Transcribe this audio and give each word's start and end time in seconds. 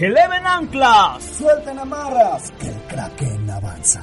Eleven 0.00 0.46
anclas. 0.46 1.22
Suelten 1.22 1.78
amarras, 1.78 2.50
que 2.52 2.68
el 2.68 2.82
Kraken 2.88 3.50
avanza. 3.50 4.00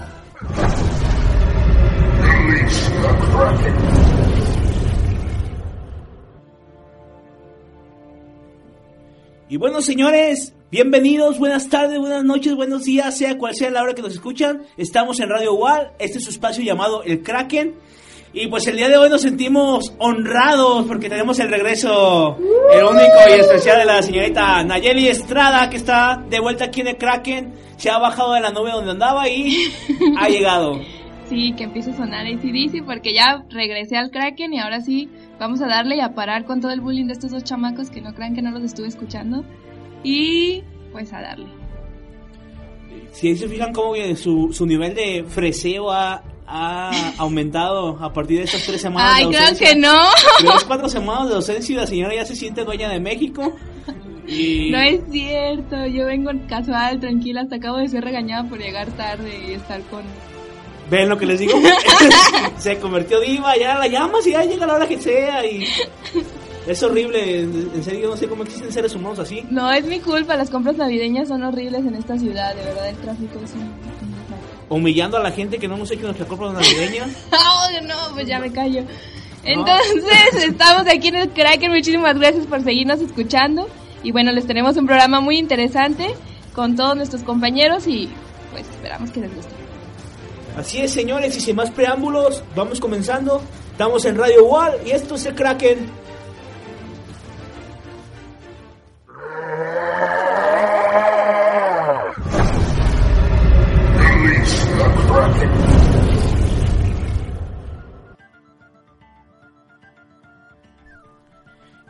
Y 9.50 9.58
bueno, 9.58 9.82
señores, 9.82 10.54
bienvenidos, 10.70 11.40
buenas 11.40 11.68
tardes, 11.68 11.98
buenas 11.98 12.24
noches, 12.24 12.54
buenos 12.54 12.84
días, 12.84 13.18
sea 13.18 13.36
cual 13.40 13.56
sea 13.56 13.72
la 13.72 13.82
hora 13.82 13.96
que 13.96 14.04
nos 14.04 14.14
escuchan. 14.14 14.68
Estamos 14.78 15.20
en 15.20 15.30
Radio 15.30 15.56
Wall, 15.56 15.94
este 15.98 16.20
es 16.20 16.26
su 16.26 16.30
espacio 16.30 16.64
llamado 16.64 17.02
El 17.02 17.24
Kraken. 17.24 17.74
Y 18.40 18.46
pues 18.50 18.68
el 18.68 18.78
día 18.78 18.88
de 18.88 18.98
hoy 18.98 19.10
nos 19.10 19.24
sentimos 19.24 19.96
honrados 19.98 20.86
porque 20.86 21.10
tenemos 21.10 21.40
el 21.40 21.50
regreso, 21.50 22.38
el 22.72 22.84
único 22.84 23.16
y 23.36 23.40
especial 23.40 23.80
de 23.80 23.86
la 23.86 24.04
señorita 24.04 24.64
Nayeli 24.64 25.08
Estrada, 25.08 25.68
que 25.72 25.78
está 25.78 26.24
de 26.30 26.40
vuelta 26.40 26.66
aquí 26.66 26.82
en 26.82 26.90
el 26.90 26.98
Kraken. 26.98 27.52
Se 27.78 27.90
ha 27.90 27.98
bajado 27.98 28.34
de 28.34 28.42
la 28.42 28.52
nube 28.52 28.70
donde 28.72 28.92
andaba 28.92 29.28
y 29.28 29.58
ha 30.20 30.30
llegado. 30.30 30.80
Sí, 31.28 31.54
que 31.58 31.64
empiece 31.64 31.90
a 31.90 31.98
sonar 31.98 32.28
ACDC 32.28 32.86
porque 32.86 33.12
ya 33.12 33.44
regresé 33.50 33.98
al 33.98 34.12
Kraken 34.12 34.54
y 34.54 34.60
ahora 34.60 34.82
sí 34.82 35.10
vamos 35.40 35.60
a 35.62 35.68
darle 35.68 35.96
y 35.96 36.02
a 36.02 36.14
parar 36.14 36.46
con 36.46 36.62
todo 36.62 36.72
el 36.72 36.82
bullying 36.82 37.08
de 37.08 37.14
estos 37.14 37.32
dos 37.32 37.44
chamacos 37.44 37.90
que 37.90 38.02
no 38.02 38.14
crean 38.14 38.36
que 38.36 38.44
no 38.44 38.52
los 38.52 38.62
estuve 38.62 38.88
escuchando. 38.88 39.44
Y 40.04 40.62
pues 40.92 41.12
a 41.12 41.22
darle. 41.22 41.48
Si 43.14 43.36
se 43.36 43.48
fijan 43.48 43.74
cómo 43.74 43.96
su, 44.16 44.54
su 44.54 44.68
nivel 44.68 44.94
de 44.94 45.26
freseo 45.28 45.92
ha, 45.92 46.22
ha 46.48 47.14
aumentado 47.18 47.98
a 48.02 48.14
partir 48.14 48.40
de 48.40 48.46
estas 48.46 48.64
tres 48.64 48.82
semanas 48.82 49.14
Ay, 49.16 49.26
de 49.26 49.36
creo 49.36 49.58
que 49.58 49.76
no. 49.76 50.00
Las 50.44 50.64
cuatro 50.64 50.88
semanas 50.88 51.28
de 51.28 51.36
ausencia 51.36 51.74
y 51.74 51.76
la 51.76 51.88
señora 51.88 52.16
ya 52.16 52.26
se 52.26 52.36
siente 52.36 52.64
dueña 52.64 52.90
de 52.90 53.00
México. 53.00 53.54
Y 54.28 54.72
No 54.72 54.80
es 54.80 55.02
cierto, 55.12 55.86
yo 55.88 56.06
vengo 56.06 56.32
casual, 56.50 57.00
tranquila, 57.00 57.42
hasta 57.42 57.58
acabo 57.58 57.78
de 57.78 57.88
ser 57.88 58.04
regañada 58.04 58.48
por 58.48 58.60
llegar 58.60 58.90
tarde 58.92 59.32
y 59.48 59.54
estar 59.54 59.82
con... 59.84 60.04
ven 60.90 61.10
lo 61.10 61.18
que 61.18 61.26
les 61.26 61.40
digo. 61.40 61.54
se 62.58 62.78
convirtió 62.78 63.20
diva, 63.20 63.58
ya 63.58 63.78
la 63.78 63.88
llamas 63.88 64.26
y 64.28 64.32
ya 64.32 64.44
llega 64.44 64.68
la 64.68 64.76
hora 64.76 64.88
que 64.88 65.00
sea. 65.00 65.46
Y 65.46 65.66
es 66.66 66.84
horrible, 66.84 67.42
en 67.42 67.72
en 67.74 67.84
serio, 67.84 68.10
no 68.10 68.18
sé 68.18 68.28
cómo 68.28 68.44
existen 68.44 68.72
seres 68.72 68.94
humanos 68.96 69.20
así. 69.20 69.44
No, 69.50 69.72
es 69.72 69.86
mi 69.86 70.00
culpa, 70.00 70.36
las 70.36 70.50
compras 70.50 70.76
navideñas 70.76 71.30
son 71.30 71.44
horribles 71.44 71.86
en 71.86 71.96
esta 71.96 72.18
ciudad, 72.18 72.54
de 72.56 72.64
verdad 72.64 72.90
el 72.90 72.98
tráfico 72.98 73.40
es 73.44 73.54
un... 73.54 74.17
Humillando 74.70 75.18
a 75.18 75.24
la 75.24 75.32
gente 75.32 75.58
que 75.58 75.68
no 75.68 75.76
hemos 75.76 75.90
hecho 75.92 76.04
nuestra 76.04 76.26
compra 76.26 76.52
navideña. 76.52 77.06
Oh, 77.32 77.82
no, 77.84 77.96
pues 78.14 78.28
ya 78.28 78.40
me 78.40 78.52
callo. 78.52 78.84
Entonces, 79.44 80.44
estamos 80.44 80.88
aquí 80.88 81.10
en 81.10 81.16
el 81.16 81.30
Kraken. 81.30 81.72
Muchísimas 81.72 82.18
gracias 82.18 82.46
por 82.46 82.64
seguirnos 82.64 83.00
escuchando. 83.00 83.68
Y 84.04 84.12
bueno, 84.12 84.32
les 84.32 84.46
tenemos 84.46 84.78
un 84.78 84.86
programa 84.86 85.22
muy 85.22 85.38
interesante 85.38 86.14
con 86.54 86.76
todos 86.76 86.96
nuestros 86.96 87.24
compañeros 87.24 87.88
y 87.88 88.10
pues 88.52 88.68
esperamos 88.68 89.12
que 89.12 89.22
les 89.22 89.36
guste. 89.36 89.54
Así 90.58 90.80
es, 90.80 90.92
señores, 90.92 91.38
y 91.38 91.40
sin 91.40 91.56
más 91.56 91.70
preámbulos, 91.70 92.44
vamos 92.56 92.80
comenzando. 92.80 93.42
Estamos 93.72 94.06
en 94.06 94.18
Radio 94.18 94.46
Wall 94.46 94.74
y 94.86 94.92
esto 94.92 95.16
es 95.16 95.26
el 95.28 95.36
Kraken. 95.36 96.07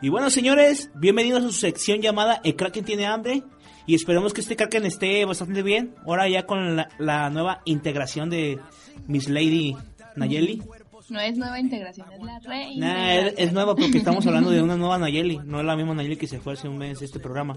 Y 0.00 0.10
bueno, 0.10 0.30
señores, 0.30 0.90
bienvenidos 0.94 1.42
a 1.42 1.46
su 1.46 1.52
sección 1.52 2.00
llamada 2.00 2.40
El 2.44 2.54
Kraken 2.54 2.84
tiene 2.84 3.06
hambre. 3.06 3.42
Y 3.86 3.94
esperemos 3.94 4.32
que 4.32 4.42
este 4.42 4.54
Kraken 4.54 4.86
esté 4.86 5.24
bastante 5.24 5.62
bien. 5.62 5.94
Ahora 6.06 6.28
ya 6.28 6.46
con 6.46 6.76
la, 6.76 6.88
la 6.98 7.30
nueva 7.30 7.62
integración 7.64 8.30
de 8.30 8.60
Miss 9.06 9.28
Lady 9.28 9.74
Nayeli. 10.14 10.62
No 11.08 11.18
es 11.20 11.38
nueva 11.38 11.58
integración, 11.58 12.06
es 12.12 12.22
la 12.22 12.38
reina. 12.40 12.94
Nah, 12.94 13.14
es, 13.14 13.34
es 13.38 13.52
nueva 13.52 13.74
porque 13.74 13.96
estamos 13.98 14.26
hablando 14.26 14.50
de 14.50 14.62
una 14.62 14.76
nueva 14.76 14.98
Nayeli. 14.98 15.40
No 15.44 15.58
es 15.58 15.66
la 15.66 15.74
misma 15.74 15.94
Nayeli 15.94 16.16
que 16.16 16.26
se 16.26 16.38
fue 16.38 16.52
hace 16.52 16.68
un 16.68 16.76
mes 16.76 17.00
de 17.00 17.06
este 17.06 17.18
programa. 17.18 17.56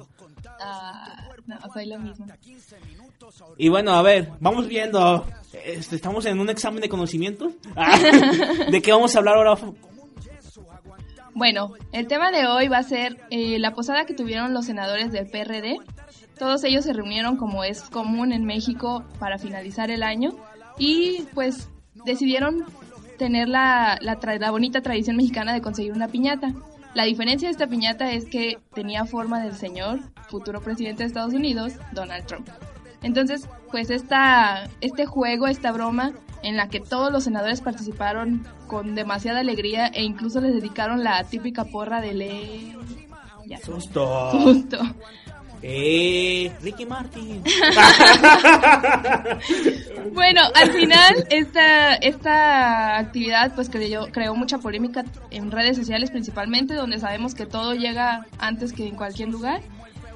Ah, 0.61 1.27
no, 1.45 1.57
soy 1.73 1.87
lo 1.87 1.99
mismo. 1.99 2.25
Y 3.57 3.69
bueno, 3.69 3.91
a 3.91 4.01
ver, 4.01 4.31
vamos 4.39 4.67
viendo. 4.67 5.27
Este, 5.65 5.97
estamos 5.97 6.25
en 6.25 6.39
un 6.39 6.49
examen 6.49 6.81
de 6.81 6.89
conocimiento. 6.89 7.51
Ah, 7.75 7.99
¿De 8.71 8.81
qué 8.81 8.93
vamos 8.93 9.15
a 9.15 9.19
hablar 9.19 9.35
ahora? 9.35 9.57
Bueno, 11.33 11.73
el 11.91 12.07
tema 12.07 12.31
de 12.31 12.45
hoy 12.45 12.67
va 12.67 12.79
a 12.79 12.83
ser 12.83 13.17
eh, 13.29 13.57
la 13.59 13.73
posada 13.73 14.05
que 14.05 14.13
tuvieron 14.13 14.53
los 14.53 14.65
senadores 14.65 15.11
del 15.11 15.27
PRD. 15.27 15.77
Todos 16.37 16.63
ellos 16.63 16.83
se 16.83 16.93
reunieron 16.93 17.37
como 17.37 17.63
es 17.63 17.83
común 17.83 18.33
en 18.33 18.45
México 18.45 19.05
para 19.19 19.37
finalizar 19.37 19.91
el 19.91 20.03
año 20.03 20.31
y 20.77 21.23
pues 21.33 21.69
decidieron 22.05 22.65
tener 23.17 23.47
la, 23.47 23.97
la, 24.01 24.51
bonita 24.51 24.81
tradición 24.81 25.15
mexicana 25.15 25.53
de 25.53 25.61
conseguir 25.61 25.93
una 25.93 26.07
piñata. 26.07 26.53
La 26.95 27.05
diferencia 27.05 27.47
de 27.47 27.53
esta 27.53 27.67
piñata 27.67 28.11
es 28.11 28.25
que 28.25 28.57
tenía 28.73 29.05
forma 29.05 29.41
del 29.41 29.55
señor, 29.55 29.99
futuro 30.27 30.61
presidente 30.61 31.03
de 31.03 31.07
Estados 31.07 31.33
Unidos, 31.33 31.73
Donald 31.93 32.25
Trump. 32.25 32.49
Entonces, 33.03 33.47
pues 33.71 33.89
esta, 33.89 34.69
este 34.81 35.05
juego, 35.05 35.47
esta 35.47 35.71
broma, 35.71 36.11
en 36.43 36.57
la 36.57 36.69
que 36.69 36.79
todos 36.79 37.11
los 37.11 37.23
senadores 37.23 37.61
participaron 37.61 38.45
con 38.67 38.95
demasiada 38.95 39.39
alegría 39.39 39.87
e 39.87 40.03
incluso 40.03 40.41
les 40.41 40.53
dedicaron 40.53 41.03
la 41.03 41.23
típica 41.23 41.65
porra 41.65 42.01
de 42.01 42.13
ley. 42.13 42.75
Ya, 43.45 43.59
Susto. 43.59 44.29
justo. 44.31 44.79
Eh, 45.63 46.51
Ricky 46.61 46.85
Martin. 46.85 47.43
Bueno, 50.13 50.41
al 50.55 50.71
final 50.71 51.25
esta, 51.29 51.95
esta 51.95 52.97
actividad 52.97 53.53
pues 53.55 53.69
creó, 53.69 54.07
creó 54.11 54.35
mucha 54.35 54.57
polémica 54.57 55.05
en 55.29 55.51
redes 55.51 55.77
sociales 55.77 56.11
principalmente, 56.11 56.73
donde 56.73 56.99
sabemos 56.99 57.33
que 57.33 57.45
todo 57.45 57.75
llega 57.75 58.25
antes 58.37 58.73
que 58.73 58.87
en 58.87 58.95
cualquier 58.95 59.29
lugar 59.29 59.61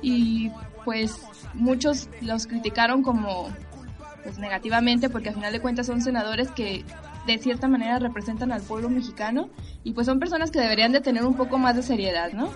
y 0.02 0.52
pues 0.84 1.22
muchos 1.54 2.10
los 2.22 2.46
criticaron 2.46 3.04
como 3.04 3.50
pues 4.26 4.40
negativamente 4.40 5.08
porque 5.08 5.30
al 5.30 5.36
final 5.36 5.54
de 5.54 5.62
cuentas 5.62 5.86
son 5.86 6.02
senadores 6.02 6.50
que 6.50 6.84
de 7.28 7.38
cierta 7.38 7.68
manera 7.68 8.00
representan 8.00 8.52
al 8.52 8.64
pueblo 8.64 8.90
mexicano 8.90 9.50
y 9.84 9.94
pues 9.94 10.08
son 10.08 10.20
personas 10.20 10.50
que 10.50 10.60
deberían 10.60 10.92
de 10.92 11.00
tener 11.00 11.24
un 11.24 11.36
poco 11.38 11.60
más 11.60 11.76
de 11.76 11.84
seriedad, 11.84 12.34
¿no? 12.34 12.50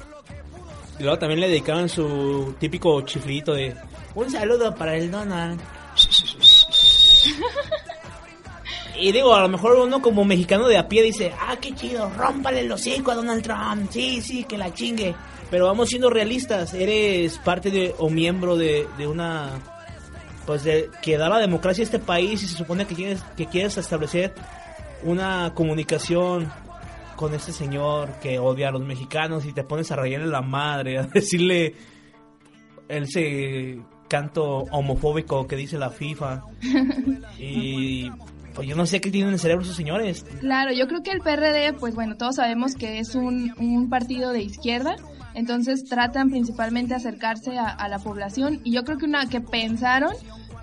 Y 0.97 1.03
luego 1.03 1.19
también 1.19 1.41
le 1.41 1.47
dedicaron 1.47 1.87
su 1.87 2.55
típico 2.59 3.01
chiflito 3.01 3.53
de 3.53 3.75
un 4.15 4.31
saludo 4.31 4.73
para 4.73 4.95
el 4.95 5.11
Donald. 5.11 5.61
Y 9.01 9.13
digo, 9.13 9.33
a 9.33 9.41
lo 9.41 9.47
mejor 9.47 9.77
uno 9.77 10.01
como 10.01 10.25
mexicano 10.25 10.67
de 10.67 10.77
a 10.77 10.89
pie 10.89 11.01
dice, 11.01 11.31
ah, 11.39 11.55
qué 11.61 11.73
chido, 11.73 12.09
rómpale 12.17 12.59
el 12.59 12.71
hocico 12.71 13.11
a 13.11 13.15
Donald 13.15 13.41
Trump, 13.41 13.89
sí, 13.89 14.21
sí, 14.21 14.43
que 14.43 14.57
la 14.57 14.73
chingue. 14.73 15.15
Pero 15.49 15.67
vamos 15.67 15.87
siendo 15.87 16.09
realistas, 16.09 16.73
eres 16.73 17.37
parte 17.37 17.71
de 17.71 17.95
o 17.97 18.09
miembro 18.09 18.57
de, 18.57 18.89
de 18.97 19.07
una, 19.07 19.57
pues 20.49 20.63
de 20.63 20.89
que 21.03 21.15
da 21.15 21.29
la 21.29 21.37
democracia 21.37 21.83
a 21.83 21.85
este 21.85 21.99
país 21.99 22.41
y 22.41 22.47
se 22.47 22.57
supone 22.57 22.87
que 22.87 22.95
quieres, 22.95 23.21
que 23.37 23.45
quieres 23.45 23.77
establecer 23.77 24.33
una 25.03 25.53
comunicación 25.53 26.51
con 27.15 27.35
este 27.35 27.51
señor 27.51 28.13
que 28.19 28.39
odia 28.39 28.69
a 28.69 28.71
los 28.71 28.81
mexicanos 28.81 29.45
y 29.45 29.53
te 29.53 29.63
pones 29.63 29.91
a 29.91 29.95
rayarle 29.95 30.25
la 30.25 30.41
madre, 30.41 30.97
a 30.97 31.03
decirle 31.03 31.75
ese 32.87 33.79
canto 34.07 34.65
homofóbico 34.71 35.45
que 35.45 35.55
dice 35.55 35.77
la 35.77 35.91
FIFA. 35.91 36.41
Y 37.37 38.09
pues 38.55 38.67
yo 38.67 38.75
no 38.75 38.87
sé 38.87 39.01
qué 39.01 39.11
tienen 39.11 39.27
en 39.27 39.33
el 39.35 39.39
cerebro 39.39 39.61
esos 39.61 39.75
señores. 39.75 40.25
Claro, 40.39 40.73
yo 40.73 40.87
creo 40.87 41.03
que 41.03 41.11
el 41.11 41.21
PRD, 41.21 41.73
pues 41.73 41.93
bueno, 41.93 42.17
todos 42.17 42.37
sabemos 42.37 42.73
que 42.73 42.97
es 42.97 43.13
un, 43.13 43.53
un 43.59 43.87
partido 43.87 44.33
de 44.33 44.41
izquierda, 44.41 44.95
entonces 45.39 45.85
tratan 45.85 46.29
principalmente 46.29 46.89
de 46.89 46.95
acercarse 46.95 47.57
a, 47.57 47.87
la 47.87 47.99
población 47.99 48.59
y 48.65 48.71
yo 48.71 48.83
creo 48.83 48.97
que 48.97 49.05
una 49.05 49.25
que 49.27 49.39
pensaron 49.39 50.11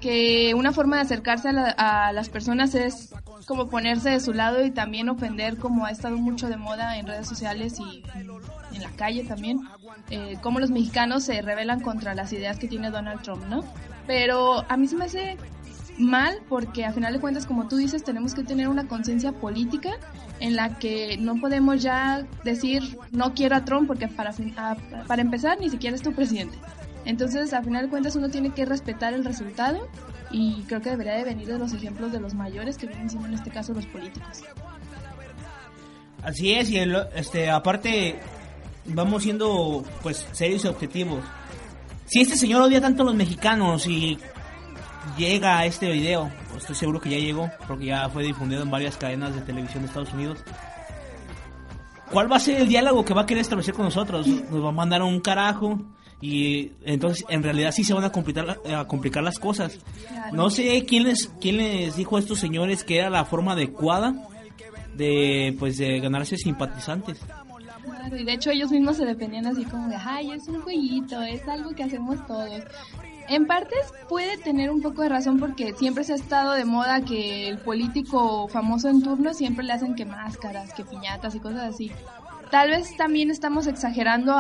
que 0.01 0.55
una 0.55 0.73
forma 0.73 0.97
de 0.97 1.03
acercarse 1.03 1.49
a, 1.49 1.53
la, 1.53 1.71
a, 1.71 2.13
las 2.13 2.29
personas 2.29 2.75
es 2.75 3.15
como 3.47 3.69
ponerse 3.69 4.11
de 4.11 4.21
su 4.21 4.35
lado 4.35 4.63
y 4.65 4.71
también 4.71 5.09
ofender 5.09 5.57
como 5.57 5.87
ha 5.87 5.91
estado 5.91 6.19
mucho 6.19 6.49
de 6.49 6.59
moda 6.59 6.99
en 6.99 7.07
redes 7.07 7.27
sociales 7.27 7.79
y 7.81 8.03
en, 8.15 8.29
en 8.75 8.83
la 8.83 8.91
calle 8.91 9.25
también, 9.25 9.61
eh, 10.11 10.37
cómo 10.43 10.61
los 10.61 10.71
mexicanos 10.71 11.25
se 11.25 11.41
rebelan 11.41 11.81
contra 11.81 12.15
las 12.15 12.33
ideas 12.35 12.59
que 12.59 12.69
tiene 12.69 12.91
Donald 12.91 13.23
Trump, 13.23 13.45
¿no? 13.49 13.65
Pero 14.07 14.65
a 14.69 14.77
mí 14.77 14.87
se 14.87 14.97
me 14.97 15.07
hace 15.07 15.39
mal 15.99 16.39
porque 16.49 16.85
a 16.85 16.93
final 16.93 17.13
de 17.13 17.21
cuentas, 17.21 17.47
como 17.47 17.69
tú 17.69 17.77
dices, 17.77 18.05
tenemos 18.05 18.35
que 18.35 18.43
tener 18.43 18.69
una 18.69 18.89
conciencia 18.89 19.33
política 19.33 19.91
en 20.41 20.57
la 20.57 20.79
que 20.79 21.17
no 21.19 21.37
podemos 21.37 21.83
ya 21.83 22.27
decir 22.45 22.99
no 23.11 23.35
quiero 23.35 23.57
a 23.57 23.65
Trump 23.65 23.87
porque 23.87 24.09
para, 24.09 24.33
para 25.07 25.23
empezar 25.23 25.59
ni 25.61 25.71
siquiera 25.71 25.97
es 25.97 26.03
tu 26.03 26.13
presidente. 26.13 26.59
Entonces, 27.05 27.53
a 27.53 27.63
final 27.63 27.85
de 27.85 27.89
cuentas, 27.89 28.17
uno 28.17 28.29
tiene 28.29 28.51
que 28.51 28.65
respetar 28.65 29.15
el 29.15 29.25
resultado 29.25 29.89
y 30.31 30.63
creo 30.67 30.83
que 30.83 30.91
debería 30.91 31.15
de 31.15 31.25
venir 31.25 31.47
de 31.47 31.59
los 31.59 31.73
ejemplos 31.73 32.13
de 32.13 32.21
los 32.21 32.35
mayores 32.35 32.77
que 32.77 32.87
vienen 32.87 33.09
siendo 33.09 33.29
en 33.29 33.35
este 33.35 33.51
caso 33.51 33.73
los 33.73 33.87
políticos. 33.87 34.43
Así 36.23 36.53
es, 36.53 36.69
y 36.71 36.79
este, 37.15 37.49
aparte 37.49 38.19
vamos 38.87 39.23
siendo 39.23 39.85
pues 40.03 40.27
serios 40.33 40.65
y 40.65 40.69
objetivos. 40.69 41.25
Si 42.07 42.21
este 42.21 42.37
señor 42.37 42.63
odia 42.63 42.81
tanto 42.81 43.03
a 43.03 43.07
los 43.07 43.15
mexicanos 43.15 43.87
y 43.87 44.19
llega 45.17 45.59
a 45.59 45.67
este 45.67 45.91
video, 45.91 46.31
estoy 46.57 46.75
seguro 46.75 47.01
que 47.01 47.11
ya 47.11 47.19
llegó, 47.19 47.51
porque 47.67 47.87
ya 47.87 48.09
fue 48.09 48.23
difundido 48.25 48.63
en 48.63 48.71
varias 48.71 48.97
cadenas 48.97 49.35
de 49.35 49.41
televisión 49.43 49.83
de 49.83 49.89
Estados 49.89 50.13
Unidos. 50.13 50.39
¿Cuál 52.11 52.31
va 52.31 52.37
a 52.37 52.41
ser 52.41 52.61
el 52.61 52.69
diálogo 52.69 53.05
que 53.05 53.15
va 53.15 53.23
a 53.23 53.27
querer 53.27 53.41
establecer 53.41 53.75
con 53.75 53.85
nosotros? 53.85 54.27
¿Nos 54.27 54.65
va 54.65 54.69
a 54.69 54.73
mandar 54.73 55.03
un 55.03 55.21
carajo? 55.21 55.81
y 56.21 56.73
entonces 56.85 57.25
en 57.29 57.43
realidad 57.43 57.73
sí 57.73 57.85
se 57.85 57.93
van 57.93 58.05
a 58.05 58.11
complicar, 58.11 58.59
a 58.75 58.87
complicar 58.87 59.23
las 59.23 59.39
cosas. 59.39 59.79
No 60.33 60.51
sé 60.51 60.85
quién 60.87 61.05
les, 61.05 61.29
quién 61.41 61.59
les 61.59 61.97
dijo 61.97 62.17
a 62.17 62.21
estos 62.21 62.39
señores 62.39 62.85
que 62.85 62.99
era 62.99 63.11
la 63.11 63.25
forma 63.25 63.53
adecuada 63.53 64.15
de 64.97 65.55
pues 65.59 65.77
de 65.77 66.01
ganarse 66.01 66.37
simpatizantes. 66.39 67.21
Claro, 67.85 68.17
y 68.17 68.25
de 68.25 68.33
hecho 68.33 68.51
ellos 68.51 68.71
mismos 68.71 68.97
se 68.97 69.05
defendían 69.05 69.47
así 69.47 69.65
como 69.65 69.89
de, 69.89 69.97
ay, 69.97 70.33
es 70.33 70.49
un 70.49 70.61
jueguito, 70.63 71.21
es 71.23 71.47
algo 71.47 71.73
que 71.73 71.85
hacemos 71.85 72.25
todos. 72.27 72.63
En 73.29 73.47
partes 73.47 73.93
puede 74.09 74.37
tener 74.39 74.71
un 74.71 74.81
poco 74.81 75.03
de 75.03 75.09
razón 75.09 75.39
porque 75.39 75.75
siempre 75.75 76.05
se 76.05 76.13
ha 76.13 76.17
estado 76.17 76.53
de 76.53 76.65
moda 76.65 77.01
que 77.01 77.49
el 77.49 77.59
político 77.59 78.47
famoso 78.49 78.89
en 78.89 79.03
turno 79.03 79.35
siempre 79.35 79.65
le 79.65 79.73
hacen 79.73 79.95
que 79.95 80.05
máscaras, 80.05 80.73
que 80.73 80.85
piñatas 80.85 81.35
y 81.35 81.41
cosas 81.41 81.75
así. 81.75 81.91
Tal 82.51 82.71
vez 82.71 82.97
también 82.97 83.31
estamos 83.31 83.67
exagerando 83.67 84.37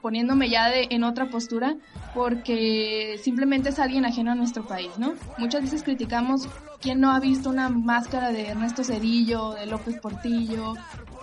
poniéndome 0.00 0.48
ya 0.48 0.70
de, 0.70 0.86
en 0.90 1.04
otra 1.04 1.28
postura 1.28 1.76
porque 2.14 3.20
simplemente 3.22 3.68
es 3.68 3.78
alguien 3.78 4.06
ajeno 4.06 4.32
a 4.32 4.34
nuestro 4.34 4.66
país, 4.66 4.90
¿no? 4.98 5.12
Muchas 5.36 5.62
veces 5.62 5.82
criticamos 5.82 6.48
quién 6.80 7.00
no 7.00 7.10
ha 7.10 7.20
visto 7.20 7.50
una 7.50 7.68
máscara 7.68 8.32
de 8.32 8.48
Ernesto 8.48 8.82
Cedillo, 8.82 9.52
de 9.52 9.66
López 9.66 9.98
Portillo, 10.00 10.74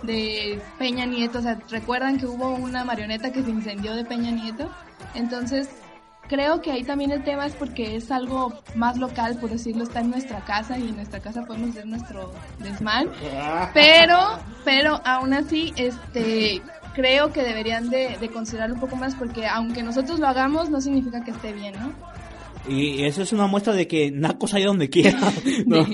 de 0.04 0.62
Peña 0.78 1.06
Nieto, 1.06 1.40
o 1.40 1.42
sea, 1.42 1.58
recuerdan 1.68 2.18
que 2.18 2.26
hubo 2.26 2.50
una 2.50 2.84
marioneta 2.84 3.32
que 3.32 3.42
se 3.42 3.50
incendió 3.50 3.96
de 3.96 4.04
Peña 4.04 4.30
Nieto, 4.30 4.70
entonces 5.14 5.68
creo 6.28 6.60
que 6.60 6.70
ahí 6.70 6.84
también 6.84 7.10
el 7.10 7.24
tema 7.24 7.46
es 7.46 7.54
porque 7.54 7.96
es 7.96 8.10
algo 8.10 8.52
más 8.74 8.98
local, 8.98 9.38
por 9.40 9.50
decirlo, 9.50 9.82
está 9.82 10.00
en 10.00 10.10
nuestra 10.10 10.40
casa 10.44 10.78
y 10.78 10.88
en 10.88 10.96
nuestra 10.96 11.20
casa 11.20 11.44
podemos 11.44 11.70
hacer 11.70 11.86
nuestro 11.86 12.32
desmán. 12.58 13.08
Pero, 13.74 14.18
pero 14.64 15.00
aún 15.04 15.34
así, 15.34 15.72
este, 15.76 16.62
creo 16.94 17.32
que 17.32 17.42
deberían 17.42 17.90
de, 17.90 18.16
de 18.18 18.28
considerarlo 18.30 18.74
un 18.74 18.80
poco 18.80 18.96
más 18.96 19.14
porque 19.14 19.46
aunque 19.46 19.82
nosotros 19.82 20.18
lo 20.18 20.28
hagamos, 20.28 20.70
no 20.70 20.80
significa 20.80 21.24
que 21.24 21.32
esté 21.32 21.52
bien, 21.52 21.74
¿no? 21.78 21.92
Y 22.68 23.04
eso 23.04 23.22
es 23.22 23.32
una 23.32 23.46
muestra 23.46 23.72
de 23.72 23.88
que 23.88 24.10
nacos 24.10 24.54
hay 24.54 24.64
donde 24.64 24.90
quiera. 24.90 25.18
no, 25.66 25.86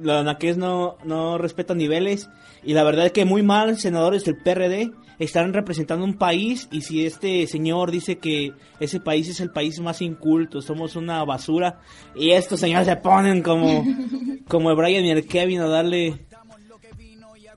los 0.00 0.24
naques 0.24 0.56
no, 0.56 0.96
no 1.04 1.38
respetan 1.38 1.78
niveles. 1.78 2.28
Y 2.64 2.74
la 2.74 2.84
verdad 2.84 3.06
es 3.06 3.12
que 3.12 3.24
muy 3.24 3.42
mal, 3.42 3.78
senadores 3.78 4.24
del 4.24 4.38
PRD 4.38 4.92
están 5.18 5.52
representando 5.52 6.04
un 6.04 6.14
país. 6.14 6.68
Y 6.70 6.82
si 6.82 7.04
este 7.04 7.46
señor 7.46 7.90
dice 7.90 8.18
que 8.18 8.52
ese 8.80 9.00
país 9.00 9.28
es 9.28 9.40
el 9.40 9.50
país 9.50 9.78
más 9.80 10.00
inculto, 10.00 10.62
somos 10.62 10.96
una 10.96 11.24
basura. 11.24 11.80
Y 12.14 12.30
estos 12.30 12.60
señores 12.60 12.86
se 12.86 12.96
ponen 12.96 13.42
como, 13.42 13.84
como 14.48 14.74
Brian 14.74 15.04
y 15.04 15.10
el 15.10 15.26
Kevin 15.26 15.60
a 15.60 15.66
darle, 15.66 16.26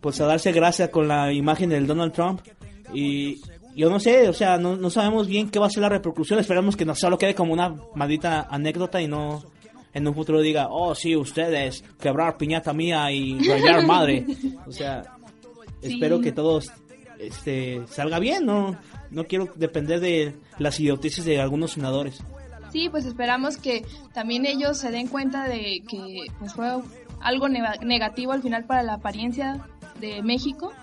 pues 0.02 0.20
a 0.22 0.26
darse 0.26 0.52
gracia 0.52 0.92
con 0.92 1.08
la 1.08 1.32
imagen 1.32 1.70
del 1.70 1.88
Donald 1.88 2.14
Trump. 2.14 2.42
Y 2.94 3.42
yo 3.76 3.90
no 3.90 4.00
sé, 4.00 4.30
o 4.30 4.34
sea, 4.34 4.58
no, 4.58 4.76
no 4.76 4.90
sabemos 4.90 5.28
bien 5.28 5.50
qué 5.50 5.60
va 5.60 5.68
a 5.68 5.70
ser 5.70 5.82
la 5.82 5.90
repercusión. 5.90 6.40
Esperamos 6.40 6.76
que 6.76 6.86
no 6.86 6.96
solo 6.96 7.18
quede 7.18 7.36
como 7.36 7.54
una 7.54 7.76
maldita 7.94 8.48
anécdota 8.50 9.02
y 9.02 9.08
no 9.08 9.44
en 9.94 10.08
un 10.08 10.14
futuro 10.14 10.42
diga, 10.42 10.68
oh, 10.70 10.94
sí, 10.94 11.16
ustedes, 11.16 11.84
quebrar 12.00 12.38
piñata 12.38 12.74
mía 12.74 13.12
y 13.12 13.40
rayar 13.48 13.86
madre. 13.86 14.26
O 14.68 14.72
sea, 14.72 15.04
espero 15.82 16.20
que 16.20 16.34
todos 16.34 16.72
este, 17.18 17.82
salga 17.88 18.20
bien, 18.20 18.46
¿no? 18.46 18.78
No 19.10 19.26
quiero 19.26 19.48
depender 19.56 20.02
de 20.02 20.36
las 20.60 20.80
idioteces 20.80 21.24
de 21.24 21.40
algunos 21.40 21.72
senadores. 21.72 22.22
Sí, 22.74 22.90
pues 22.90 23.06
esperamos 23.06 23.56
que 23.56 23.86
también 24.14 24.46
ellos 24.46 24.78
se 24.78 24.92
den 24.92 25.08
cuenta 25.08 25.48
de 25.48 25.82
que 25.88 26.26
pues, 26.40 26.54
fue 26.54 26.68
algo 27.22 27.48
negativo 27.48 28.34
al 28.34 28.42
final 28.42 28.66
para 28.66 28.84
la 28.84 28.96
apariencia 28.96 29.66
de 30.02 30.22
México, 30.22 30.74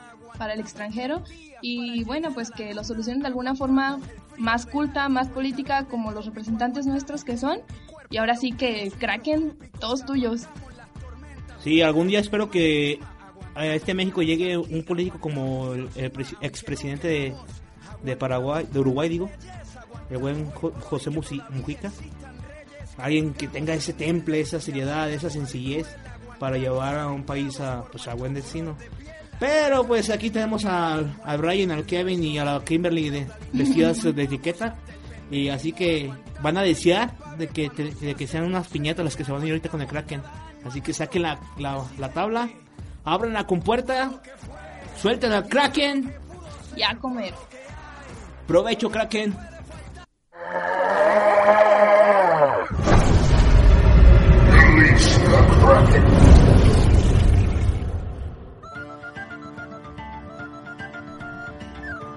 para 0.43 0.55
el 0.55 0.61
extranjero, 0.61 1.23
y 1.61 2.03
bueno, 2.03 2.35
pues 2.35 2.51
que 2.51 2.75
lo 2.75 2.83
solucionen 2.83 3.21
de 3.21 3.29
alguna 3.29 3.55
forma 3.55 4.01
más 4.37 4.67
culta, 4.67 5.09
más 5.09 5.29
política, 5.29 5.85
como 5.85 6.11
los 6.11 6.27
representantes 6.27 6.85
nuestros 6.85 7.23
que 7.23 7.37
son. 7.37 7.61
Y 8.11 8.17
ahora 8.17 8.35
sí 8.35 8.51
que 8.51 8.91
cracken 8.99 9.57
todos 9.79 10.05
tuyos. 10.05 10.49
Sí, 11.63 11.81
algún 11.81 12.09
día 12.09 12.19
espero 12.19 12.51
que 12.51 12.99
a 13.55 13.67
este 13.67 13.95
México 13.95 14.21
llegue 14.21 14.59
un 14.59 14.83
político 14.83 15.21
como 15.21 15.75
el, 15.75 15.89
expresidente 16.41 17.07
de, 17.07 17.35
de, 18.03 18.17
Paraguay, 18.17 18.67
de 18.69 18.81
Uruguay, 18.81 19.09
digo, 19.09 19.31
el 20.11 20.19
buen 20.19 20.51
José 20.51 21.11
Mujica. 21.11 21.93
Alguien 22.99 23.33
que 23.33 23.47
tenga 23.47 23.75
ese 23.75 23.93
temple, 23.93 24.41
esa 24.41 24.61
seriedad, 24.61 25.09
esa 25.09 25.31
sencillez 25.31 25.87
para 26.41 26.59
llevar 26.59 26.99
a 26.99 27.07
un 27.07 27.23
país 27.23 27.61
a, 27.61 27.85
pues, 27.85 28.09
a 28.09 28.15
buen 28.15 28.35
destino. 28.35 28.77
Pero 29.43 29.85
pues 29.85 30.09
aquí 30.09 30.31
tenemos 30.31 30.65
al, 30.65 31.17
Brian, 31.39 31.73
al 31.73 31.85
Kevin 31.85 32.23
y 32.23 32.39
a 32.39 32.45
la 32.45 32.65
Kimberly 32.65 33.11
de, 33.11 33.27
vestidas 33.53 34.01
de 34.01 34.23
etiqueta. 34.23 34.77
Y 35.33 35.49
así 35.49 35.73
que 35.73 36.13
van 36.41 36.59
a 36.59 36.63
desear 36.63 37.11
de 37.39 37.49
que, 37.49 37.69
de 37.69 38.15
que 38.15 38.29
sean 38.29 38.45
unas 38.45 38.69
piñatas 38.69 39.05
las 39.05 39.17
que 39.17 39.25
se 39.25 39.33
van 39.33 39.43
a 39.43 39.47
ir 39.47 39.51
ahorita 39.51 39.69
con 39.69 39.81
el 39.81 39.89
Kraken. 39.89 40.23
Así 40.65 40.81
que 40.81 40.93
saquen 40.93 41.23
la, 41.23 41.41
la, 41.59 42.13
tabla, 42.13 42.51
abran 43.03 43.33
la 43.33 43.45
compuerta, 43.45 44.23
suelten 44.97 45.33
al 45.33 45.49
Kraken. 45.49 46.15
Y 46.77 46.85
a 46.85 46.95
comer. 46.95 47.35
Provecho, 48.47 48.93
Kraken. 48.93 49.37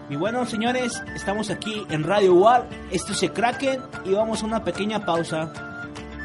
Y 0.09 0.15
bueno, 0.15 0.45
señores, 0.45 1.03
estamos 1.15 1.49
aquí 1.49 1.85
en 1.89 2.03
Radio 2.03 2.35
War. 2.35 2.67
Esto 2.91 3.13
se 3.13 3.29
Kraken 3.29 3.81
y 4.05 4.13
vamos 4.13 4.43
a 4.43 4.45
una 4.45 4.63
pequeña 4.63 5.03
pausa. 5.03 5.51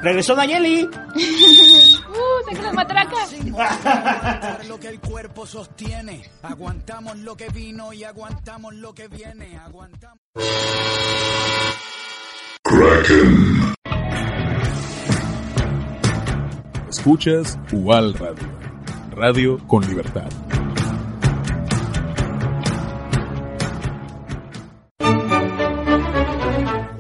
¡Regresó 0.03 0.35
Nayeli! 0.35 0.85
¡Uh, 0.85 2.49
tengo 2.49 2.63
la 2.63 2.73
matraca! 2.73 3.17
lo 4.69 4.79
que 4.79 4.89
el 4.89 5.01
cuerpo 5.01 5.47
sostiene. 5.47 6.23
Aguantamos 6.43 7.19
lo 7.19 7.37
que 7.37 7.49
vino 7.49 7.93
y 7.93 8.05
aguantamos 8.05 8.75
lo 8.75 8.95
que 8.95 9.09
viene. 9.09 9.59
Aguantamos. 9.59 10.19
Kraken. 12.63 13.75
Escuchas 16.89 17.59
UAL 17.73 18.15
Radio. 18.15 18.49
Radio 19.13 19.59
con 19.67 19.87
libertad. 19.87 20.29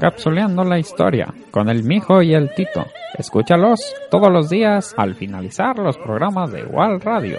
Capsuleando 0.00 0.64
la 0.64 0.78
historia 0.78 1.33
con 1.50 1.69
el 1.69 1.85
Mijo 1.85 2.23
y 2.23 2.33
el 2.33 2.54
Tito. 2.54 2.87
Escúchalos 3.19 3.80
todos 4.11 4.33
los 4.33 4.49
días 4.49 4.95
al 4.97 5.14
finalizar 5.14 5.78
los 5.78 5.99
programas 5.99 6.50
de 6.52 6.61
Igual 6.61 7.02
Radio. 7.02 7.37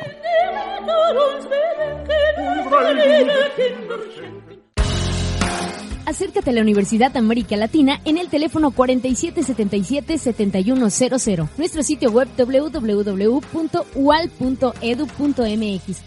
Acércate 6.05 6.51
a 6.51 6.53
la 6.53 6.61
Universidad 6.61 7.17
América 7.17 7.57
Latina 7.57 7.99
en 8.05 8.19
el 8.19 8.29
teléfono 8.29 8.71
4777-7100, 8.71 11.49
nuestro 11.57 11.81
sitio 11.81 12.11
web 12.11 12.27
www.ual.edu.mx 12.37 13.41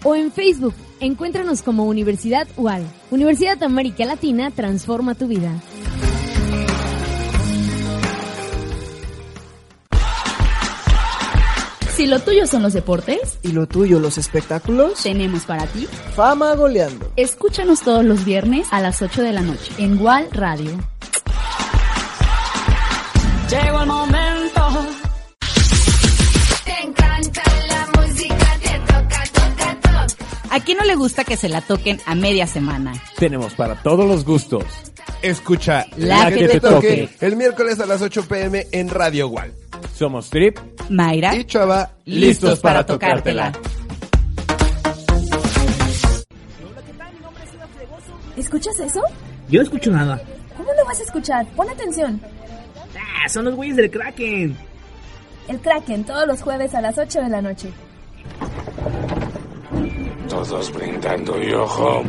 o 0.04 0.14
en 0.14 0.30
Facebook. 0.30 0.74
Encuéntranos 1.00 1.62
como 1.62 1.86
Universidad 1.86 2.46
UAL. 2.56 2.84
Universidad 3.10 3.60
América 3.64 4.04
Latina 4.04 4.52
transforma 4.52 5.16
tu 5.16 5.26
vida. 5.26 5.60
Si 12.04 12.10
lo 12.10 12.20
tuyo 12.20 12.46
son 12.46 12.62
los 12.62 12.74
deportes 12.74 13.38
y 13.40 13.52
lo 13.52 13.66
tuyo 13.66 13.98
los 13.98 14.18
espectáculos, 14.18 15.02
tenemos 15.02 15.44
para 15.44 15.66
ti 15.66 15.88
Fama 16.14 16.54
Goleando. 16.54 17.10
Escúchanos 17.16 17.80
todos 17.80 18.04
los 18.04 18.26
viernes 18.26 18.68
a 18.72 18.82
las 18.82 19.00
8 19.00 19.22
de 19.22 19.32
la 19.32 19.40
noche 19.40 19.72
en 19.78 19.98
Wall 19.98 20.28
Radio. 20.30 20.70
Llegó 23.48 23.80
el 23.80 23.86
momento. 23.86 24.86
Te 26.66 26.86
encanta 26.86 27.42
la 27.68 28.02
música, 28.02 28.58
te 28.60 28.78
toca, 28.80 29.24
toca, 29.32 29.80
toca. 29.80 30.06
¿A 30.50 30.60
quién 30.60 30.76
no 30.76 30.84
le 30.84 30.96
gusta 30.96 31.24
que 31.24 31.38
se 31.38 31.48
la 31.48 31.62
toquen 31.62 32.02
a 32.04 32.14
media 32.14 32.46
semana? 32.46 32.92
Tenemos 33.16 33.54
para 33.54 33.82
todos 33.82 34.06
los 34.06 34.26
gustos. 34.26 34.66
Escucha 35.22 35.86
La, 35.96 36.30
que, 36.30 36.48
te, 36.48 36.60
toque. 36.60 37.08
El 37.20 37.36
miércoles 37.36 37.80
a 37.80 37.86
las 37.86 38.02
8 38.02 38.26
pm 38.28 38.66
en 38.72 38.90
Radio 38.90 39.28
Wall. 39.28 39.52
Somos 39.94 40.28
Trip, 40.28 40.58
Mayra 40.90 41.34
y 41.34 41.44
Chava, 41.44 41.92
listos 42.04 42.60
para 42.60 42.84
tocártela. 42.84 43.52
¿Escuchas 48.36 48.78
eso? 48.80 49.00
Yo 49.48 49.60
no 49.60 49.62
escucho 49.64 49.90
nada. 49.90 50.20
¿Cómo 50.56 50.68
no 50.74 50.84
vas 50.84 51.00
a 51.00 51.02
escuchar? 51.04 51.46
Pon 51.54 51.68
atención. 51.68 52.20
Ah, 52.96 53.28
son 53.28 53.44
los 53.44 53.54
güeyes 53.54 53.76
del 53.76 53.90
Kraken. 53.90 54.56
El 55.48 55.60
Kraken, 55.60 56.04
todos 56.04 56.26
los 56.26 56.42
jueves 56.42 56.74
a 56.74 56.80
las 56.80 56.98
8 56.98 57.22
de 57.22 57.28
la 57.28 57.42
noche. 57.42 57.70
Todos 60.28 60.72
brindando 60.72 61.42
y 61.42 61.52
ojo. 61.52 62.02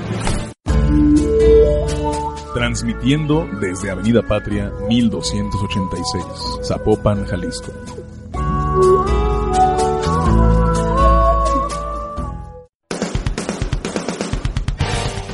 Transmitiendo 2.56 3.46
desde 3.60 3.92
Avenida 3.92 4.22
Patria 4.22 4.72
1286, 4.88 6.26
Zapopan, 6.64 7.26
Jalisco. 7.26 7.74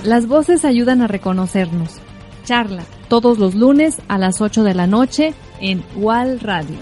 Las 0.03 0.27
voces 0.27 0.65
ayudan 0.65 1.03
a 1.03 1.07
reconocernos. 1.07 1.99
Charla, 2.43 2.85
todos 3.07 3.37
los 3.37 3.53
lunes 3.53 4.01
a 4.07 4.17
las 4.17 4.41
8 4.41 4.63
de 4.63 4.73
la 4.73 4.87
noche 4.87 5.35
en 5.59 5.83
WAL 5.97 6.39
Radio. 6.39 6.77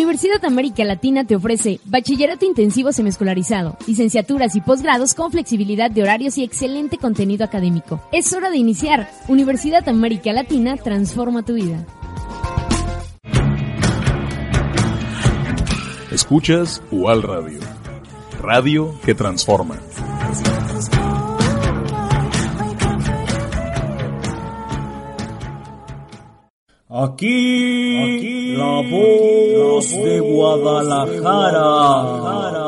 Universidad 0.00 0.42
América 0.46 0.82
Latina 0.82 1.24
te 1.26 1.36
ofrece 1.36 1.78
bachillerato 1.84 2.46
intensivo 2.46 2.90
semiescolarizado, 2.90 3.76
licenciaturas 3.86 4.56
y 4.56 4.62
posgrados 4.62 5.12
con 5.12 5.30
flexibilidad 5.30 5.90
de 5.90 6.02
horarios 6.02 6.38
y 6.38 6.42
excelente 6.42 6.96
contenido 6.96 7.44
académico. 7.44 8.00
Es 8.10 8.32
hora 8.32 8.48
de 8.48 8.56
iniciar. 8.56 9.10
Universidad 9.28 9.86
América 9.90 10.32
Latina 10.32 10.78
transforma 10.78 11.44
tu 11.44 11.52
vida. 11.52 11.84
Escuchas 16.10 16.82
UAL 16.90 17.22
Radio. 17.22 17.60
Radio 18.40 18.98
que 19.04 19.14
transforma. 19.14 19.76
Aquí, 26.92 28.02
aquí 28.02 28.56
la 28.56 28.82
voz 28.90 29.92
de 29.92 30.18
Guadalajara. 30.18 32.66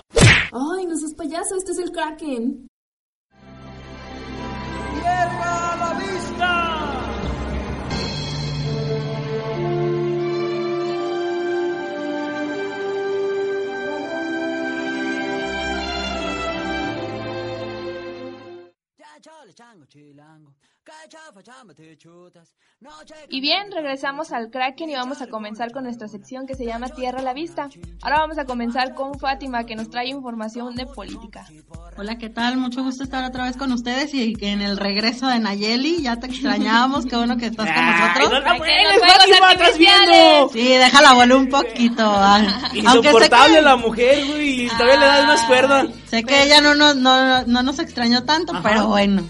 Ay, 0.53 0.87
no 0.87 0.97
seas 0.97 1.13
payaso, 1.15 1.57
este 1.57 1.73
es 1.73 1.79
el 1.79 1.91
Kraken. 1.91 2.69
¡Tierra 4.95 5.73
a 5.73 5.77
la 5.77 5.95
vista! 5.99 6.83
Y 23.29 23.41
bien, 23.41 23.71
regresamos 23.71 24.33
al 24.33 24.51
Kraken 24.51 24.91
y 24.91 24.95
vamos 24.95 25.23
a 25.23 25.29
comenzar 25.29 25.71
con 25.71 25.85
nuestra 25.85 26.09
sección 26.09 26.47
que 26.47 26.57
se 26.57 26.65
llama 26.65 26.89
Tierra 26.89 27.21
a 27.21 27.23
la 27.23 27.33
Vista. 27.33 27.69
Ahora 28.03 28.19
vamos 28.19 28.39
a 28.39 28.45
comenzar 28.45 28.95
con 28.95 29.19
Fátima 29.19 29.65
que 29.65 29.77
nos 29.77 29.91
trae 29.91 30.09
información 30.09 30.75
de 30.75 30.87
política. 30.87 31.47
Hola, 31.97 32.19
¿qué 32.19 32.31
tal? 32.31 32.57
Mucho 32.57 32.83
gusto 32.83 33.05
estar 33.05 33.25
otra 33.25 33.45
vez 33.45 33.57
con 33.57 33.71
ustedes 33.71 34.13
y 34.13 34.35
que 34.35 34.51
en 34.51 34.61
el 34.61 34.77
regreso 34.77 35.29
de 35.29 35.39
Nayeli 35.39 36.03
ya 36.03 36.17
te 36.17 36.27
extrañábamos, 36.27 37.07
qué 37.07 37.17
bueno 37.17 37.37
que 37.37 37.47
estás 37.47 37.71
con 37.71 37.87
nosotros. 37.87 38.43
Ay, 38.45 38.59
no, 38.85 38.99
no, 38.99 39.13
Fátima, 39.13 39.51
atrás 39.51 39.79
viendo. 39.79 40.49
Sí, 40.53 40.69
déjala 40.69 41.13
volar 41.13 41.37
un 41.37 41.49
poquito. 41.49 42.21
Insoportable 42.75 43.57
que... 43.57 43.63
la 43.63 43.77
mujer, 43.77 44.27
güey, 44.27 44.65
y 44.65 44.69
todavía 44.69 44.97
le 44.97 45.07
das 45.07 45.27
más 45.27 45.45
cuerda. 45.45 45.87
Sé 46.07 46.25
que 46.25 46.43
ella 46.43 46.61
no, 46.61 46.75
no, 46.75 46.95
no, 46.95 47.45
no 47.45 47.63
nos 47.63 47.79
extrañó 47.79 48.25
tanto, 48.25 48.53
Ajá. 48.53 48.63
pero 48.63 48.89
bueno. 48.89 49.23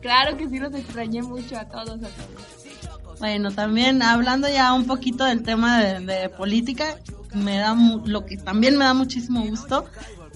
Claro 0.00 0.36
que 0.36 0.48
sí 0.48 0.58
los 0.58 0.74
extrañé 0.74 1.22
mucho 1.22 1.58
a 1.58 1.64
todos, 1.64 1.96
a 1.96 2.08
todos. 2.08 3.18
Bueno, 3.18 3.50
también 3.50 4.02
hablando 4.02 4.48
ya 4.48 4.72
un 4.72 4.86
poquito 4.86 5.24
del 5.24 5.42
tema 5.42 5.80
de, 5.80 6.28
política, 6.28 6.96
me 7.34 7.58
da 7.58 7.76
lo 8.04 8.24
que 8.24 8.36
también 8.36 8.76
me 8.76 8.84
da 8.84 8.94
muchísimo 8.94 9.44
gusto 9.44 9.84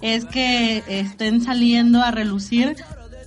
es 0.00 0.25
que 0.25 0.83
estén 0.88 1.42
saliendo 1.42 2.02
a 2.02 2.11
relucir 2.11 2.76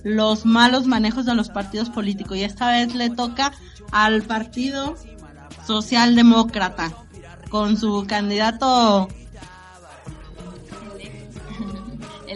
los 0.04 0.44
malos 0.44 0.86
manejos 0.86 1.24
de 1.24 1.34
los 1.34 1.48
partidos 1.48 1.88
políticos 1.88 2.36
y 2.36 2.44
esta 2.44 2.70
vez 2.70 2.94
le 2.94 3.10
toca 3.10 3.52
al 3.90 4.22
Partido 4.22 4.94
Socialdemócrata 5.66 6.92
con 7.48 7.76
su 7.76 8.04
candidato 8.06 9.08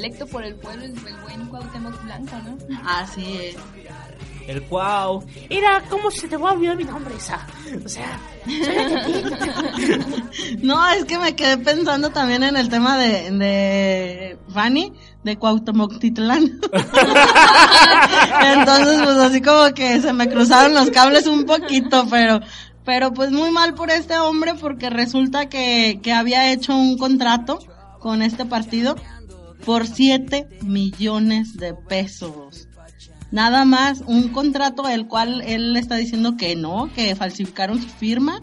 electo 0.00 0.26
por 0.26 0.44
el 0.44 0.54
pueblo 0.54 0.84
el 0.84 0.94
buen 0.94 1.46
Cuauhtémoc 1.46 2.02
Blanco, 2.04 2.36
¿no? 2.44 2.56
Así 2.86 3.36
es. 3.36 3.56
El 4.46 4.62
Cuau. 4.62 5.22
Mira, 5.48 5.82
¿cómo 5.90 6.10
se 6.10 6.26
te 6.26 6.38
va 6.38 6.50
a 6.50 6.54
olvidar 6.54 6.76
mi 6.76 6.84
nombre 6.84 7.14
esa? 7.14 7.46
O 7.84 7.88
sea, 7.88 8.18
No, 10.62 10.90
es 10.92 11.04
que 11.04 11.18
me 11.18 11.36
quedé 11.36 11.58
pensando 11.58 12.08
también 12.10 12.42
en 12.42 12.56
el 12.56 12.70
tema 12.70 12.96
de, 12.96 13.30
de 13.30 14.38
Fanny, 14.52 14.94
de 15.22 15.36
Cuauhtémoc 15.36 15.98
Titlán. 15.98 16.44
Entonces, 18.42 19.02
pues 19.04 19.16
así 19.18 19.42
como 19.42 19.74
que 19.74 20.00
se 20.00 20.14
me 20.14 20.28
cruzaron 20.28 20.74
los 20.74 20.90
cables 20.90 21.26
un 21.26 21.44
poquito, 21.44 22.06
pero 22.10 22.40
pero 22.84 23.12
pues 23.12 23.30
muy 23.30 23.50
mal 23.50 23.74
por 23.74 23.90
este 23.90 24.18
hombre 24.18 24.54
porque 24.54 24.88
resulta 24.88 25.50
que, 25.50 26.00
que 26.02 26.12
había 26.12 26.50
hecho 26.50 26.74
un 26.74 26.96
contrato 26.96 27.58
con 28.00 28.22
este 28.22 28.46
partido 28.46 28.96
por 29.64 29.86
7 29.86 30.48
millones 30.62 31.56
de 31.56 31.74
pesos. 31.74 32.68
Nada 33.30 33.64
más 33.64 34.02
un 34.06 34.28
contrato 34.28 34.88
el 34.88 35.06
cual 35.06 35.42
él 35.42 35.76
está 35.76 35.96
diciendo 35.96 36.36
que 36.36 36.56
no, 36.56 36.90
que 36.94 37.14
falsificaron 37.14 37.80
su 37.80 37.88
firma 37.88 38.40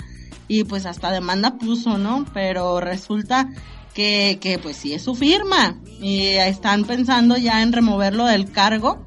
y 0.48 0.64
pues 0.64 0.86
hasta 0.86 1.12
demanda 1.12 1.58
puso, 1.58 1.98
¿no? 1.98 2.26
Pero 2.34 2.80
resulta 2.80 3.50
que, 3.94 4.38
que 4.40 4.60
pues 4.60 4.78
sí 4.78 4.94
es 4.94 5.02
su 5.02 5.16
firma 5.16 5.78
y 6.00 6.28
están 6.28 6.86
pensando 6.86 7.36
ya 7.36 7.62
en 7.62 7.74
removerlo 7.74 8.26
del 8.26 8.50
cargo 8.50 9.06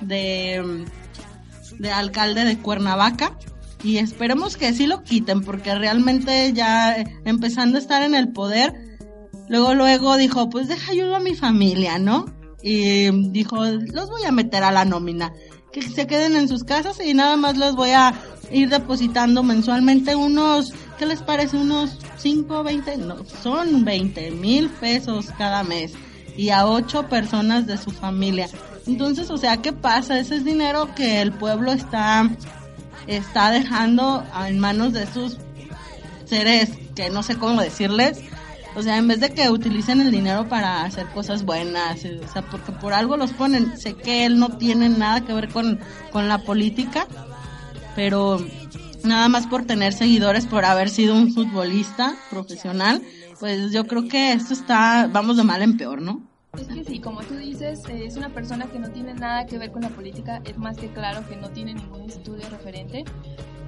de, 0.00 0.84
de 1.78 1.90
alcalde 1.90 2.44
de 2.44 2.58
Cuernavaca 2.58 3.38
y 3.82 3.98
esperemos 3.98 4.56
que 4.56 4.72
sí 4.72 4.86
lo 4.86 5.02
quiten 5.02 5.42
porque 5.42 5.74
realmente 5.74 6.52
ya 6.52 6.96
empezando 7.24 7.78
a 7.78 7.80
estar 7.80 8.02
en 8.02 8.14
el 8.14 8.28
poder 8.28 8.91
Luego, 9.52 9.74
luego 9.74 10.16
dijo, 10.16 10.48
pues 10.48 10.66
deja 10.66 10.92
ayudo 10.92 11.14
a 11.14 11.20
mi 11.20 11.34
familia, 11.34 11.98
¿no? 11.98 12.24
Y 12.62 13.10
dijo, 13.32 13.62
los 13.66 14.08
voy 14.08 14.24
a 14.24 14.32
meter 14.32 14.64
a 14.64 14.72
la 14.72 14.86
nómina. 14.86 15.34
Que 15.70 15.82
se 15.82 16.06
queden 16.06 16.36
en 16.36 16.48
sus 16.48 16.64
casas 16.64 16.98
y 17.04 17.12
nada 17.12 17.36
más 17.36 17.58
los 17.58 17.76
voy 17.76 17.90
a 17.90 18.14
ir 18.50 18.70
depositando 18.70 19.42
mensualmente 19.42 20.16
unos, 20.16 20.72
¿qué 20.98 21.04
les 21.04 21.20
parece? 21.20 21.58
Unos 21.58 21.98
5, 22.16 22.62
20, 22.62 22.96
no, 22.96 23.26
son 23.42 23.84
20 23.84 24.30
mil 24.30 24.70
pesos 24.70 25.26
cada 25.36 25.62
mes. 25.64 25.92
Y 26.34 26.48
a 26.48 26.66
ocho 26.66 27.06
personas 27.10 27.66
de 27.66 27.76
su 27.76 27.90
familia. 27.90 28.48
Entonces, 28.86 29.28
o 29.28 29.36
sea, 29.36 29.58
¿qué 29.58 29.74
pasa? 29.74 30.18
Ese 30.18 30.36
es 30.36 30.46
dinero 30.46 30.94
que 30.94 31.20
el 31.20 31.30
pueblo 31.30 31.72
está, 31.72 32.30
está 33.06 33.50
dejando 33.50 34.24
en 34.48 34.58
manos 34.58 34.94
de 34.94 35.06
sus 35.12 35.36
seres, 36.24 36.70
que 36.94 37.10
no 37.10 37.22
sé 37.22 37.36
cómo 37.36 37.60
decirles, 37.60 38.18
o 38.74 38.82
sea, 38.82 38.96
en 38.96 39.08
vez 39.08 39.20
de 39.20 39.30
que 39.30 39.50
utilicen 39.50 40.00
el 40.00 40.10
dinero 40.10 40.48
para 40.48 40.82
hacer 40.84 41.06
cosas 41.08 41.44
buenas, 41.44 42.04
o 42.04 42.32
sea, 42.32 42.42
porque 42.42 42.72
por 42.72 42.94
algo 42.94 43.16
los 43.16 43.32
ponen. 43.32 43.78
Sé 43.78 43.94
que 43.94 44.24
él 44.24 44.38
no 44.38 44.56
tiene 44.56 44.88
nada 44.88 45.22
que 45.22 45.34
ver 45.34 45.48
con, 45.48 45.78
con 46.10 46.28
la 46.28 46.38
política, 46.38 47.06
pero 47.94 48.38
nada 49.04 49.28
más 49.28 49.46
por 49.46 49.64
tener 49.64 49.92
seguidores, 49.92 50.46
por 50.46 50.64
haber 50.64 50.88
sido 50.88 51.14
un 51.14 51.32
futbolista 51.32 52.14
profesional, 52.30 53.02
pues 53.40 53.72
yo 53.72 53.86
creo 53.86 54.08
que 54.08 54.32
esto 54.32 54.54
está, 54.54 55.08
vamos 55.12 55.36
de 55.36 55.44
mal 55.44 55.62
en 55.62 55.76
peor, 55.76 56.00
¿no? 56.00 56.22
Es 56.58 56.68
que 56.68 56.84
sí, 56.84 57.00
como 57.00 57.22
tú 57.22 57.34
dices, 57.36 57.80
eh, 57.88 58.04
es 58.06 58.16
una 58.16 58.28
persona 58.28 58.66
que 58.66 58.78
no 58.78 58.90
tiene 58.90 59.14
nada 59.14 59.46
que 59.46 59.56
ver 59.56 59.72
con 59.72 59.82
la 59.82 59.88
política, 59.88 60.42
es 60.44 60.58
más 60.58 60.76
que 60.76 60.88
claro 60.88 61.26
que 61.26 61.36
no 61.36 61.48
tiene 61.48 61.74
ningún 61.74 62.08
estudio 62.08 62.46
referente, 62.50 63.04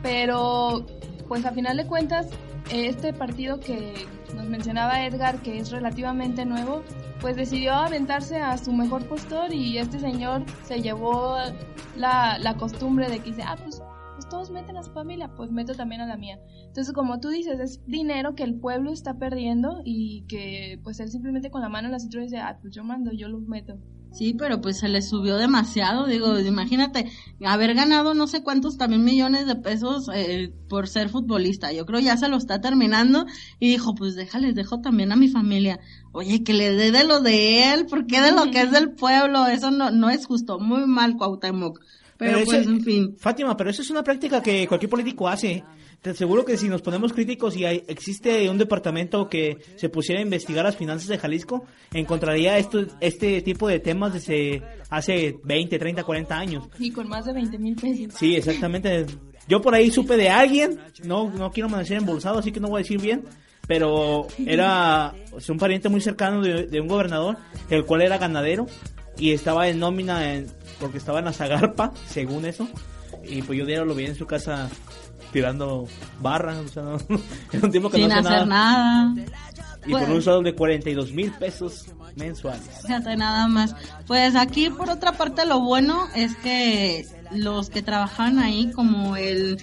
pero 0.02 0.84
pues 1.28 1.44
a 1.44 1.52
final 1.52 1.76
de 1.76 1.86
cuentas, 1.86 2.28
este 2.70 3.12
partido 3.12 3.60
que 3.60 4.06
nos 4.34 4.46
mencionaba 4.48 5.04
Edgar, 5.04 5.40
que 5.42 5.58
es 5.58 5.70
relativamente 5.70 6.44
nuevo, 6.44 6.82
pues 7.20 7.36
decidió 7.36 7.74
aventarse 7.74 8.38
a 8.38 8.56
su 8.58 8.72
mejor 8.72 9.06
postor 9.06 9.52
y 9.52 9.78
este 9.78 9.98
señor 9.98 10.44
se 10.64 10.82
llevó 10.82 11.36
la, 11.96 12.38
la 12.38 12.56
costumbre 12.56 13.08
de 13.08 13.18
que 13.18 13.30
dice, 13.30 13.42
ah, 13.46 13.56
pues, 13.62 13.82
pues 14.14 14.28
todos 14.28 14.50
meten 14.50 14.76
a 14.76 14.82
su 14.82 14.92
familia, 14.92 15.30
pues 15.34 15.50
meto 15.50 15.74
también 15.74 16.00
a 16.00 16.06
la 16.06 16.16
mía. 16.16 16.38
Entonces, 16.66 16.92
como 16.92 17.20
tú 17.20 17.28
dices, 17.28 17.60
es 17.60 17.86
dinero 17.86 18.34
que 18.34 18.42
el 18.42 18.54
pueblo 18.54 18.92
está 18.92 19.14
perdiendo 19.14 19.80
y 19.84 20.24
que 20.28 20.80
pues 20.82 21.00
él 21.00 21.10
simplemente 21.10 21.50
con 21.50 21.62
la 21.62 21.68
mano 21.68 21.88
en 21.88 21.92
la 21.92 21.98
cintura 21.98 22.24
dice, 22.24 22.38
ah, 22.38 22.58
pues 22.60 22.74
yo 22.74 22.84
mando, 22.84 23.12
yo 23.12 23.28
los 23.28 23.42
meto. 23.42 23.78
Sí, 24.14 24.32
pero 24.32 24.60
pues 24.60 24.78
se 24.78 24.88
le 24.88 25.02
subió 25.02 25.36
demasiado, 25.38 26.06
digo, 26.06 26.38
imagínate, 26.38 27.10
haber 27.44 27.74
ganado 27.74 28.14
no 28.14 28.28
sé 28.28 28.44
cuántos 28.44 28.78
también 28.78 29.02
millones 29.02 29.44
de 29.48 29.56
pesos 29.56 30.08
eh, 30.14 30.54
por 30.68 30.86
ser 30.86 31.08
futbolista, 31.08 31.72
yo 31.72 31.84
creo 31.84 31.98
ya 31.98 32.16
se 32.16 32.28
lo 32.28 32.36
está 32.36 32.60
terminando 32.60 33.26
y 33.58 33.70
dijo, 33.70 33.96
pues 33.96 34.14
déjale, 34.14 34.52
dejo 34.52 34.80
también 34.80 35.10
a 35.10 35.16
mi 35.16 35.28
familia, 35.28 35.80
oye, 36.12 36.44
que 36.44 36.52
le 36.52 36.74
dé 36.76 36.92
de 36.92 37.02
lo 37.02 37.18
de 37.22 37.72
él, 37.74 37.86
porque 37.90 38.20
de 38.20 38.30
lo 38.30 38.52
que 38.52 38.60
es 38.60 38.70
del 38.70 38.92
pueblo, 38.92 39.48
eso 39.48 39.72
no, 39.72 39.90
no 39.90 40.08
es 40.10 40.26
justo, 40.26 40.60
muy 40.60 40.86
mal 40.86 41.16
Cuauhtémoc, 41.16 41.80
pero, 42.26 42.38
eso- 42.38 42.46
pues 42.46 42.66
en 42.66 42.80
fin. 42.82 43.16
Fátima, 43.18 43.56
pero 43.56 43.70
eso 43.70 43.82
es 43.82 43.90
una 43.90 44.02
práctica 44.02 44.42
que 44.42 44.66
cualquier 44.66 44.90
político 44.90 45.28
hace. 45.28 45.62
Te 46.02 46.10
aseguro 46.10 46.44
que 46.44 46.58
si 46.58 46.68
nos 46.68 46.82
ponemos 46.82 47.12
críticos 47.14 47.56
y 47.56 47.64
hay- 47.64 47.82
existe 47.88 48.50
un 48.50 48.58
departamento 48.58 49.26
que 49.28 49.56
se 49.76 49.88
pusiera 49.88 50.20
a 50.20 50.22
investigar 50.24 50.62
las 50.64 50.76
finanzas 50.76 51.08
de 51.08 51.16
Jalisco, 51.16 51.64
encontraría 51.94 52.58
esto, 52.58 52.84
este 53.00 53.40
tipo 53.40 53.68
de 53.68 53.80
temas 53.80 54.12
desde 54.12 54.62
hace 54.90 55.36
20, 55.44 55.78
30, 55.78 56.04
40 56.04 56.38
años. 56.38 56.68
Y 56.78 56.90
con 56.90 57.08
más 57.08 57.24
de 57.24 57.32
20 57.32 57.58
mil 57.58 57.74
pesos. 57.74 58.14
Sí, 58.18 58.36
exactamente. 58.36 59.06
Yo 59.48 59.62
por 59.62 59.74
ahí 59.74 59.90
supe 59.90 60.16
de 60.18 60.28
alguien, 60.28 60.78
no, 61.04 61.30
no 61.30 61.50
quiero 61.50 61.68
amanecer 61.68 61.96
embolsado, 61.98 62.38
así 62.38 62.52
que 62.52 62.60
no 62.60 62.68
voy 62.68 62.80
a 62.80 62.82
decir 62.82 63.00
bien, 63.00 63.24
pero 63.66 64.26
era 64.46 65.14
un 65.48 65.58
pariente 65.58 65.88
muy 65.88 66.02
cercano 66.02 66.42
de, 66.42 66.66
de 66.66 66.80
un 66.80 66.88
gobernador, 66.88 67.38
el 67.70 67.84
cual 67.86 68.02
era 68.02 68.18
ganadero 68.18 68.66
y 69.18 69.32
estaba 69.32 69.68
en 69.68 69.78
nómina 69.78 70.32
en- 70.34 70.46
porque 70.80 70.98
estaba 70.98 71.18
en 71.20 71.26
la 71.26 71.32
Zagarpa, 71.32 71.92
según 72.08 72.44
eso, 72.46 72.68
y 73.24 73.42
pues 73.42 73.58
yo 73.58 73.64
diario 73.66 73.84
lo 73.84 73.94
vi 73.94 74.06
en 74.06 74.16
su 74.16 74.26
casa 74.26 74.68
tirando 75.32 75.86
barra, 76.20 76.58
o 76.60 76.68
sea, 76.68 76.82
no- 76.82 76.98
era 77.52 77.64
un 77.64 77.70
tiempo 77.70 77.90
que 77.90 77.98
Sin 77.98 78.08
no 78.08 78.14
hacía 78.16 78.36
hacer 78.36 78.46
nada. 78.48 79.14
y 79.86 79.90
por 79.90 80.00
Pues- 80.00 80.10
un 80.10 80.22
sueldo 80.22 80.42
de 80.42 80.54
42 80.54 81.12
mil 81.12 81.30
pesos 81.32 81.86
mensuales. 82.16 82.62
Nada 83.16 83.48
más. 83.48 83.74
Pues 84.06 84.36
aquí 84.36 84.70
por 84.70 84.88
otra 84.90 85.12
parte 85.12 85.44
lo 85.46 85.60
bueno 85.60 86.06
es 86.14 86.36
que 86.36 87.04
los 87.32 87.70
que 87.70 87.82
trabajaban 87.82 88.38
ahí 88.38 88.70
como 88.72 89.16
el 89.16 89.60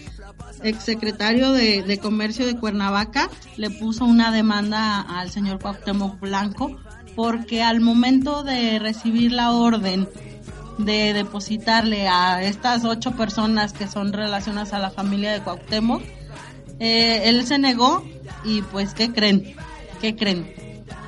exsecretario 0.64 1.52
de, 1.54 1.82
de 1.84 1.98
Comercio 1.98 2.46
de 2.46 2.58
Cuernavaca 2.58 3.30
le 3.58 3.70
puso 3.70 4.06
una 4.06 4.32
demanda 4.32 5.02
al 5.02 5.32
señor 5.32 5.60
Cuauhtémoc 5.60 6.20
Blanco 6.20 6.78
porque 7.22 7.62
al 7.62 7.82
momento 7.82 8.42
de 8.42 8.80
recibir 8.80 9.32
la 9.32 9.52
orden 9.52 10.10
de 10.80 11.14
depositarle 11.14 12.08
a 12.08 12.42
estas 12.42 12.84
ocho 12.84 13.12
personas 13.12 13.74
que 13.74 13.88
son 13.88 14.12
relacionadas 14.12 14.74
a 14.74 14.80
la 14.80 14.90
familia 14.90 15.32
de 15.32 15.42
Cuauhtémoc, 15.42 16.02
eh, 16.80 17.30
él 17.30 17.46
se 17.46 17.60
negó 17.60 18.04
y 18.44 18.64
pues 18.64 18.96
¿qué 18.96 19.14
creen? 19.14 19.56
¿Qué 20.02 20.16
creen? 20.16 20.52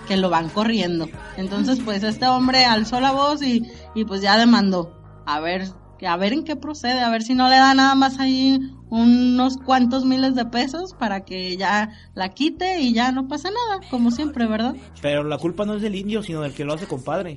Que 0.08 0.16
lo 0.16 0.30
van 0.30 0.50
corriendo. 0.50 1.10
Entonces 1.36 1.80
pues 1.84 2.04
este 2.04 2.28
hombre 2.28 2.64
alzó 2.64 3.00
la 3.00 3.12
voz 3.12 3.42
y, 3.42 3.64
y 3.96 4.06
pues 4.06 4.22
ya 4.22 4.38
demandó. 4.38 4.96
A 5.26 5.40
ver, 5.40 5.66
a 6.08 6.18
ver 6.18 6.34
en 6.34 6.44
qué 6.44 6.56
procede, 6.56 7.00
a 7.02 7.10
ver 7.10 7.24
si 7.24 7.34
no 7.34 7.50
le 7.50 7.56
da 7.56 7.74
nada 7.74 7.96
más 7.96 8.20
ahí 8.20 8.60
unos 8.90 9.58
cuantos 9.58 10.06
miles 10.06 10.36
de 10.36 10.46
pesos 10.46 10.94
para 10.94 11.26
que 11.26 11.58
ya 11.58 11.90
la 12.14 12.30
quite 12.30 12.80
y 12.80 12.94
ya 12.94 13.12
no 13.12 13.28
pasa 13.28 13.50
nada, 13.50 13.82
como 13.90 14.12
siempre, 14.12 14.46
¿verdad? 14.46 14.76
Pero 15.02 15.24
la 15.24 15.38
culpa 15.38 15.66
no 15.66 15.76
es 15.76 15.82
del 15.82 15.96
indio, 15.96 16.22
sino 16.22 16.42
del 16.42 16.54
que 16.54 16.64
lo 16.64 16.74
hace 16.74 16.86
compadre. 16.86 17.36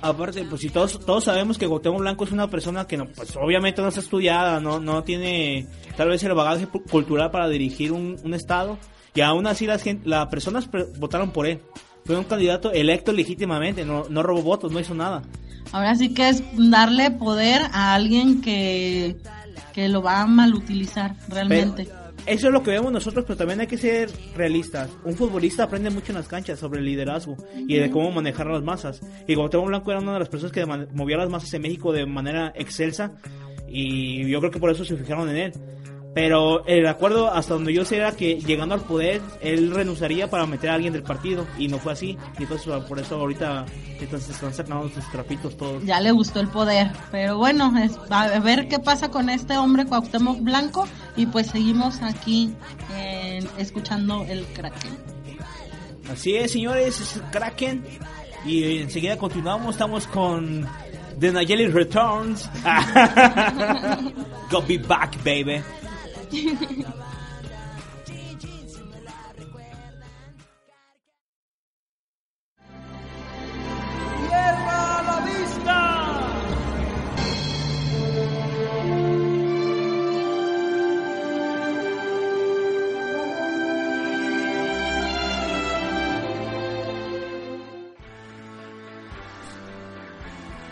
Aparte, 0.00 0.44
pues 0.44 0.62
si 0.62 0.70
todos 0.70 0.98
todos 1.04 1.24
sabemos 1.24 1.58
que 1.58 1.68
Cuauhtémoc 1.68 2.00
Blanco 2.00 2.24
es 2.24 2.32
una 2.32 2.48
persona 2.48 2.86
que 2.86 2.96
no, 2.96 3.06
pues 3.06 3.36
obviamente 3.36 3.82
no 3.82 3.88
está 3.88 4.00
estudiada, 4.00 4.60
no 4.60 4.80
no 4.80 5.02
tiene 5.02 5.66
tal 5.96 6.08
vez 6.08 6.22
el 6.24 6.32
bagaje 6.32 6.66
cultural 6.66 7.30
para 7.30 7.48
dirigir 7.48 7.92
un, 7.92 8.16
un 8.24 8.34
estado 8.34 8.78
y 9.14 9.20
aún 9.20 9.46
así 9.46 9.66
las 9.66 9.84
las 10.04 10.26
personas 10.28 10.68
votaron 10.98 11.32
por 11.32 11.46
él. 11.46 11.60
Fue 12.06 12.16
un 12.16 12.24
candidato 12.24 12.70
electo 12.72 13.12
legítimamente, 13.12 13.84
no 13.84 14.04
no 14.08 14.22
robó 14.22 14.42
votos, 14.42 14.72
no 14.72 14.80
hizo 14.80 14.94
nada. 14.94 15.22
Ahora 15.74 15.96
sí 15.96 16.14
que 16.14 16.28
es 16.28 16.40
darle 16.56 17.10
poder 17.10 17.62
a 17.72 17.94
alguien 17.94 18.40
que, 18.40 19.16
que 19.72 19.88
lo 19.88 20.02
va 20.02 20.20
a 20.20 20.26
mal 20.26 20.54
utilizar 20.54 21.16
realmente. 21.28 21.88
Eso 22.26 22.46
es 22.46 22.52
lo 22.52 22.62
que 22.62 22.70
vemos 22.70 22.92
nosotros, 22.92 23.24
pero 23.26 23.36
también 23.36 23.58
hay 23.58 23.66
que 23.66 23.76
ser 23.76 24.08
realistas. 24.36 24.88
Un 25.02 25.16
futbolista 25.16 25.64
aprende 25.64 25.90
mucho 25.90 26.12
en 26.12 26.18
las 26.18 26.28
canchas 26.28 26.60
sobre 26.60 26.78
el 26.78 26.86
liderazgo 26.86 27.36
y 27.56 27.74
de 27.74 27.90
cómo 27.90 28.12
manejar 28.12 28.46
las 28.46 28.62
masas. 28.62 29.00
Y 29.26 29.34
Cuauhtémoc 29.34 29.66
Blanco 29.66 29.90
era 29.90 30.00
una 30.00 30.12
de 30.12 30.20
las 30.20 30.28
personas 30.28 30.52
que 30.52 30.64
movía 30.64 31.16
las 31.16 31.28
masas 31.28 31.52
en 31.54 31.62
México 31.62 31.92
de 31.92 32.06
manera 32.06 32.52
excelsa 32.54 33.10
y 33.66 34.28
yo 34.28 34.38
creo 34.38 34.52
que 34.52 34.60
por 34.60 34.70
eso 34.70 34.84
se 34.84 34.96
fijaron 34.96 35.28
en 35.30 35.36
él. 35.36 35.52
Pero 36.14 36.64
el 36.66 36.86
acuerdo 36.86 37.32
hasta 37.32 37.54
donde 37.54 37.72
yo 37.74 37.84
sé 37.84 37.96
era 37.96 38.12
que 38.12 38.36
llegando 38.36 38.74
al 38.74 38.82
poder 38.82 39.20
él 39.40 39.72
renunciaría 39.72 40.30
para 40.30 40.46
meter 40.46 40.70
a 40.70 40.74
alguien 40.74 40.92
del 40.92 41.02
partido 41.02 41.44
y 41.58 41.66
no 41.66 41.78
fue 41.78 41.92
así. 41.92 42.16
Y 42.38 42.44
entonces 42.44 42.72
por 42.84 43.00
eso 43.00 43.16
ahorita 43.16 43.66
entonces 43.98 44.30
están 44.30 44.54
sacando 44.54 44.88
sus 44.90 45.10
trapitos 45.10 45.56
todos. 45.56 45.84
ya 45.84 46.00
le 46.00 46.12
gustó 46.12 46.38
el 46.38 46.48
poder. 46.48 46.92
Pero 47.10 47.36
bueno, 47.36 47.72
es, 47.78 47.98
a 48.10 48.38
ver 48.38 48.68
qué 48.68 48.78
pasa 48.78 49.10
con 49.10 49.28
este 49.28 49.56
hombre 49.56 49.86
Cuauhtémoc 49.86 50.40
Blanco 50.40 50.86
y 51.16 51.26
pues 51.26 51.48
seguimos 51.48 52.00
aquí 52.02 52.54
eh, 52.92 53.44
escuchando 53.58 54.24
el 54.28 54.44
Kraken. 54.46 54.96
Así 56.10 56.36
es, 56.36 56.52
señores, 56.52 57.00
es 57.00 57.22
Kraken. 57.32 57.84
Y 58.44 58.82
enseguida 58.82 59.16
continuamos, 59.16 59.74
estamos 59.74 60.06
con 60.06 60.68
The 61.18 61.32
Nayeli 61.32 61.66
Returns. 61.68 62.48
Go 64.50 64.62
be 64.62 64.78
back, 64.78 65.16
baby. 65.24 65.62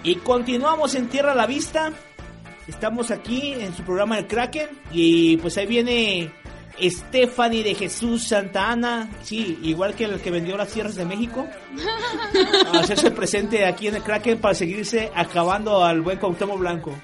Y 0.04 0.16
continuamos 0.16 0.96
en 0.96 1.08
Tierra 1.08 1.32
a 1.32 1.34
la 1.36 1.46
Vista. 1.46 1.92
Estamos 2.68 3.10
aquí 3.10 3.52
en 3.52 3.74
su 3.74 3.82
programa 3.82 4.18
El 4.18 4.26
Kraken. 4.26 4.68
Y 4.92 5.36
pues 5.38 5.56
ahí 5.58 5.66
viene 5.66 6.32
Stephanie 6.80 7.62
de 7.62 7.74
Jesús 7.74 8.28
Santa 8.28 8.70
Ana. 8.70 9.08
Sí, 9.22 9.58
igual 9.62 9.94
que 9.94 10.04
el 10.04 10.20
que 10.20 10.30
vendió 10.30 10.56
las 10.56 10.68
tierras 10.68 10.94
de 10.94 11.04
México. 11.04 11.46
A 12.72 12.80
hacerse 12.80 13.10
presente 13.10 13.66
aquí 13.66 13.88
en 13.88 13.96
el 13.96 14.02
Kraken 14.02 14.38
para 14.38 14.54
seguirse 14.54 15.10
acabando 15.14 15.84
al 15.84 16.00
buen 16.00 16.18
Cuauhtémoc 16.18 16.58
Blanco. 16.58 16.94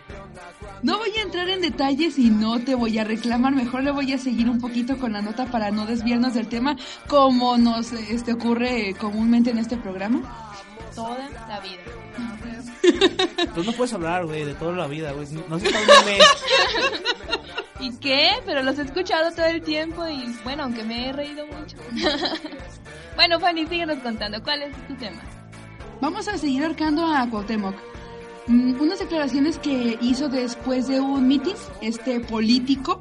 No 0.83 0.97
voy 0.99 1.11
a 1.19 1.23
entrar 1.23 1.49
en 1.49 1.61
detalles 1.61 2.19
y 2.19 2.31
no 2.31 2.61
te 2.61 2.77
voy 2.77 2.99
a 2.99 3.05
reclamar, 3.05 3.53
mejor 3.53 3.83
le 3.83 3.91
voy 3.91 4.13
a 4.13 4.19
seguir 4.19 4.49
un 4.49 4.61
poquito 4.61 4.97
con 4.97 5.13
la 5.13 5.21
nota 5.21 5.47
para 5.47 5.73
no 5.73 5.87
desviarnos 5.87 6.35
del 6.35 6.47
tema, 6.47 6.77
como 7.09 7.59
nos 7.59 7.93
este, 7.93 8.35
ocurre 8.35 8.95
comúnmente 8.95 9.51
en 9.51 9.59
este 9.59 9.77
programa. 9.77 10.55
Toda 10.95 11.29
la 11.49 11.59
vida. 11.61 11.83
Tú 13.55 13.65
no 13.65 13.73
puedes 13.73 13.93
hablar, 13.93 14.27
güey, 14.27 14.45
de 14.45 14.55
toda 14.55 14.73
la 14.73 14.87
vida, 14.87 15.13
güey. 15.13 15.27
No 15.49 15.59
sé 15.59 15.71
cuál 15.71 15.85
meme. 16.05 16.19
¿Y 17.81 17.97
qué? 17.99 18.33
Pero 18.45 18.63
los 18.63 18.79
he 18.79 18.83
escuchado 18.83 19.31
todo 19.33 19.47
el 19.47 19.63
tiempo 19.63 20.07
y 20.07 20.25
bueno, 20.45 20.65
aunque 20.65 20.83
me 20.83 21.09
he 21.09 21.13
reído 21.13 21.47
mucho. 21.47 21.77
bueno, 23.17 23.39
Fanny, 23.39 23.67
síguenos 23.67 23.99
contando. 23.99 24.43
¿Cuál 24.43 24.63
es 24.63 24.87
tu 24.89 24.95
tema? 24.97 25.21
Vamos 26.01 26.29
a 26.29 26.39
seguir 26.39 26.65
arcando 26.65 27.07
a 27.07 27.29
Cuauhtémoc. 27.29 27.75
Mm, 28.49 28.81
unas 28.81 28.99
declaraciones 28.99 29.59
que 29.59 29.99
hizo 30.01 30.29
después 30.29 30.89
de 30.89 31.01
un 31.01 31.29
mitin, 31.29 31.55
este 31.81 32.21
político, 32.21 33.01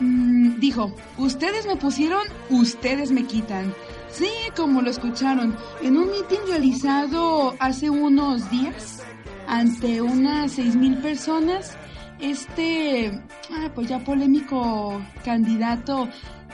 mm, 0.00 0.58
dijo, 0.58 0.94
ustedes 1.18 1.66
me 1.66 1.76
pusieron, 1.76 2.22
ustedes 2.50 3.12
me 3.12 3.24
quitan. 3.24 3.72
Sí, 4.10 4.30
como 4.56 4.82
lo 4.82 4.90
escucharon, 4.90 5.56
en 5.82 5.96
un 5.96 6.10
mitin 6.10 6.40
realizado 6.48 7.54
hace 7.60 7.90
unos 7.90 8.50
días, 8.50 9.02
ante 9.46 10.00
unas 10.00 10.52
seis 10.52 10.74
mil 10.76 10.96
personas, 10.98 11.76
este, 12.20 13.10
ah, 13.50 13.70
pues 13.74 13.88
ya 13.88 13.98
polémico 13.98 15.00
candidato 15.24 16.08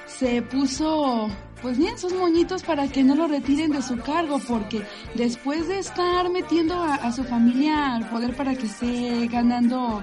se 0.06 0.42
puso 0.42 1.28
pues 1.60 1.76
bien 1.76 1.98
sus 1.98 2.14
moñitos 2.14 2.62
para 2.62 2.86
que 2.86 3.02
no 3.02 3.14
lo 3.14 3.26
retiren 3.26 3.72
de 3.72 3.82
su 3.82 3.98
cargo, 3.98 4.38
porque 4.46 4.82
después 5.14 5.68
de 5.68 5.80
estar 5.80 6.30
metiendo 6.30 6.74
a, 6.74 6.94
a 6.94 7.12
su 7.12 7.24
familia 7.24 7.96
al 7.96 8.08
poder 8.08 8.34
para 8.34 8.54
que 8.54 8.66
esté 8.66 9.26
ganando 9.26 10.02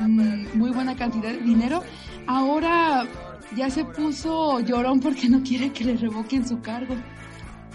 mm, 0.00 0.58
muy 0.58 0.70
buena 0.70 0.96
cantidad 0.96 1.30
de 1.30 1.38
dinero, 1.38 1.82
ahora 2.26 3.06
ya 3.54 3.70
se 3.70 3.84
puso 3.84 4.60
llorón 4.60 5.00
porque 5.00 5.28
no 5.28 5.42
quiere 5.42 5.70
que 5.70 5.84
le 5.84 5.96
revoquen 5.96 6.46
su 6.46 6.60
cargo. 6.60 6.96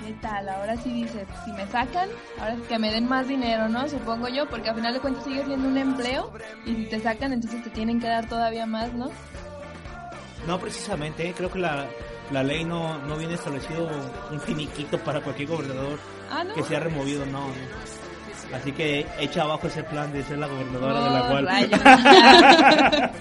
¿Qué 0.05 0.13
tal? 0.21 0.49
Ahora 0.49 0.75
sí 0.77 0.91
dice, 0.91 1.25
si 1.45 1.51
me 1.51 1.65
sacan, 1.67 2.09
ahora 2.39 2.55
que 2.67 2.79
me 2.79 2.91
den 2.91 3.07
más 3.07 3.27
dinero, 3.27 3.69
¿no? 3.69 3.87
Supongo 3.87 4.27
yo, 4.29 4.47
porque 4.49 4.69
al 4.69 4.75
final 4.75 4.93
de 4.93 4.99
cuentas 4.99 5.23
sigue 5.23 5.45
siendo 5.45 5.67
un 5.67 5.77
empleo 5.77 6.31
y 6.65 6.73
si 6.75 6.85
te 6.85 6.99
sacan, 6.99 7.33
entonces 7.33 7.63
te 7.63 7.69
tienen 7.69 7.99
que 7.99 8.07
dar 8.07 8.27
todavía 8.27 8.65
más, 8.65 8.91
¿no? 8.93 9.09
No, 10.47 10.59
precisamente, 10.59 11.33
creo 11.37 11.51
que 11.51 11.59
la, 11.59 11.85
la 12.31 12.41
ley 12.43 12.63
no, 12.65 12.97
no 12.99 13.15
viene 13.15 13.35
establecido 13.35 13.87
un 14.31 14.39
finiquito 14.39 14.97
para 14.99 15.21
cualquier 15.21 15.49
gobernador 15.49 15.99
Ah, 16.31 16.43
¿no? 16.43 16.53
que 16.55 16.63
sea 16.63 16.79
removido, 16.79 17.23
no. 17.27 17.47
no. 17.47 18.57
Así 18.57 18.71
que 18.71 19.05
echa 19.19 19.43
abajo 19.43 19.67
ese 19.67 19.83
plan 19.83 20.11
de 20.11 20.23
ser 20.23 20.39
la 20.39 20.47
gobernadora 20.47 21.03
de 21.03 21.09
la 21.11 21.23
Oh, 21.23 21.27
cual. 21.29 21.47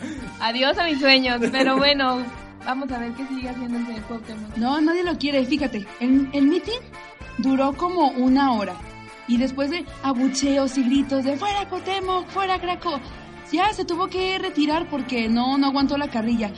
Adiós 0.41 0.79
a 0.79 0.85
mis 0.85 0.99
sueños, 0.99 1.41
pero 1.53 1.77
bueno, 1.77 2.23
vamos 2.65 2.91
a 2.93 2.99
ver 2.99 3.13
qué 3.13 3.27
sigue 3.27 3.49
haciendo 3.49 3.79
el 3.79 4.03
Cuauhtémoc. 4.03 4.57
No, 4.57 4.81
nadie 4.81 5.05
lo 5.05 5.19
quiere. 5.19 5.45
Fíjate, 5.45 5.87
el, 6.01 6.29
el 6.33 6.47
meeting 6.47 6.81
duró 7.39 7.73
como 7.75 8.09
una 8.09 8.53
hora. 8.53 8.75
Y 9.29 9.37
después 9.37 9.71
de 9.71 9.85
abucheos 10.03 10.77
y 10.77 10.83
gritos 10.83 11.25
de 11.25 11.37
fuera 11.37 11.69
Cuauhtémoc, 11.69 12.27
fuera 12.29 12.59
Graco, 12.59 13.01
ya 13.53 13.73
se 13.73 13.85
tuvo 13.85 14.09
que 14.09 14.39
retirar 14.39 14.89
porque 14.89 15.29
no, 15.29 15.57
no 15.59 15.69
aguantó 15.69 15.97
la 15.97 16.11
carrilla. 16.11 16.53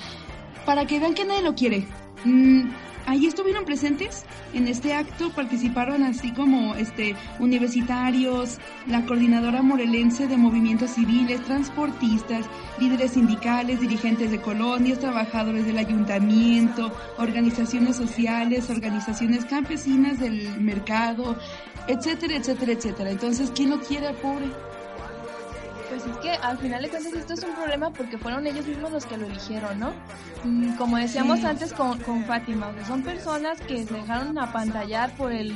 Para 0.64 0.86
que 0.86 0.98
vean 0.98 1.14
que 1.14 1.24
nadie 1.24 1.42
lo 1.42 1.54
quiere. 1.54 1.86
Mm, 2.24 2.70
ahí 3.06 3.26
estuvieron 3.26 3.64
presentes 3.64 4.24
en 4.54 4.68
este 4.68 4.94
acto, 4.94 5.30
participaron 5.30 6.02
así 6.02 6.32
como 6.32 6.74
este 6.74 7.14
universitarios, 7.38 8.58
la 8.86 9.04
coordinadora 9.04 9.62
morelense 9.62 10.26
de 10.26 10.36
movimientos 10.36 10.90
civiles, 10.90 11.42
transportistas, 11.44 12.46
líderes 12.78 13.12
sindicales, 13.12 13.80
dirigentes 13.80 14.30
de 14.30 14.40
colonias, 14.40 14.98
trabajadores 14.98 15.66
del 15.66 15.78
ayuntamiento, 15.78 16.92
organizaciones 17.18 17.96
sociales, 17.96 18.70
organizaciones 18.70 19.44
campesinas 19.44 20.18
del 20.18 20.60
mercado, 20.60 21.36
etcétera, 21.86 22.36
etcétera, 22.36 22.72
etcétera. 22.72 23.10
Entonces, 23.10 23.52
¿quién 23.54 23.70
lo 23.70 23.80
quiere 23.80 24.12
pobre? 24.14 24.46
Pues 25.92 26.06
es 26.06 26.16
que 26.22 26.30
al 26.30 26.56
final 26.56 26.80
de 26.80 26.88
cuentas 26.88 27.12
esto 27.12 27.34
es 27.34 27.42
un 27.44 27.54
problema 27.54 27.90
porque 27.90 28.16
fueron 28.16 28.46
ellos 28.46 28.66
mismos 28.66 28.92
los 28.92 29.04
que 29.04 29.18
lo 29.18 29.26
eligieron, 29.26 29.78
¿no? 29.78 29.92
Mm, 30.42 30.76
Como 30.76 30.96
decíamos 30.96 31.40
Sí. 31.40 31.44
antes 31.44 31.74
con, 31.74 31.98
con 31.98 32.24
Fátima, 32.24 32.68
o 32.68 32.72
sea, 32.72 32.86
son 32.86 33.02
personas 33.02 33.60
que 33.60 33.84
se 33.84 33.92
dejaron 33.92 34.38
apantallar 34.38 35.14
por 35.16 35.32
el 35.32 35.52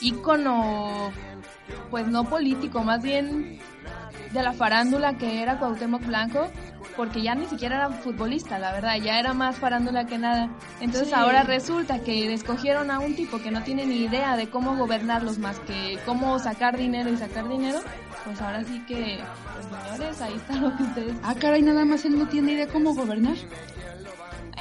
ícono, 0.00 1.12
pues 1.88 2.04
no 2.08 2.24
político, 2.24 2.82
más 2.82 3.00
bien 3.02 3.60
de 4.32 4.42
la 4.42 4.52
farándula 4.52 5.18
que 5.18 5.42
era 5.42 5.58
Cuauhtémoc 5.58 6.04
Blanco, 6.06 6.48
porque 6.96 7.22
ya 7.22 7.34
ni 7.34 7.46
siquiera 7.46 7.76
era 7.76 7.90
futbolista, 7.90 8.58
la 8.58 8.72
verdad, 8.72 8.96
ya 8.96 9.18
era 9.18 9.32
más 9.34 9.56
farándula 9.56 10.06
que 10.06 10.18
nada. 10.18 10.48
Entonces 10.80 11.08
Sí. 11.08 11.14
ahora 11.14 11.42
resulta 11.42 12.00
que 12.00 12.32
escogieron 12.32 12.90
a 12.90 12.98
un 13.00 13.14
tipo 13.16 13.40
que 13.40 13.50
no 13.50 13.62
tiene 13.62 13.86
ni 13.86 13.96
idea 14.04 14.36
de 14.36 14.48
cómo 14.48 14.76
gobernarlos 14.76 15.38
más 15.38 15.58
que 15.60 15.98
cómo 16.04 16.38
sacar 16.38 16.76
dinero 16.76 17.10
y 17.10 17.16
sacar 17.16 17.48
dinero, 17.48 17.80
pues 18.24 18.40
ahora 18.40 18.62
sí 18.64 18.80
que, 18.86 19.18
pues 19.54 19.96
señores, 19.96 20.20
ahí 20.20 20.34
está 20.34 20.54
lo 20.56 20.76
que 20.76 20.82
ustedes... 20.82 21.14
Ah, 21.22 21.34
caray, 21.34 21.62
nada 21.62 21.84
más 21.84 22.04
él 22.04 22.18
no 22.18 22.26
tiene 22.28 22.52
idea 22.52 22.66
cómo 22.68 22.94
gobernar. 22.94 23.36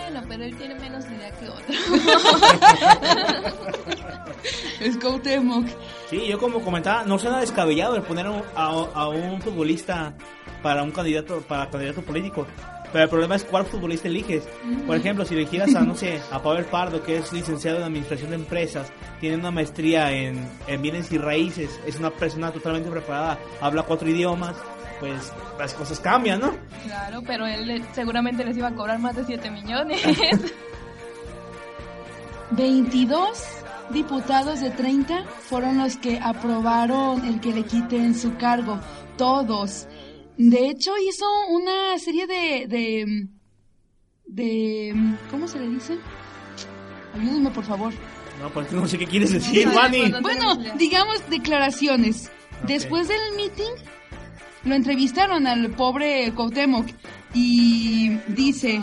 Bueno, 0.01 0.23
pero 0.27 0.43
él 0.43 0.55
tiene 0.55 0.75
menos 0.75 1.05
idea 1.05 1.31
que 1.31 1.49
otro. 1.49 1.65
es 4.79 4.97
Cuauhtémoc. 4.97 5.65
Sí, 6.09 6.27
yo 6.27 6.39
como 6.39 6.61
comentaba, 6.61 7.03
no 7.03 7.19
suena 7.19 7.39
descabellado 7.39 7.95
el 7.95 8.03
poner 8.03 8.27
a, 8.27 8.65
a 8.65 9.09
un 9.09 9.41
futbolista 9.41 10.13
para 10.61 10.83
un 10.83 10.91
candidato 10.91 11.41
para 11.41 11.69
candidato 11.69 12.01
político. 12.01 12.45
Pero 12.91 13.03
el 13.03 13.09
problema 13.09 13.35
es 13.35 13.43
cuál 13.43 13.65
futbolista 13.65 14.07
eliges. 14.07 14.47
Por 14.87 14.95
ejemplo, 14.95 15.23
si 15.23 15.35
eligieras 15.35 15.75
a, 15.75 15.81
no 15.81 15.95
sé, 15.95 16.19
a 16.31 16.41
Pavel 16.41 16.65
Pardo, 16.65 17.03
que 17.03 17.17
es 17.17 17.31
licenciado 17.31 17.77
en 17.77 17.83
Administración 17.83 18.31
de 18.31 18.37
Empresas, 18.37 18.91
tiene 19.19 19.37
una 19.37 19.51
maestría 19.51 20.11
en, 20.11 20.43
en 20.65 20.81
Bienes 20.81 21.11
y 21.11 21.19
Raíces, 21.19 21.79
es 21.85 21.99
una 21.99 22.09
persona 22.09 22.51
totalmente 22.51 22.89
preparada, 22.89 23.37
habla 23.61 23.83
cuatro 23.83 24.09
idiomas, 24.09 24.55
pues 24.99 25.31
las 25.57 25.73
cosas 25.73 25.99
cambian, 25.99 26.41
¿no? 26.41 26.53
Claro, 26.83 27.21
pero 27.25 27.47
él 27.47 27.83
seguramente 27.93 28.43
les 28.43 28.57
iba 28.57 28.67
a 28.67 28.75
cobrar 28.75 28.99
más 28.99 29.15
de 29.15 29.25
7 29.25 29.49
millones. 29.51 30.01
22 32.51 33.43
diputados 33.91 34.59
de 34.61 34.71
30 34.71 35.25
fueron 35.25 35.77
los 35.77 35.97
que 35.97 36.19
aprobaron 36.19 37.25
el 37.25 37.39
que 37.39 37.53
le 37.53 37.63
quiten 37.63 38.15
su 38.15 38.35
cargo. 38.37 38.79
Todos. 39.17 39.87
De 40.37 40.69
hecho, 40.69 40.91
hizo 40.97 41.25
una 41.49 41.97
serie 41.99 42.25
de. 42.27 42.67
de. 42.67 43.27
de 44.25 45.15
¿Cómo 45.29 45.47
se 45.47 45.59
le 45.59 45.67
dice? 45.67 45.97
Ayúdenme, 47.13 47.51
por 47.51 47.65
favor. 47.65 47.93
No, 48.39 48.49
pues 48.51 48.71
no 48.71 48.87
sé 48.87 48.97
qué 48.97 49.05
quieres 49.05 49.33
decir, 49.33 49.67
Manny. 49.67 50.13
Bueno, 50.21 50.55
digamos 50.77 51.29
declaraciones. 51.29 52.31
Después 52.65 53.07
del 53.07 53.35
meeting, 53.35 53.71
lo 54.63 54.75
entrevistaron 54.75 55.47
al 55.47 55.69
pobre 55.71 56.31
Cuauhtémoc 56.33 56.87
y 57.33 58.09
dice, 58.27 58.81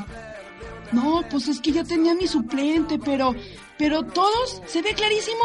no, 0.93 1.23
pues 1.31 1.49
es 1.49 1.61
que 1.61 1.73
yo 1.73 1.85
tenía 1.85 2.15
mi 2.15 2.27
suplente, 2.27 2.99
pero, 2.99 3.35
pero 3.79 4.03
todos, 4.03 4.63
se 4.67 4.83
ve 4.83 4.95
clarísimo 4.95 5.45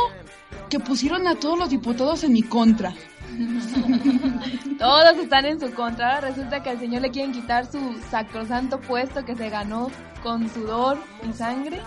que 0.70 0.80
pusieron 0.80 1.28
a 1.28 1.36
todos 1.36 1.60
los 1.60 1.70
diputados 1.70 2.24
en 2.24 2.34
mi 2.34 2.44
contra. 2.44 2.94
Todos 4.80 5.18
están 5.18 5.46
en 5.46 5.60
su 5.60 5.72
contra. 5.74 6.20
Resulta 6.22 6.62
que 6.62 6.70
al 6.70 6.80
señor 6.80 7.02
le 7.02 7.12
quieren 7.12 7.32
quitar 7.32 7.70
su 7.72 7.80
sacrosanto 8.10 8.80
puesto 8.80 9.24
que 9.24 9.36
se 9.36 9.50
ganó 9.50 9.90
con 10.22 10.50
sudor 10.50 10.98
y 11.28 11.34
sangre. 11.34 11.80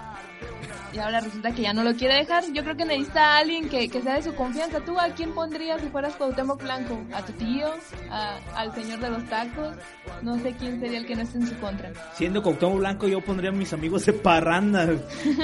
Y 0.92 0.98
ahora 1.00 1.18
resulta 1.20 1.50
que 1.50 1.62
ya 1.62 1.72
no 1.72 1.82
lo 1.82 1.92
quiere 1.94 2.14
dejar. 2.14 2.44
Yo 2.52 2.62
creo 2.62 2.76
que 2.76 2.84
necesita 2.84 3.34
a 3.34 3.38
alguien 3.38 3.68
que, 3.68 3.88
que 3.88 4.00
sea 4.00 4.14
de 4.14 4.22
su 4.22 4.32
confianza. 4.36 4.78
¿Tú 4.78 4.96
a 5.00 5.08
quién 5.08 5.32
pondrías 5.34 5.80
si 5.80 5.88
fueras 5.88 6.14
Cuauhtémoc 6.14 6.62
Blanco? 6.62 7.00
¿A 7.12 7.20
tu 7.22 7.32
tío? 7.32 7.66
¿A- 8.10 8.38
¿Al 8.54 8.72
señor 8.76 9.00
de 9.00 9.10
los 9.10 9.24
tacos? 9.28 9.74
No 10.22 10.38
sé 10.38 10.52
quién 10.56 10.78
sería 10.78 10.98
el 10.98 11.06
que 11.06 11.16
no 11.16 11.22
esté 11.22 11.38
en 11.38 11.48
su 11.48 11.56
contra. 11.58 11.90
Siendo 12.14 12.40
Cuauhtémoc 12.44 12.78
Blanco, 12.78 13.08
yo 13.08 13.20
pondría 13.20 13.50
a 13.50 13.52
mis 13.52 13.72
amigos 13.72 14.06
de 14.06 14.12
parranda, 14.12 14.86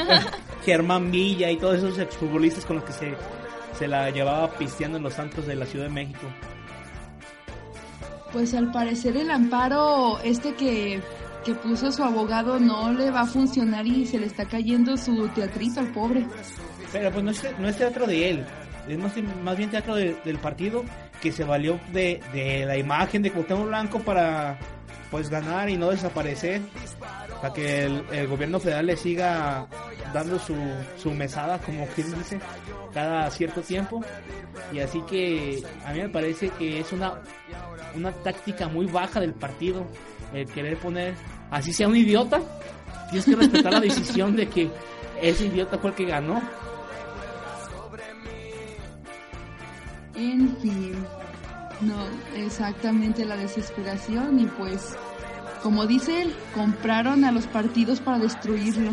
Germán 0.64 1.10
Villa 1.10 1.50
y 1.50 1.56
todos 1.56 1.78
esos 1.78 1.98
exfutbolistas 1.98 2.64
con 2.64 2.76
los 2.76 2.84
que 2.84 2.92
se, 2.92 3.14
se 3.76 3.88
la 3.88 4.08
llevaba 4.10 4.52
pisteando 4.52 4.98
en 4.98 5.02
los 5.02 5.14
santos 5.14 5.48
de 5.48 5.56
la 5.56 5.66
Ciudad 5.66 5.86
de 5.86 5.90
México. 5.92 6.28
Pues 8.32 8.54
al 8.54 8.70
parecer 8.70 9.16
el 9.16 9.30
amparo 9.30 10.20
este 10.22 10.54
que, 10.54 11.00
que 11.44 11.54
puso 11.54 11.90
su 11.90 12.02
abogado 12.02 12.58
no 12.60 12.92
le 12.92 13.10
va 13.10 13.22
a 13.22 13.26
funcionar 13.26 13.86
y 13.86 14.06
se 14.06 14.18
le 14.18 14.26
está 14.26 14.44
cayendo 14.44 14.96
su 14.96 15.28
teatrito 15.28 15.80
al 15.80 15.88
pobre. 15.88 16.26
Pero 16.92 17.10
pues 17.10 17.24
no 17.24 17.30
es, 17.30 17.44
no 17.58 17.68
es 17.68 17.76
teatro 17.76 18.06
de 18.06 18.30
él, 18.30 18.46
es 18.88 18.98
más, 18.98 19.12
más 19.42 19.56
bien 19.56 19.70
teatro 19.70 19.94
de- 19.94 20.16
del 20.24 20.38
partido 20.38 20.84
que 21.22 21.30
se 21.32 21.44
valió 21.44 21.78
de, 21.92 22.20
de 22.32 22.64
la 22.66 22.76
imagen 22.76 23.22
de 23.22 23.30
Cuauhtémoc 23.30 23.66
Blanco 23.66 24.00
para 24.00 24.58
pues 25.10 25.28
ganar 25.28 25.68
y 25.68 25.76
no 25.76 25.90
desaparecer, 25.90 26.60
para 27.40 27.52
que 27.52 27.84
el, 27.84 28.04
el 28.12 28.28
gobierno 28.28 28.60
federal 28.60 28.86
le 28.86 28.96
siga 28.96 29.66
dando 30.14 30.38
su, 30.38 30.54
su 30.96 31.10
mesada, 31.12 31.58
como 31.58 31.84
quien 31.88 32.14
dice, 32.16 32.38
cada 32.94 33.28
cierto 33.30 33.60
tiempo. 33.60 34.04
Y 34.72 34.78
así 34.78 35.00
que 35.08 35.62
a 35.84 35.92
mí 35.92 36.00
me 36.00 36.08
parece 36.08 36.48
que 36.50 36.78
es 36.80 36.92
una, 36.92 37.14
una 37.96 38.12
táctica 38.12 38.68
muy 38.68 38.86
baja 38.86 39.18
del 39.20 39.32
partido 39.34 39.84
el 40.32 40.46
querer 40.46 40.78
poner, 40.78 41.14
así 41.50 41.72
sea 41.72 41.88
un 41.88 41.96
idiota, 41.96 42.40
tienes 43.10 43.24
que 43.24 43.36
respetar 43.36 43.72
la 43.72 43.80
decisión 43.80 44.36
de 44.36 44.48
que 44.48 44.70
ese 45.20 45.46
idiota 45.46 45.78
fue 45.78 45.90
el 45.90 45.96
que 45.96 46.04
ganó. 46.06 46.40
En 50.14 50.56
fin, 50.58 50.94
no, 51.80 52.06
exactamente 52.36 53.24
la 53.24 53.36
desesperación 53.36 54.40
y 54.40 54.46
pues, 54.46 54.94
como 55.62 55.86
dice 55.86 56.22
él, 56.22 56.34
compraron 56.54 57.24
a 57.24 57.32
los 57.32 57.46
partidos 57.46 58.00
para 58.00 58.18
destruirlo. 58.18 58.92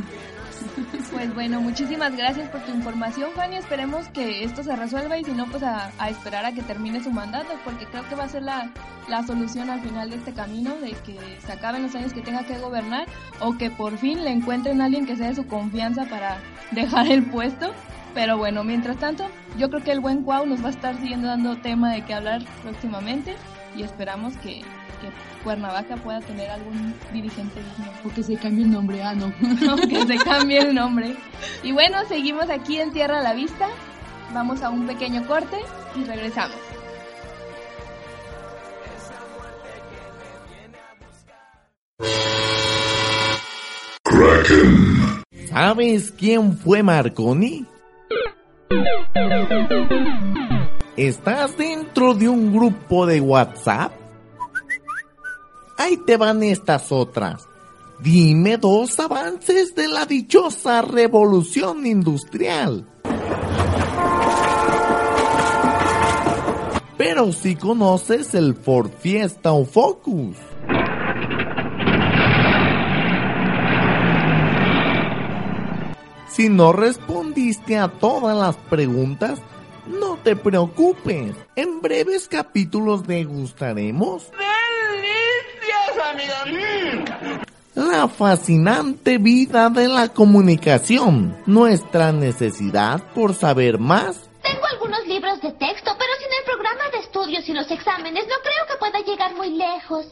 Pues 1.11 1.33
bueno, 1.33 1.61
muchísimas 1.61 2.15
gracias 2.15 2.49
por 2.49 2.61
tu 2.61 2.71
información, 2.71 3.31
Juan, 3.33 3.53
y 3.53 3.57
esperemos 3.57 4.07
que 4.09 4.43
esto 4.43 4.63
se 4.63 4.75
resuelva 4.75 5.17
y 5.17 5.23
si 5.23 5.31
no, 5.31 5.45
pues 5.47 5.63
a, 5.63 5.91
a 5.97 6.09
esperar 6.09 6.45
a 6.45 6.51
que 6.51 6.61
termine 6.61 7.03
su 7.03 7.11
mandato, 7.11 7.53
porque 7.63 7.85
creo 7.85 8.07
que 8.07 8.15
va 8.15 8.25
a 8.25 8.29
ser 8.29 8.43
la, 8.43 8.69
la 9.07 9.23
solución 9.23 9.69
al 9.69 9.81
final 9.81 10.09
de 10.09 10.17
este 10.17 10.33
camino, 10.33 10.75
de 10.75 10.91
que 10.91 11.17
se 11.45 11.51
acaben 11.51 11.83
los 11.83 11.95
años 11.95 12.13
que 12.13 12.21
tenga 12.21 12.43
que 12.43 12.57
gobernar 12.59 13.07
o 13.39 13.57
que 13.57 13.71
por 13.71 13.97
fin 13.97 14.23
le 14.23 14.31
encuentren 14.31 14.81
a 14.81 14.85
alguien 14.85 15.05
que 15.05 15.15
sea 15.15 15.29
de 15.29 15.35
su 15.35 15.47
confianza 15.47 16.05
para 16.05 16.37
dejar 16.71 17.07
el 17.07 17.23
puesto. 17.23 17.73
Pero 18.13 18.37
bueno, 18.37 18.63
mientras 18.63 18.97
tanto, 18.97 19.27
yo 19.57 19.69
creo 19.69 19.83
que 19.83 19.91
el 19.91 19.99
buen 19.99 20.23
Cuau 20.23 20.45
nos 20.45 20.63
va 20.63 20.67
a 20.67 20.71
estar 20.71 20.97
siguiendo 20.97 21.27
dando 21.27 21.57
tema 21.57 21.91
de 21.91 22.03
qué 22.03 22.13
hablar 22.13 22.43
próximamente 22.63 23.35
y 23.75 23.83
esperamos 23.83 24.35
que, 24.37 24.63
que 24.99 25.09
Cuernavaca 25.43 25.95
pueda 25.97 26.19
tener 26.21 26.49
algún 26.49 26.93
dirigente 27.13 27.61
digno. 27.61 27.91
O 28.05 28.13
que 28.13 28.23
se 28.23 28.35
cambie 28.35 28.65
el 28.65 28.71
nombre, 28.71 29.03
ah, 29.03 29.13
no. 29.13 29.31
que 29.87 30.05
se 30.05 30.17
cambie 30.17 30.59
el 30.59 30.75
nombre. 30.75 31.15
Y 31.63 31.71
bueno, 31.71 31.97
seguimos 32.07 32.49
aquí 32.49 32.79
en 32.79 32.91
Tierra 32.91 33.19
a 33.19 33.23
la 33.23 33.33
Vista. 33.33 33.67
Vamos 34.33 34.61
a 34.61 34.69
un 34.69 34.85
pequeño 34.85 35.25
corte 35.25 35.57
y 35.95 36.03
regresamos. 36.03 36.57
¿Sabes 45.49 46.11
quién 46.11 46.57
fue 46.57 46.83
Marconi? 46.83 47.65
¿Estás 50.95 51.57
dentro 51.57 52.13
de 52.13 52.29
un 52.29 52.53
grupo 52.53 53.05
de 53.05 53.21
WhatsApp? 53.21 53.91
Ahí 55.77 55.97
te 55.97 56.17
van 56.17 56.41
estas 56.43 56.91
otras. 56.91 57.47
Dime 57.99 58.57
dos 58.57 58.99
avances 58.99 59.75
de 59.75 59.87
la 59.87 60.05
dichosa 60.05 60.81
revolución 60.81 61.85
industrial. 61.85 62.87
Pero 66.97 67.31
si 67.31 67.55
conoces 67.55 68.33
el 68.33 68.55
Ford 68.55 68.91
Fiesta 68.99 69.51
o 69.51 69.65
Focus. 69.65 70.35
Si 76.27 76.49
no 76.49 76.71
respondiste 76.73 77.77
a 77.77 77.87
todas 77.87 78.37
las 78.37 78.57
preguntas, 78.69 79.39
no 79.87 80.17
te 80.17 80.35
preocupes. 80.35 81.35
En 81.55 81.81
breves 81.81 82.27
capítulos 82.27 83.07
degustaremos 83.07 84.31
la 87.75 88.07
fascinante 88.07 89.17
vida 89.17 89.69
de 89.69 89.87
la 89.87 90.09
comunicación, 90.09 91.35
nuestra 91.45 92.11
necesidad 92.11 93.01
por 93.13 93.33
saber 93.33 93.79
más 93.79 94.29
Tengo 94.41 94.65
algunos 94.71 95.05
libros 95.07 95.41
de 95.41 95.51
texto, 95.53 95.91
pero 95.97 96.11
sin 96.19 96.31
el 96.39 96.45
programa 96.45 96.89
de 96.91 96.99
estudios 96.99 97.47
y 97.49 97.53
los 97.53 97.69
exámenes 97.71 98.25
no 98.27 98.35
creo 98.41 98.67
que 98.67 98.77
pueda 98.79 98.99
llegar 99.05 99.35
muy 99.35 99.49
lejos. 99.51 100.05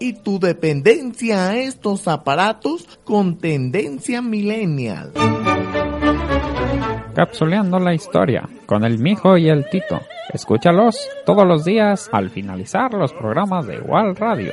y 0.00 0.12
tu 0.12 0.38
dependencia 0.38 1.48
a 1.48 1.56
estos 1.56 2.06
aparatos 2.06 3.00
con 3.02 3.38
tendencia 3.38 4.22
millennial. 4.22 5.12
Capsuleando 7.16 7.80
la 7.80 7.94
historia 7.94 8.48
con 8.66 8.84
el 8.84 9.00
mijo 9.00 9.36
y 9.36 9.48
el 9.48 9.68
tito. 9.68 10.00
Escúchalos 10.32 11.08
todos 11.26 11.44
los 11.44 11.64
días 11.64 12.08
al 12.12 12.30
finalizar 12.30 12.94
los 12.94 13.12
programas 13.12 13.66
de 13.66 13.74
Igual 13.76 14.14
Radio. 14.14 14.52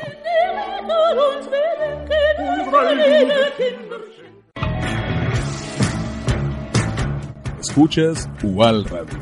Escuchas 7.59 8.29
UAL 8.41 8.85
Radio. 8.85 9.19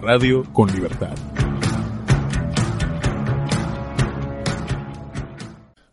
Radio 0.00 0.44
con 0.52 0.72
libertad. 0.72 1.14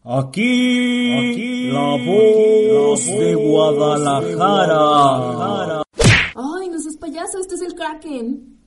Aquí, 0.03 1.13
aquí 1.13 1.71
la 1.71 1.97
voz 2.05 3.05
de 3.05 3.35
Guadalajara. 3.35 5.81
Ay, 6.35 6.69
no 6.69 6.79
seas 6.79 6.97
payaso, 6.97 7.39
este 7.39 7.55
es 7.55 7.61
el 7.61 7.73
Kraken. 7.73 8.57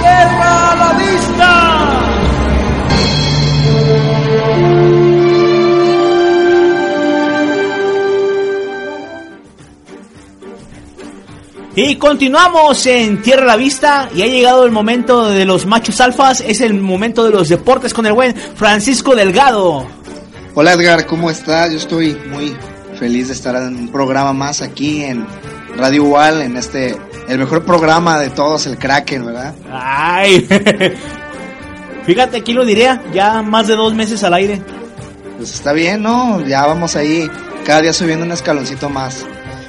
¡Tierra 0.00 0.72
a 0.72 0.76
la 0.76 0.92
vista! 0.98 2.29
Y 11.82 11.96
continuamos 11.96 12.84
en 12.86 13.22
Tierra 13.22 13.44
a 13.44 13.46
la 13.46 13.56
Vista 13.56 14.10
y 14.14 14.20
ha 14.20 14.26
llegado 14.26 14.66
el 14.66 14.70
momento 14.70 15.30
de 15.30 15.46
los 15.46 15.64
machos 15.64 16.00
alfas, 16.02 16.42
es 16.46 16.60
el 16.60 16.74
momento 16.74 17.24
de 17.24 17.30
los 17.30 17.48
deportes 17.48 17.94
con 17.94 18.04
el 18.04 18.12
buen 18.12 18.34
Francisco 18.34 19.16
Delgado. 19.16 19.86
Hola 20.54 20.74
Edgar, 20.74 21.06
¿cómo 21.06 21.30
estás? 21.30 21.70
Yo 21.70 21.78
estoy 21.78 22.14
muy 22.28 22.54
feliz 22.98 23.28
de 23.28 23.34
estar 23.34 23.56
en 23.56 23.76
un 23.76 23.88
programa 23.88 24.34
más 24.34 24.60
aquí 24.60 25.04
en 25.04 25.24
Radio 25.76 26.04
Igual, 26.04 26.42
en 26.42 26.58
este, 26.58 26.98
el 27.28 27.38
mejor 27.38 27.64
programa 27.64 28.18
de 28.18 28.28
todos, 28.28 28.66
el 28.66 28.76
Kraken, 28.76 29.24
¿verdad? 29.24 29.54
Ay, 29.72 30.46
fíjate, 32.14 32.38
aquí 32.38 32.52
lo 32.52 32.64
diría, 32.64 33.02
ya 33.12 33.40
más 33.42 33.66
de 33.68 33.76
dos 33.76 33.94
meses 33.94 34.22
al 34.24 34.34
aire. 34.34 34.60
Pues 35.36 35.54
está 35.54 35.72
bien, 35.72 36.02
¿no? 36.02 36.40
Ya 36.46 36.66
vamos 36.66 36.96
ahí, 36.96 37.30
cada 37.64 37.80
día 37.82 37.92
subiendo 37.92 38.24
un 38.26 38.32
escaloncito 38.32 38.88
más. 38.90 39.24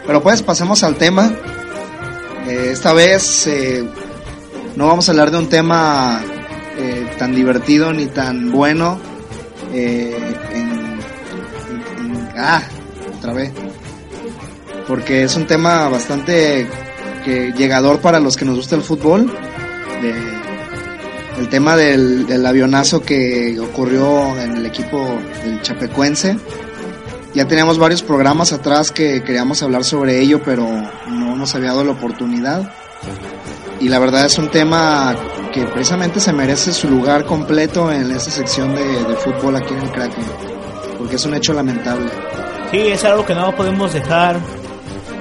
Pero 0.08 0.22
pues 0.24 0.42
pasemos 0.42 0.84
al 0.84 0.96
tema. 0.96 1.32
Eh, 2.48 2.70
esta 2.72 2.94
vez 2.94 3.46
eh, 3.48 3.88
no 4.76 4.88
vamos 4.88 5.08
a 5.08 5.12
hablar 5.12 5.30
de 5.32 5.38
un 5.38 5.48
tema 5.50 6.22
eh, 6.78 7.06
tan 7.20 7.36
divertido 7.36 7.94
ni 7.94 8.08
tan 8.08 8.52
bueno. 8.52 9.00
en- 9.74 10.36
en- 10.54 11.00
en- 12.00 12.30
ah, 12.38 12.62
otra 13.18 13.34
vez. 13.34 13.52
Porque 14.88 15.24
es 15.24 15.36
un 15.36 15.46
tema 15.48 15.88
bastante 15.90 16.68
llegador 17.56 18.00
para 18.00 18.20
los 18.20 18.36
que 18.36 18.44
nos 18.46 18.56
gusta 18.58 18.76
el 18.76 18.82
fútbol. 18.82 19.32
El 21.42 21.50
tema 21.50 21.76
del, 21.76 22.46
avionazo 22.46 23.02
que 23.02 23.60
ocurrió 23.60 24.40
en 24.40 24.58
el 24.58 24.66
equipo 24.68 25.20
del 25.44 25.60
Chapecuense. 25.62 26.38
Ya 27.34 27.48
teníamos 27.48 27.80
varios 27.80 28.04
programas 28.04 28.54
atrás 28.54 28.92
que 28.92 29.24
queríamos 29.24 29.64
hablar 29.64 29.84
sobre 29.84 30.22
ello, 30.22 30.42
pero 30.46 30.68
no 31.10 31.36
nos 31.36 31.56
había 31.56 31.70
dado 31.70 31.84
la 31.84 31.94
oportunidad. 31.94 32.72
Y 33.80 33.90
la 33.90 33.98
verdad 33.98 34.26
es 34.26 34.38
un 34.38 34.50
tema 34.50 35.16
que 35.52 35.64
precisamente 35.64 36.20
se 36.20 36.32
merece 36.32 36.74
su 36.74 36.88
lugar 36.88 37.26
completo 37.26 37.92
en 37.92 38.12
esta 38.12 38.30
sección 38.30 38.76
de, 38.76 39.04
de 39.04 39.16
fútbol 39.16 39.56
aquí 39.56 39.74
en 39.74 39.82
el 39.82 39.92
Kraken, 39.92 40.26
porque 41.00 41.16
es 41.16 41.26
un 41.26 41.34
hecho 41.34 41.54
lamentable. 41.54 42.12
Sí, 42.70 42.78
es 42.78 43.04
algo 43.04 43.26
que 43.26 43.34
no 43.34 43.56
podemos 43.56 43.94
dejar, 43.94 44.38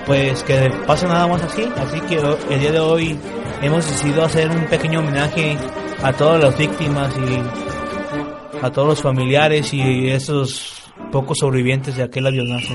pues 0.05 0.43
que 0.43 0.71
pase 0.87 1.07
nada 1.07 1.27
más 1.27 1.43
así. 1.43 1.67
Así 1.79 1.99
que 2.03 2.21
el 2.51 2.61
día 2.61 2.73
de 2.73 2.81
hoy 2.81 3.19
hemos 3.63 3.89
decidido 3.89 4.23
hacer 4.23 4.51
un 4.51 4.67
pequeño 4.67 4.99
homenaje 4.99 5.57
a 6.03 6.13
todas 6.13 6.43
las 6.43 6.57
víctimas 6.57 7.15
y 7.17 8.65
a 8.65 8.71
todos 8.71 8.89
los 8.89 9.03
familiares 9.03 9.73
y 9.73 10.09
esos 10.09 10.83
pocos 11.13 11.39
sobrevivientes 11.39 11.97
de 11.97 12.03
aquel 12.03 12.27
avionazo. 12.27 12.75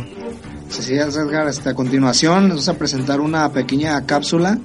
Sí, 0.70 0.82
sí, 0.82 0.94
Edgar, 0.96 1.48
este, 1.48 1.70
a 1.70 1.74
continuación 1.74 2.44
nos 2.44 2.50
vamos 2.50 2.70
a 2.70 2.74
presentar 2.78 3.22
una 3.22 3.52
pequeña 3.52 4.06
cápsula, 4.06 4.58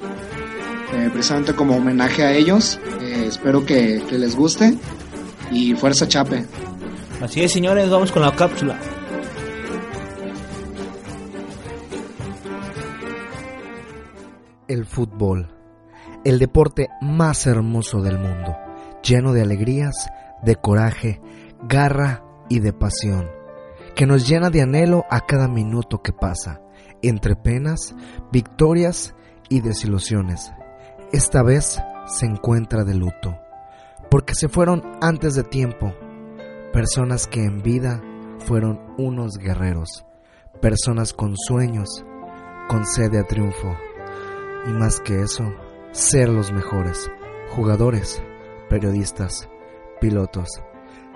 eh, 0.94 1.10
precisamente 1.12 1.54
como 1.54 1.76
homenaje 1.76 2.24
a 2.24 2.32
ellos. 2.32 2.80
Eh, 3.00 3.26
espero 3.28 3.64
que, 3.64 4.02
que 4.08 4.18
les 4.18 4.34
guste 4.34 4.74
y 5.50 5.74
fuerza 5.74 6.08
Chape. 6.08 6.46
Así 7.20 7.42
es, 7.42 7.52
señores, 7.52 7.90
vamos 7.90 8.12
con 8.12 8.22
la 8.22 8.34
cápsula. 8.34 8.78
El 14.66 14.86
fútbol, 14.86 15.48
el 16.24 16.38
deporte 16.38 16.88
más 17.00 17.46
hermoso 17.46 18.02
del 18.02 18.18
mundo, 18.18 18.56
lleno 19.02 19.33
de 19.33 19.42
alegrías, 19.42 20.09
de 20.42 20.56
coraje, 20.56 21.20
garra 21.62 22.22
y 22.48 22.61
de 22.61 22.72
pasión, 22.72 23.30
que 23.94 24.06
nos 24.06 24.28
llena 24.28 24.50
de 24.50 24.62
anhelo 24.62 25.04
a 25.11 25.20
cada 25.20 25.48
minuto 25.48 26.02
que 26.02 26.12
pasa, 26.12 26.61
entre 27.02 27.37
penas, 27.37 27.94
victorias 28.30 29.14
y 29.48 29.61
desilusiones. 29.61 30.52
Esta 31.12 31.42
vez 31.42 31.80
se 32.06 32.26
encuentra 32.26 32.85
de 32.85 32.94
luto, 32.94 33.38
porque 34.11 34.35
se 34.35 34.48
fueron 34.48 34.83
antes 35.00 35.35
de 35.35 35.44
tiempo, 35.44 35.94
personas 36.72 37.26
que 37.26 37.44
en 37.44 37.62
vida 37.62 38.02
fueron 38.40 38.80
unos 38.98 39.38
guerreros, 39.38 40.04
personas 40.61 41.12
con 41.12 41.37
sueños, 41.37 42.04
con 42.68 42.87
sed 42.87 43.11
de 43.11 43.24
triunfo 43.24 43.76
y 44.66 44.70
más 44.70 45.00
que 45.00 45.22
eso, 45.22 45.44
ser 45.92 46.29
los 46.29 46.53
mejores, 46.53 47.11
jugadores, 47.50 48.22
periodistas, 48.68 49.48
pilotos, 50.00 50.62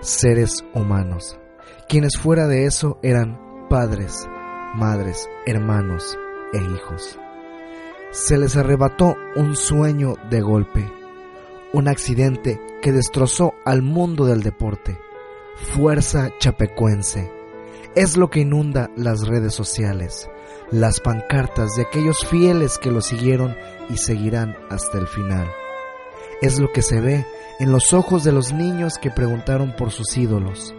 seres 0.01 0.65
humanos, 0.73 1.39
quienes 1.87 2.17
fuera 2.17 2.47
de 2.47 2.65
eso 2.65 2.99
eran 3.01 3.67
padres, 3.69 4.27
madres, 4.75 5.29
hermanos 5.45 6.17
e 6.53 6.57
hijos. 6.57 7.17
Se 8.11 8.37
les 8.37 8.55
arrebató 8.55 9.15
un 9.35 9.55
sueño 9.55 10.15
de 10.29 10.41
golpe, 10.41 10.91
un 11.73 11.87
accidente 11.87 12.59
que 12.81 12.91
destrozó 12.91 13.53
al 13.65 13.81
mundo 13.81 14.25
del 14.25 14.41
deporte. 14.41 14.97
Fuerza 15.55 16.29
chapecuense 16.39 17.31
es 17.95 18.17
lo 18.17 18.29
que 18.29 18.41
inunda 18.41 18.91
las 18.95 19.27
redes 19.27 19.53
sociales, 19.53 20.29
las 20.71 20.99
pancartas 20.99 21.75
de 21.75 21.83
aquellos 21.83 22.25
fieles 22.25 22.77
que 22.77 22.91
lo 22.91 23.01
siguieron 23.01 23.55
y 23.89 23.97
seguirán 23.97 24.55
hasta 24.69 24.97
el 24.97 25.07
final. 25.07 25.47
Es 26.41 26.59
lo 26.59 26.71
que 26.71 26.81
se 26.81 26.99
ve 26.99 27.25
en 27.59 27.71
los 27.71 27.93
ojos 27.93 28.23
de 28.23 28.31
los 28.31 28.51
niños 28.51 28.97
que 28.97 29.11
preguntaron 29.11 29.75
por 29.77 29.91
sus 29.91 30.17
ídolos. 30.17 30.73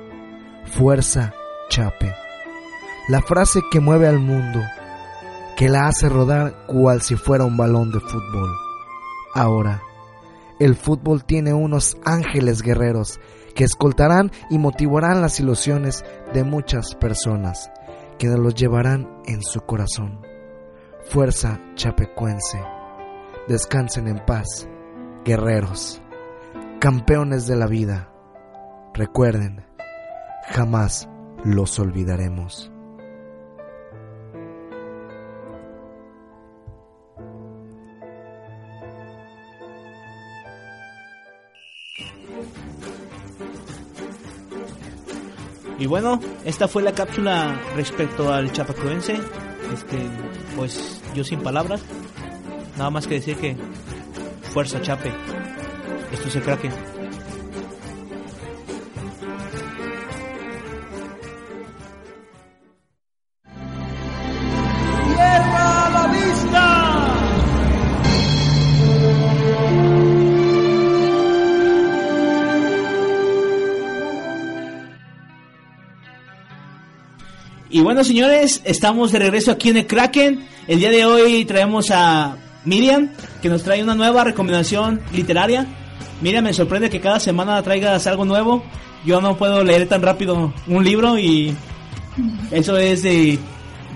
Fuerza 0.64 1.34
Chape. 1.68 2.14
La 3.08 3.22
frase 3.22 3.60
que 3.70 3.80
mueve 3.80 4.08
al 4.08 4.18
mundo, 4.18 4.60
que 5.56 5.68
la 5.68 5.86
hace 5.86 6.08
rodar 6.08 6.66
cual 6.66 7.02
si 7.02 7.16
fuera 7.16 7.44
un 7.44 7.56
balón 7.56 7.92
de 7.92 8.00
fútbol. 8.00 8.50
Ahora, 9.34 9.82
el 10.58 10.74
fútbol 10.74 11.24
tiene 11.24 11.52
unos 11.52 11.96
ángeles 12.04 12.62
guerreros 12.62 13.20
que 13.54 13.64
escoltarán 13.64 14.32
y 14.50 14.58
motivarán 14.58 15.20
las 15.20 15.38
ilusiones 15.40 16.04
de 16.34 16.44
muchas 16.44 16.94
personas 16.94 17.70
quienes 18.18 18.38
los 18.38 18.54
llevarán 18.54 19.22
en 19.26 19.42
su 19.42 19.60
corazón. 19.62 20.20
Fuerza 21.08 21.60
chapecuense, 21.74 22.60
descansen 23.48 24.08
en 24.08 24.24
paz, 24.24 24.68
guerreros, 25.24 26.00
campeones 26.80 27.46
de 27.46 27.56
la 27.56 27.66
vida. 27.66 28.12
Recuerden, 28.94 29.64
jamás 30.48 31.08
los 31.44 31.78
olvidaremos. 31.78 32.72
Y 45.78 45.86
bueno, 45.86 46.20
esta 46.44 46.68
fue 46.68 46.82
la 46.82 46.92
cápsula 46.92 47.60
respecto 47.74 48.32
al 48.32 48.52
chapacuense. 48.52 49.14
Este, 49.74 49.98
pues 50.56 51.02
yo 51.14 51.22
sin 51.22 51.40
palabras. 51.40 51.82
Nada 52.76 52.90
más 52.90 53.06
que 53.06 53.14
decir 53.14 53.36
que 53.36 53.56
fuerza 54.52 54.80
chape. 54.80 55.12
Esto 56.12 56.30
se 56.30 56.40
craque. 56.40 56.70
Bueno, 77.86 78.02
señores, 78.02 78.62
estamos 78.64 79.12
de 79.12 79.20
regreso 79.20 79.52
aquí 79.52 79.68
en 79.68 79.76
el 79.76 79.86
Kraken. 79.86 80.44
El 80.66 80.80
día 80.80 80.90
de 80.90 81.04
hoy 81.04 81.44
traemos 81.44 81.92
a 81.92 82.36
Miriam, 82.64 83.12
que 83.40 83.48
nos 83.48 83.62
trae 83.62 83.80
una 83.80 83.94
nueva 83.94 84.24
recomendación 84.24 85.00
literaria. 85.12 85.68
Miriam, 86.20 86.42
me 86.42 86.52
sorprende 86.52 86.90
que 86.90 87.00
cada 87.00 87.20
semana 87.20 87.62
traigas 87.62 88.08
algo 88.08 88.24
nuevo. 88.24 88.64
Yo 89.04 89.20
no 89.20 89.36
puedo 89.36 89.62
leer 89.62 89.86
tan 89.86 90.02
rápido 90.02 90.52
un 90.66 90.84
libro 90.84 91.16
y 91.16 91.54
eso 92.50 92.76
es 92.76 93.04
de, 93.04 93.38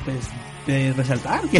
pues, 0.05 0.29
de 0.68 0.92
resaltar. 0.92 1.40
Que, 1.48 1.59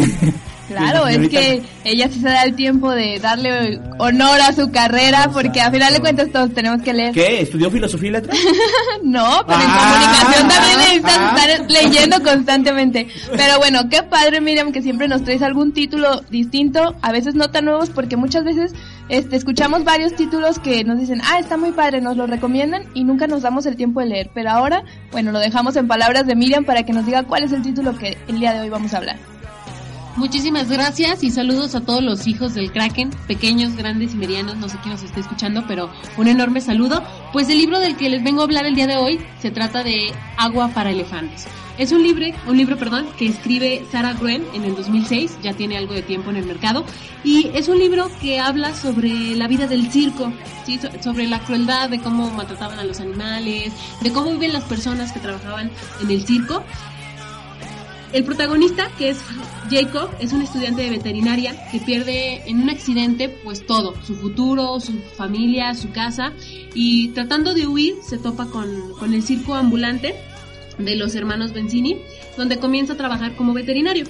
Claro, 0.71 1.07
es 1.07 1.29
que 1.29 1.61
ella 1.83 2.07
sí 2.09 2.19
se 2.19 2.27
da 2.27 2.43
el 2.43 2.55
tiempo 2.55 2.91
de 2.91 3.19
darle 3.19 3.79
honor 3.97 4.39
a 4.41 4.53
su 4.53 4.71
carrera, 4.71 5.29
porque 5.31 5.61
a 5.61 5.71
final 5.71 5.93
de 5.93 5.99
cuentas 5.99 6.29
todos 6.31 6.53
tenemos 6.53 6.81
que 6.81 6.93
leer. 6.93 7.13
¿Qué? 7.13 7.41
¿Estudió 7.41 7.69
filosofía 7.71 8.09
y 8.09 8.11
letras? 8.11 8.37
no, 9.03 9.43
pero 9.47 9.59
Ah, 9.59 9.63
en 9.63 10.29
comunicación 10.29 10.49
también 10.49 10.75
ah, 10.75 10.81
necesitas 10.81 11.17
ah. 11.19 11.35
estar 11.35 11.71
leyendo 11.71 12.23
constantemente. 12.23 13.07
Pero 13.35 13.57
bueno, 13.57 13.89
qué 13.89 14.03
padre, 14.03 14.41
Miriam, 14.41 14.71
que 14.71 14.81
siempre 14.81 15.07
nos 15.07 15.23
traes 15.23 15.41
algún 15.41 15.73
título 15.73 16.21
distinto, 16.29 16.95
a 17.01 17.11
veces 17.11 17.35
no 17.35 17.49
tan 17.49 17.65
nuevos, 17.65 17.89
porque 17.89 18.17
muchas 18.17 18.43
veces 18.43 18.73
este, 19.09 19.35
escuchamos 19.35 19.83
varios 19.83 20.15
títulos 20.15 20.59
que 20.59 20.83
nos 20.83 20.99
dicen, 20.99 21.21
ah, 21.23 21.39
está 21.39 21.57
muy 21.57 21.71
padre, 21.71 22.01
nos 22.01 22.17
lo 22.17 22.27
recomiendan 22.27 22.85
y 22.93 23.03
nunca 23.03 23.27
nos 23.27 23.41
damos 23.41 23.65
el 23.65 23.75
tiempo 23.75 23.99
de 23.99 24.07
leer. 24.07 24.31
Pero 24.33 24.51
ahora, 24.51 24.83
bueno, 25.11 25.31
lo 25.31 25.39
dejamos 25.39 25.75
en 25.75 25.87
palabras 25.87 26.25
de 26.27 26.35
Miriam 26.35 26.65
para 26.65 26.83
que 26.83 26.93
nos 26.93 27.05
diga 27.05 27.23
cuál 27.23 27.43
es 27.43 27.51
el 27.51 27.61
título 27.61 27.97
que 27.97 28.17
el 28.27 28.39
día 28.39 28.53
de 28.53 28.61
hoy 28.61 28.69
vamos 28.69 28.93
a 28.93 28.97
hablar. 28.97 29.30
Muchísimas 30.17 30.69
gracias 30.69 31.23
y 31.23 31.31
saludos 31.31 31.73
a 31.73 31.81
todos 31.81 32.03
los 32.03 32.27
hijos 32.27 32.53
del 32.53 32.71
Kraken, 32.71 33.11
pequeños, 33.27 33.75
grandes 33.77 34.13
y 34.13 34.17
medianos, 34.17 34.57
no 34.57 34.67
sé 34.67 34.77
quién 34.81 34.93
nos 34.93 35.03
está 35.03 35.21
escuchando, 35.21 35.63
pero 35.67 35.89
un 36.17 36.27
enorme 36.27 36.59
saludo. 36.59 37.01
Pues 37.31 37.47
el 37.49 37.57
libro 37.57 37.79
del 37.79 37.95
que 37.95 38.09
les 38.09 38.21
vengo 38.21 38.41
a 38.41 38.43
hablar 38.43 38.65
el 38.65 38.75
día 38.75 38.87
de 38.87 38.97
hoy 38.97 39.19
se 39.41 39.51
trata 39.51 39.83
de 39.83 40.11
Agua 40.37 40.67
para 40.69 40.91
elefantes. 40.91 41.47
Es 41.77 41.93
un 41.93 42.03
libro, 42.03 42.25
un 42.45 42.57
libro, 42.57 42.77
perdón, 42.77 43.07
que 43.17 43.25
escribe 43.25 43.85
Sarah 43.89 44.13
Gruen 44.13 44.43
en 44.53 44.65
el 44.65 44.75
2006, 44.75 45.37
ya 45.41 45.53
tiene 45.53 45.77
algo 45.77 45.93
de 45.93 46.01
tiempo 46.01 46.29
en 46.29 46.35
el 46.35 46.45
mercado, 46.45 46.85
y 47.23 47.49
es 47.55 47.69
un 47.69 47.79
libro 47.79 48.11
que 48.21 48.39
habla 48.39 48.75
sobre 48.75 49.09
la 49.35 49.47
vida 49.47 49.65
del 49.65 49.89
circo, 49.91 50.31
¿sí? 50.65 50.77
So- 50.77 50.89
sobre 51.01 51.25
la 51.27 51.39
crueldad 51.39 51.89
de 51.89 51.99
cómo 51.99 52.29
maltrataban 52.31 52.77
a 52.77 52.83
los 52.83 52.99
animales, 52.99 53.71
de 54.01 54.11
cómo 54.11 54.31
viven 54.31 54.51
las 54.53 54.65
personas 54.65 55.13
que 55.13 55.21
trabajaban 55.21 55.71
en 56.03 56.11
el 56.11 56.23
circo 56.27 56.63
el 58.13 58.23
protagonista, 58.25 58.89
que 58.97 59.09
es 59.09 59.19
Jacob, 59.69 60.09
es 60.19 60.33
un 60.33 60.41
estudiante 60.41 60.81
de 60.81 60.89
veterinaria 60.89 61.55
que 61.71 61.79
pierde 61.79 62.41
en 62.49 62.61
un 62.61 62.69
accidente 62.69 63.29
pues 63.29 63.65
todo, 63.65 63.95
su 64.03 64.15
futuro, 64.15 64.79
su 64.79 64.93
familia, 65.15 65.73
su 65.75 65.91
casa 65.91 66.33
y 66.73 67.09
tratando 67.09 67.53
de 67.53 67.67
huir 67.67 67.95
se 68.01 68.17
topa 68.17 68.47
con, 68.47 68.93
con 68.99 69.13
el 69.13 69.23
circo 69.23 69.55
ambulante 69.55 70.15
de 70.77 70.95
los 70.95 71.15
hermanos 71.15 71.53
Benzini, 71.53 72.01
donde 72.37 72.57
comienza 72.57 72.93
a 72.93 72.97
trabajar 72.97 73.35
como 73.35 73.53
veterinario. 73.53 74.05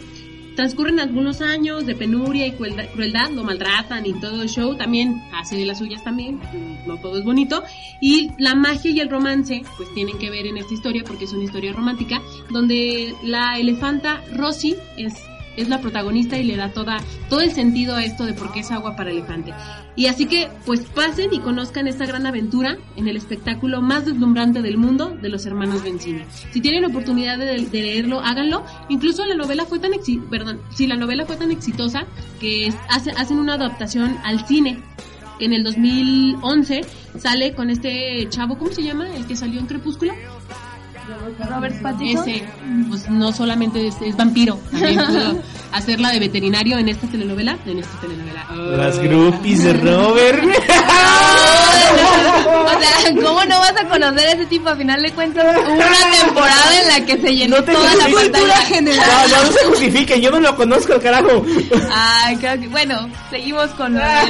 Transcurren 0.55 0.99
algunos 0.99 1.41
años 1.41 1.85
de 1.85 1.95
penuria 1.95 2.45
y 2.47 2.51
crueldad, 2.51 3.31
lo 3.31 3.43
maltratan 3.43 4.05
y 4.05 4.13
todo 4.13 4.41
el 4.41 4.49
show, 4.49 4.75
también 4.75 5.21
hace 5.33 5.55
de 5.55 5.65
las 5.65 5.79
suyas 5.79 6.03
también, 6.03 6.39
no 6.85 6.97
todo 6.97 7.17
es 7.17 7.23
bonito, 7.23 7.63
y 8.01 8.29
la 8.37 8.53
magia 8.53 8.91
y 8.91 8.99
el 8.99 9.09
romance 9.09 9.63
pues 9.77 9.93
tienen 9.93 10.17
que 10.17 10.29
ver 10.29 10.45
en 10.45 10.57
esta 10.57 10.73
historia 10.73 11.03
porque 11.05 11.25
es 11.25 11.33
una 11.33 11.45
historia 11.45 11.73
romántica, 11.73 12.21
donde 12.49 13.15
la 13.23 13.57
elefanta 13.59 14.21
Rosy 14.33 14.75
es 14.97 15.13
es 15.57 15.69
la 15.69 15.79
protagonista 15.81 16.37
y 16.37 16.43
le 16.43 16.55
da 16.55 16.69
toda 16.71 16.99
todo 17.29 17.41
el 17.41 17.51
sentido 17.51 17.95
a 17.95 18.03
esto 18.03 18.25
de 18.25 18.33
por 18.33 18.51
qué 18.51 18.61
es 18.61 18.71
agua 18.71 18.95
para 18.95 19.11
elefante. 19.11 19.53
Y 19.95 20.05
así 20.07 20.25
que 20.25 20.49
pues 20.65 20.81
pasen 20.81 21.33
y 21.33 21.39
conozcan 21.39 21.87
esta 21.87 22.05
gran 22.05 22.25
aventura 22.25 22.77
en 22.95 23.07
el 23.07 23.17
espectáculo 23.17 23.81
más 23.81 24.05
deslumbrante 24.05 24.61
del 24.61 24.77
mundo 24.77 25.09
de 25.21 25.29
los 25.29 25.45
hermanos 25.45 25.83
Benzini. 25.83 26.23
Si 26.51 26.61
tienen 26.61 26.85
oportunidad 26.85 27.37
de, 27.37 27.65
de 27.65 27.81
leerlo, 27.81 28.21
háganlo. 28.21 28.63
Incluso 28.89 29.25
la 29.25 29.35
novela 29.35 29.65
fue 29.65 29.79
tan 29.79 29.91
exi- 29.91 30.23
perdón, 30.29 30.59
si 30.73 30.87
la 30.87 30.95
novela 30.95 31.25
fue 31.25 31.35
tan 31.35 31.51
exitosa 31.51 32.05
que 32.39 32.73
hace- 32.89 33.11
hacen 33.11 33.37
una 33.39 33.55
adaptación 33.55 34.17
al 34.23 34.45
cine 34.47 34.79
que 35.39 35.45
en 35.45 35.53
el 35.53 35.63
2011 35.63 36.81
sale 37.19 37.53
con 37.53 37.69
este 37.69 38.27
chavo, 38.29 38.57
¿cómo 38.57 38.71
se 38.71 38.83
llama? 38.83 39.13
El 39.15 39.25
que 39.25 39.35
salió 39.35 39.59
en 39.59 39.65
Crepúsculo. 39.65 40.13
Robert 41.49 41.81
Pattinson. 41.81 42.29
Ese, 42.29 42.43
pues 42.89 43.09
no 43.09 43.31
solamente 43.33 43.87
es, 43.87 43.95
es 44.01 44.15
vampiro, 44.15 44.57
también 44.71 44.99
pudo 45.07 45.41
hacerla 45.71 46.09
de 46.11 46.19
veterinario 46.19 46.77
en 46.77 46.89
esta 46.89 47.07
telenovela, 47.07 47.57
en 47.65 47.79
esta 47.79 47.99
telenovela. 47.99 48.45
Las 48.77 48.99
groupies 48.99 49.63
de 49.63 49.73
Robert. 49.73 50.43
O 51.93 52.79
sea, 52.79 53.13
¿cómo 53.15 53.43
no 53.45 53.59
vas 53.59 53.73
a 53.77 53.85
conocer 53.87 54.27
a 54.27 54.31
ese 54.31 54.45
tipo? 54.45 54.69
A 54.69 54.75
final 54.75 55.01
de 55.01 55.11
cuentas, 55.11 55.43
hubo 55.57 55.73
una 55.73 56.17
temporada 56.25 56.81
en 56.81 56.87
la 56.87 57.05
que 57.05 57.17
se 57.21 57.35
llenó 57.35 57.61
toda 57.63 57.95
la 57.95 58.05
pantalla 58.07 58.55
general. 58.65 59.07
No, 59.29 59.37
no, 59.37 59.43
no 59.45 59.51
se 59.51 59.65
justifiquen, 59.65 60.21
yo 60.21 60.31
no 60.31 60.39
lo 60.39 60.55
conozco, 60.55 60.99
carajo. 61.01 61.43
Ay, 61.93 62.37
creo 62.37 62.59
que, 62.59 62.67
bueno, 62.69 63.09
seguimos 63.29 63.67
con 63.71 63.93
lo 63.93 63.99
de 63.99 64.05
la 64.05 64.21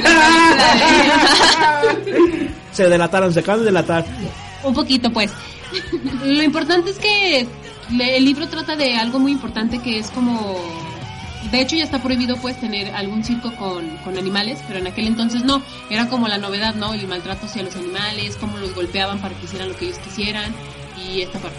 película 0.74 1.94
de- 2.04 2.50
Se 2.72 2.88
delataron, 2.88 3.32
se 3.32 3.40
acaban 3.40 3.60
de 3.60 3.66
delatar. 3.66 4.04
Un 4.64 4.74
poquito, 4.74 5.10
pues. 5.12 5.32
Lo 6.24 6.42
importante 6.42 6.90
es 6.90 6.98
que 6.98 7.46
el 7.90 8.24
libro 8.24 8.48
trata 8.48 8.76
de 8.76 8.96
algo 8.96 9.18
muy 9.18 9.32
importante 9.32 9.78
que 9.78 9.98
es 9.98 10.10
como... 10.10 10.56
De 11.50 11.60
hecho 11.60 11.76
ya 11.76 11.84
está 11.84 12.00
prohibido 12.00 12.36
pues 12.36 12.58
tener 12.60 12.94
algún 12.94 13.24
circo 13.24 13.54
con, 13.56 13.96
con 13.98 14.16
animales, 14.16 14.60
pero 14.66 14.78
en 14.78 14.86
aquel 14.86 15.08
entonces 15.08 15.44
no. 15.44 15.60
Era 15.90 16.08
como 16.08 16.28
la 16.28 16.38
novedad, 16.38 16.74
¿no? 16.74 16.94
El 16.94 17.06
maltrato 17.08 17.46
hacia 17.46 17.62
los 17.62 17.76
animales, 17.76 18.36
cómo 18.36 18.56
los 18.58 18.74
golpeaban 18.74 19.18
para 19.18 19.34
que 19.34 19.44
hicieran 19.44 19.68
lo 19.68 19.76
que 19.76 19.86
ellos 19.86 19.98
quisieran 19.98 20.54
y 21.04 21.20
esta 21.20 21.38
parte. 21.40 21.58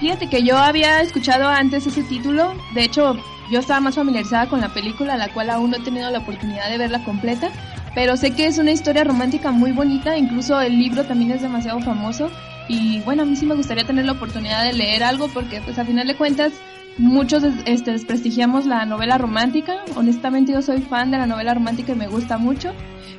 Fíjate 0.00 0.28
que 0.28 0.42
yo 0.42 0.56
había 0.56 1.02
escuchado 1.02 1.48
antes 1.48 1.86
ese 1.86 2.02
título, 2.02 2.54
de 2.74 2.84
hecho 2.84 3.16
yo 3.50 3.58
estaba 3.58 3.80
más 3.80 3.96
familiarizada 3.96 4.48
con 4.48 4.60
la 4.60 4.72
película, 4.72 5.16
la 5.16 5.28
cual 5.32 5.50
aún 5.50 5.70
no 5.70 5.76
he 5.76 5.80
tenido 5.80 6.10
la 6.10 6.20
oportunidad 6.20 6.70
de 6.70 6.78
verla 6.78 7.04
completa, 7.04 7.50
pero 7.94 8.16
sé 8.16 8.32
que 8.32 8.46
es 8.46 8.58
una 8.58 8.72
historia 8.72 9.04
romántica 9.04 9.50
muy 9.50 9.72
bonita, 9.72 10.16
incluso 10.16 10.60
el 10.60 10.78
libro 10.78 11.04
también 11.04 11.32
es 11.32 11.42
demasiado 11.42 11.80
famoso 11.80 12.30
y 12.68 13.00
bueno, 13.00 13.22
a 13.22 13.26
mí 13.26 13.34
sí 13.36 13.46
me 13.46 13.54
gustaría 13.54 13.84
tener 13.84 14.04
la 14.04 14.12
oportunidad 14.12 14.64
de 14.64 14.72
leer 14.72 15.02
algo 15.02 15.28
porque 15.28 15.60
pues 15.60 15.78
a 15.78 15.84
final 15.84 16.06
de 16.06 16.16
cuentas 16.16 16.52
muchos 16.98 17.42
este, 17.66 17.92
desprestigiamos 17.92 18.66
la 18.66 18.84
novela 18.86 19.18
romántica, 19.18 19.84
honestamente 19.96 20.52
yo 20.52 20.62
soy 20.62 20.80
fan 20.80 21.10
de 21.10 21.18
la 21.18 21.26
novela 21.26 21.54
romántica 21.54 21.92
y 21.92 21.96
me 21.96 22.08
gusta 22.08 22.38
mucho. 22.38 22.72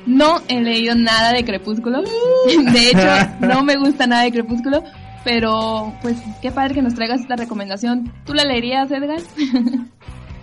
No 0.06 0.40
he 0.48 0.60
leído 0.60 0.94
nada 0.94 1.32
de 1.32 1.44
Crepúsculo, 1.44 2.02
de 2.72 2.88
hecho 2.88 3.08
no 3.40 3.62
me 3.62 3.76
gusta 3.76 4.06
nada 4.06 4.22
de 4.22 4.32
Crepúsculo, 4.32 4.82
pero 5.22 5.94
pues 6.02 6.16
qué 6.40 6.50
padre 6.50 6.74
que 6.74 6.82
nos 6.82 6.94
traigas 6.94 7.20
esta 7.20 7.36
recomendación. 7.36 8.12
¿Tú 8.24 8.34
la 8.34 8.44
leerías, 8.44 8.90
Edgar? 8.90 9.20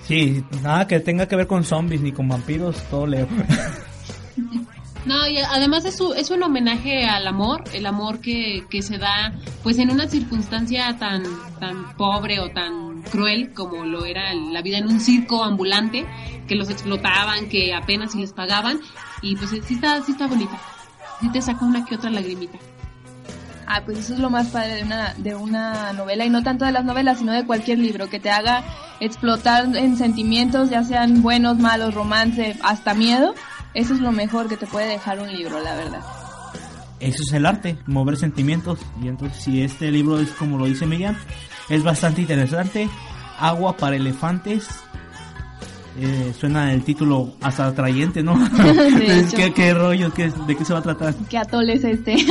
Sí, 0.09 0.43
nada 0.63 0.88
que 0.88 0.99
tenga 1.01 1.27
que 1.27 1.36
ver 1.36 1.45
con 1.45 1.63
zombies 1.63 2.01
ni 2.01 2.11
con 2.11 2.27
vampiros, 2.27 2.82
todo 2.89 3.05
leo. 3.05 3.27
No, 5.05 5.25
y 5.27 5.37
además 5.37 5.85
es, 5.85 5.95
su- 5.95 6.13
es 6.13 6.29
un 6.29 6.43
homenaje 6.43 7.05
al 7.05 7.25
amor, 7.25 7.63
el 7.73 7.85
amor 7.85 8.19
que, 8.19 8.65
que 8.69 8.81
se 8.81 8.97
da 8.97 9.33
pues 9.63 9.79
en 9.79 9.91
una 9.91 10.07
circunstancia 10.07 10.97
tan, 10.99 11.23
tan 11.59 11.95
pobre 11.95 12.39
o 12.41 12.49
tan 12.49 13.01
cruel 13.03 13.53
como 13.53 13.85
lo 13.85 14.03
era 14.05 14.33
la 14.33 14.61
vida 14.61 14.77
en 14.77 14.87
un 14.87 14.99
circo 14.99 15.43
ambulante, 15.45 16.05
que 16.47 16.55
los 16.55 16.69
explotaban, 16.69 17.47
que 17.47 17.73
apenas 17.73 18.11
si 18.11 18.19
les 18.19 18.33
pagaban, 18.33 18.79
y 19.21 19.35
pues 19.37 19.51
sí 19.51 19.73
está, 19.73 20.01
sí 20.03 20.11
está 20.11 20.27
bonita, 20.27 20.59
sí 21.21 21.29
te 21.31 21.41
saca 21.41 21.63
una 21.65 21.85
que 21.85 21.95
otra 21.95 22.09
lagrimita. 22.09 22.57
Ah, 23.71 23.83
pues 23.85 23.99
eso 23.99 24.15
es 24.15 24.19
lo 24.19 24.29
más 24.31 24.47
padre 24.47 24.75
de 24.77 24.83
una, 24.83 25.13
de 25.15 25.35
una 25.35 25.93
novela, 25.93 26.25
y 26.25 26.29
no 26.29 26.43
tanto 26.43 26.65
de 26.65 26.71
las 26.71 26.83
novelas, 26.83 27.19
sino 27.19 27.31
de 27.31 27.45
cualquier 27.45 27.77
libro, 27.79 28.09
que 28.09 28.19
te 28.19 28.31
haga 28.31 28.63
explotar 28.99 29.75
en 29.77 29.95
sentimientos, 29.95 30.69
ya 30.71 30.83
sean 30.83 31.21
buenos, 31.21 31.57
malos, 31.57 31.93
romance, 31.93 32.57
hasta 32.63 32.93
miedo. 32.95 33.33
Eso 33.74 33.93
es 33.93 33.99
lo 33.99 34.11
mejor 34.11 34.47
que 34.47 34.57
te 34.57 34.65
puede 34.65 34.88
dejar 34.88 35.20
un 35.20 35.32
libro, 35.32 35.61
la 35.61 35.76
verdad. 35.76 36.01
Eso 36.99 37.24
es 37.24 37.34
el 37.34 37.45
arte, 37.45 37.78
mover 37.86 38.17
sentimientos. 38.17 38.80
Y 39.01 39.07
entonces, 39.07 39.41
si 39.41 39.61
este 39.61 39.91
libro 39.91 40.20
es 40.20 40.32
como 40.32 40.57
lo 40.57 40.65
dice 40.65 40.86
Miriam, 40.86 41.15
es 41.70 41.84
bastante 41.84 42.22
interesante. 42.22 42.89
Agua 43.39 43.78
para 43.78 43.95
elefantes. 43.95 44.67
Eh, 46.01 46.34
suena 46.38 46.74
el 46.74 46.84
título 46.84 47.34
hasta 47.41 47.67
atrayente, 47.67 48.24
¿no? 48.24 48.34
¿Qué, 49.36 49.53
qué 49.53 49.74
rollo? 49.74 50.13
¿Qué, 50.13 50.32
¿De 50.47 50.55
qué 50.55 50.65
se 50.65 50.74
va 50.74 50.80
a 50.80 50.84
tratar? 50.84 51.13
¿Qué 51.30 51.38
atole 51.38 51.74
es 51.74 51.84
este? 51.84 52.15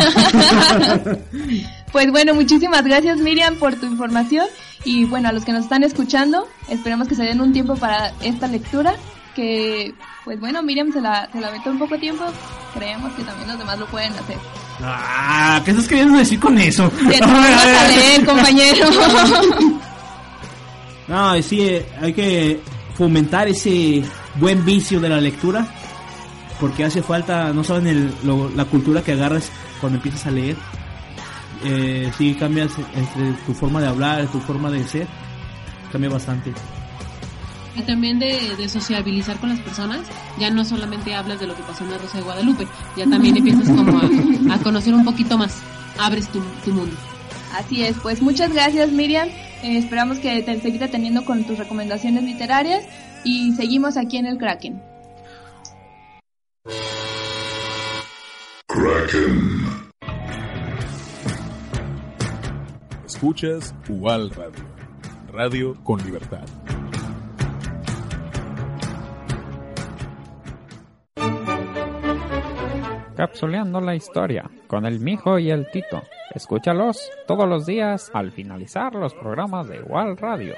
pues 1.93 2.11
bueno, 2.11 2.35
muchísimas 2.35 2.83
gracias 2.85 3.19
Miriam 3.19 3.57
por 3.57 3.75
tu 3.77 3.87
información 3.87 4.47
y 4.85 5.05
bueno, 5.05 5.29
a 5.29 5.33
los 5.33 5.45
que 5.45 5.53
nos 5.53 5.65
están 5.65 5.83
escuchando, 5.83 6.47
esperemos 6.69 7.09
que 7.09 7.15
se 7.15 7.25
den 7.25 7.41
un 7.43 7.53
tiempo 7.53 7.77
para 7.77 8.13
esta 8.23 8.47
lectura 8.47 8.95
que 9.39 9.95
pues 10.25 10.41
bueno, 10.41 10.61
Miriam 10.65 10.93
se 10.93 11.01
la, 11.01 11.29
se 11.33 11.41
la 11.41 11.47
aventó 11.47 11.71
un 11.71 11.79
poco 11.79 11.97
tiempo, 11.97 12.25
creemos 12.75 13.13
que 13.13 13.23
también 13.23 13.49
los 13.49 13.57
demás 13.59 13.79
lo 13.79 13.87
pueden 13.87 14.13
hacer. 14.15 14.37
Ah, 14.83 15.63
¿qué 15.65 15.71
estás 15.71 15.87
queriendo 15.87 16.19
decir 16.19 16.41
con 16.41 16.59
eso? 16.59 16.91
Que 17.09 17.19
a 17.23 17.89
leer, 17.89 18.27
compañero. 18.27 18.87
No, 21.09 21.41
sí, 21.43 21.67
hay 22.03 22.13
que 22.13 22.61
fomentar 22.97 23.49
ese 23.49 24.03
buen 24.37 24.65
vicio 24.65 25.01
de 25.01 25.09
la 25.09 25.21
lectura. 25.21 25.67
Porque 26.61 26.85
hace 26.85 27.03
falta, 27.03 27.53
no 27.53 27.63
saben 27.65 27.87
el- 27.87 28.15
lo- 28.25 28.51
la 28.51 28.65
cultura 28.65 29.01
que 29.03 29.13
agarras 29.13 29.51
cuando 29.81 29.97
empiezas 29.99 30.27
a 30.27 30.31
leer. 30.33 30.57
Eh, 31.65 32.11
sí, 32.19 32.35
cambias 32.35 32.73
entre 32.95 33.33
tu 33.47 33.55
forma 33.55 33.81
de 33.81 33.87
hablar, 33.87 34.27
tu 34.27 34.41
forma 34.41 34.71
de 34.71 34.87
ser. 34.87 35.07
Cambia 35.93 36.11
bastante. 36.11 36.53
Y 37.79 37.83
también 37.83 38.19
de, 38.19 38.57
de 38.57 38.69
sociabilizar 38.69 39.39
con 39.39 39.51
las 39.51 39.61
personas, 39.61 40.01
ya 40.39 40.51
no 40.51 40.65
solamente 40.65 41.15
hablas 41.15 41.39
de 41.39 41.47
lo 41.47 41.55
que 41.55 41.63
pasó 41.63 41.85
en 41.85 41.93
la 41.93 41.99
Rosa 41.99 42.19
de 42.19 42.25
Guadalupe, 42.25 42.67
ya 42.97 43.05
también 43.09 43.37
empiezas 43.39 43.69
como 43.69 43.99
a, 43.99 44.55
a 44.55 44.59
conocer 44.59 44.93
un 44.95 45.05
poquito 45.05 45.39
más, 45.39 45.63
abres 45.99 46.29
tu, 46.29 46.41
tu 46.65 46.73
mundo. 46.73 46.97
Así 47.55 47.83
es, 47.83 47.97
pues 48.03 48.21
muchas 48.21 48.53
gracias 48.53 48.91
Miriam, 48.91 49.29
Eh, 49.63 49.77
esperamos 49.79 50.19
que 50.19 50.43
te 50.43 50.61
seguir 50.61 50.83
atendiendo 50.85 51.25
con 51.25 51.45
tus 51.45 51.59
recomendaciones 51.59 52.23
literarias 52.23 52.85
y 53.25 53.53
seguimos 53.55 53.97
aquí 53.97 54.17
en 54.19 54.27
el 54.27 54.39
Kraken. 54.39 54.81
Kraken. 58.67 59.59
Escuchas 63.05 63.75
UAL 63.89 64.31
Radio. 64.31 64.65
Radio 65.33 65.75
con 65.83 66.03
libertad. 66.05 66.47
Capsuleando 73.19 73.81
la 73.81 73.97
historia 73.97 74.49
con 74.69 74.87
el 74.87 75.01
Mijo 75.01 75.41
y 75.41 75.51
el 75.51 75.69
Tito. 75.73 76.05
Escúchalos 76.37 77.11
todos 77.27 77.49
los 77.49 77.67
días 77.67 78.13
al 78.15 78.31
finalizar 78.31 78.95
los 78.95 79.13
programas 79.13 79.69
de 79.69 79.79
Igual 79.79 80.17
Radio. 80.17 80.55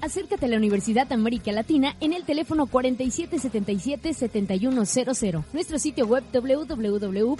Acércate 0.00 0.46
a 0.46 0.48
la 0.48 0.56
Universidad 0.56 1.12
América 1.12 1.52
Latina 1.52 1.94
en 2.00 2.12
el 2.12 2.24
teléfono 2.24 2.66
4777-7100, 2.66 5.44
nuestro 5.52 5.78
sitio 5.78 6.08
web 6.08 6.24
www.ual.edu.mx 6.32 7.38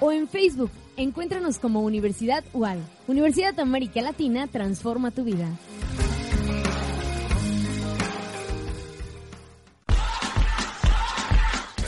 o 0.00 0.12
en 0.12 0.28
Facebook. 0.28 0.70
Encuéntranos 0.98 1.58
como 1.58 1.80
Universidad 1.80 2.44
UAL. 2.52 2.80
Universidad 3.08 3.58
América 3.58 4.02
Latina 4.02 4.48
transforma 4.48 5.12
tu 5.12 5.24
vida. 5.24 5.48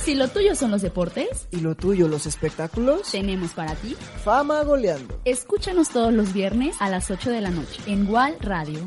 Si 0.04 0.14
lo 0.14 0.28
tuyo 0.28 0.54
son 0.54 0.70
los 0.70 0.82
deportes, 0.82 1.48
¿Y 1.50 1.60
lo 1.60 1.74
tuyo, 1.74 2.08
los 2.08 2.26
espectáculos? 2.26 3.10
tenemos 3.10 3.52
para 3.52 3.74
ti. 3.76 3.96
Fama 4.22 4.62
goleando. 4.62 5.18
Escúchanos 5.24 5.88
todos 5.88 6.12
los 6.12 6.34
viernes 6.34 6.76
a 6.80 6.90
las 6.90 7.10
8 7.10 7.30
de 7.30 7.40
la 7.40 7.50
noche 7.50 7.80
en 7.86 8.06
WAL 8.10 8.36
Radio. 8.40 8.80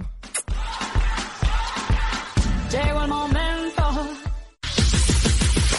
Llegó 2.71 3.01
el 3.03 3.07
momento. 3.07 4.07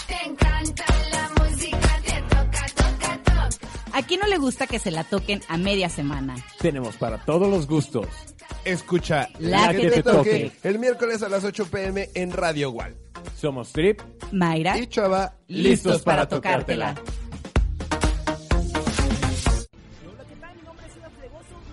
Te 0.08 0.28
encanta 0.28 0.84
la 1.12 1.44
música, 1.44 2.00
te 2.04 2.22
toca, 2.22 2.66
toca, 2.74 3.22
toca. 3.22 3.48
¿A 3.92 4.02
quién 4.02 4.18
no 4.20 4.26
le 4.26 4.38
gusta 4.38 4.66
que 4.66 4.80
se 4.80 4.90
la 4.90 5.04
toquen 5.04 5.40
a 5.48 5.56
media 5.56 5.88
semana? 5.88 6.34
Tenemos 6.60 6.96
para 6.96 7.24
todos 7.24 7.48
los 7.48 7.68
gustos. 7.68 8.06
Escucha 8.64 9.28
La 9.38 9.72
que 9.72 9.88
te 9.88 10.02
toque. 10.02 10.50
el 10.64 10.78
miércoles 10.80 11.22
a 11.22 11.28
las 11.28 11.44
8 11.44 11.66
pm 11.70 12.10
en 12.14 12.32
Radio 12.32 12.68
Igual. 12.70 12.96
Somos 13.36 13.72
Trip 13.72 14.00
Mayra 14.32 14.78
y 14.78 14.86
Chava, 14.86 15.34
listos 15.48 16.02
para 16.02 16.26
tocártela. 16.28 16.94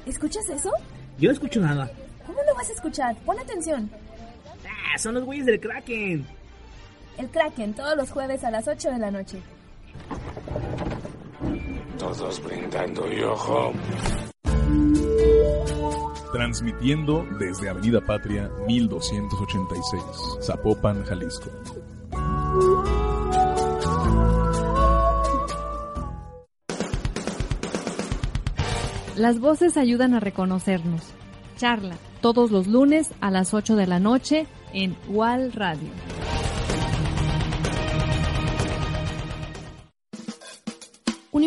¿Escuchas 0.06 0.48
eso? 0.50 0.72
Yo 1.18 1.30
no 1.30 1.34
escucho 1.34 1.60
nada. 1.60 1.90
¿Cómo 2.26 2.40
lo 2.48 2.56
vas 2.56 2.70
a 2.70 2.74
escuchar? 2.74 3.16
Pon 3.26 3.40
atención. 3.40 3.90
Ah, 4.68 4.98
son 4.98 5.16
los 5.16 5.26
güeyes 5.26 5.46
del 5.46 5.60
Kraken. 5.60 6.26
El 7.18 7.30
Kraken 7.30 7.74
todos 7.74 7.96
los 7.98 8.12
jueves 8.12 8.44
a 8.44 8.52
las 8.52 8.68
8 8.68 8.92
de 8.92 9.00
la 9.00 9.12
noche. 9.12 9.40
Todos 11.98 12.44
brindando 12.44 13.12
y 13.12 13.24
ojo. 13.24 13.74
Transmitiendo 16.36 17.26
desde 17.40 17.70
Avenida 17.70 18.02
Patria 18.02 18.52
1286, 18.68 20.04
Zapopan, 20.42 21.02
Jalisco. 21.06 21.50
Las 29.16 29.40
voces 29.40 29.78
ayudan 29.78 30.14
a 30.14 30.20
reconocernos. 30.20 31.04
Charla 31.56 31.96
todos 32.20 32.52
los 32.52 32.68
lunes 32.68 33.14
a 33.22 33.32
las 33.32 33.54
8 33.54 33.78
de 33.78 33.88
la 33.88 34.02
noche 34.02 34.46
en 34.74 34.98
WAL 35.08 35.54
Radio. 35.54 35.88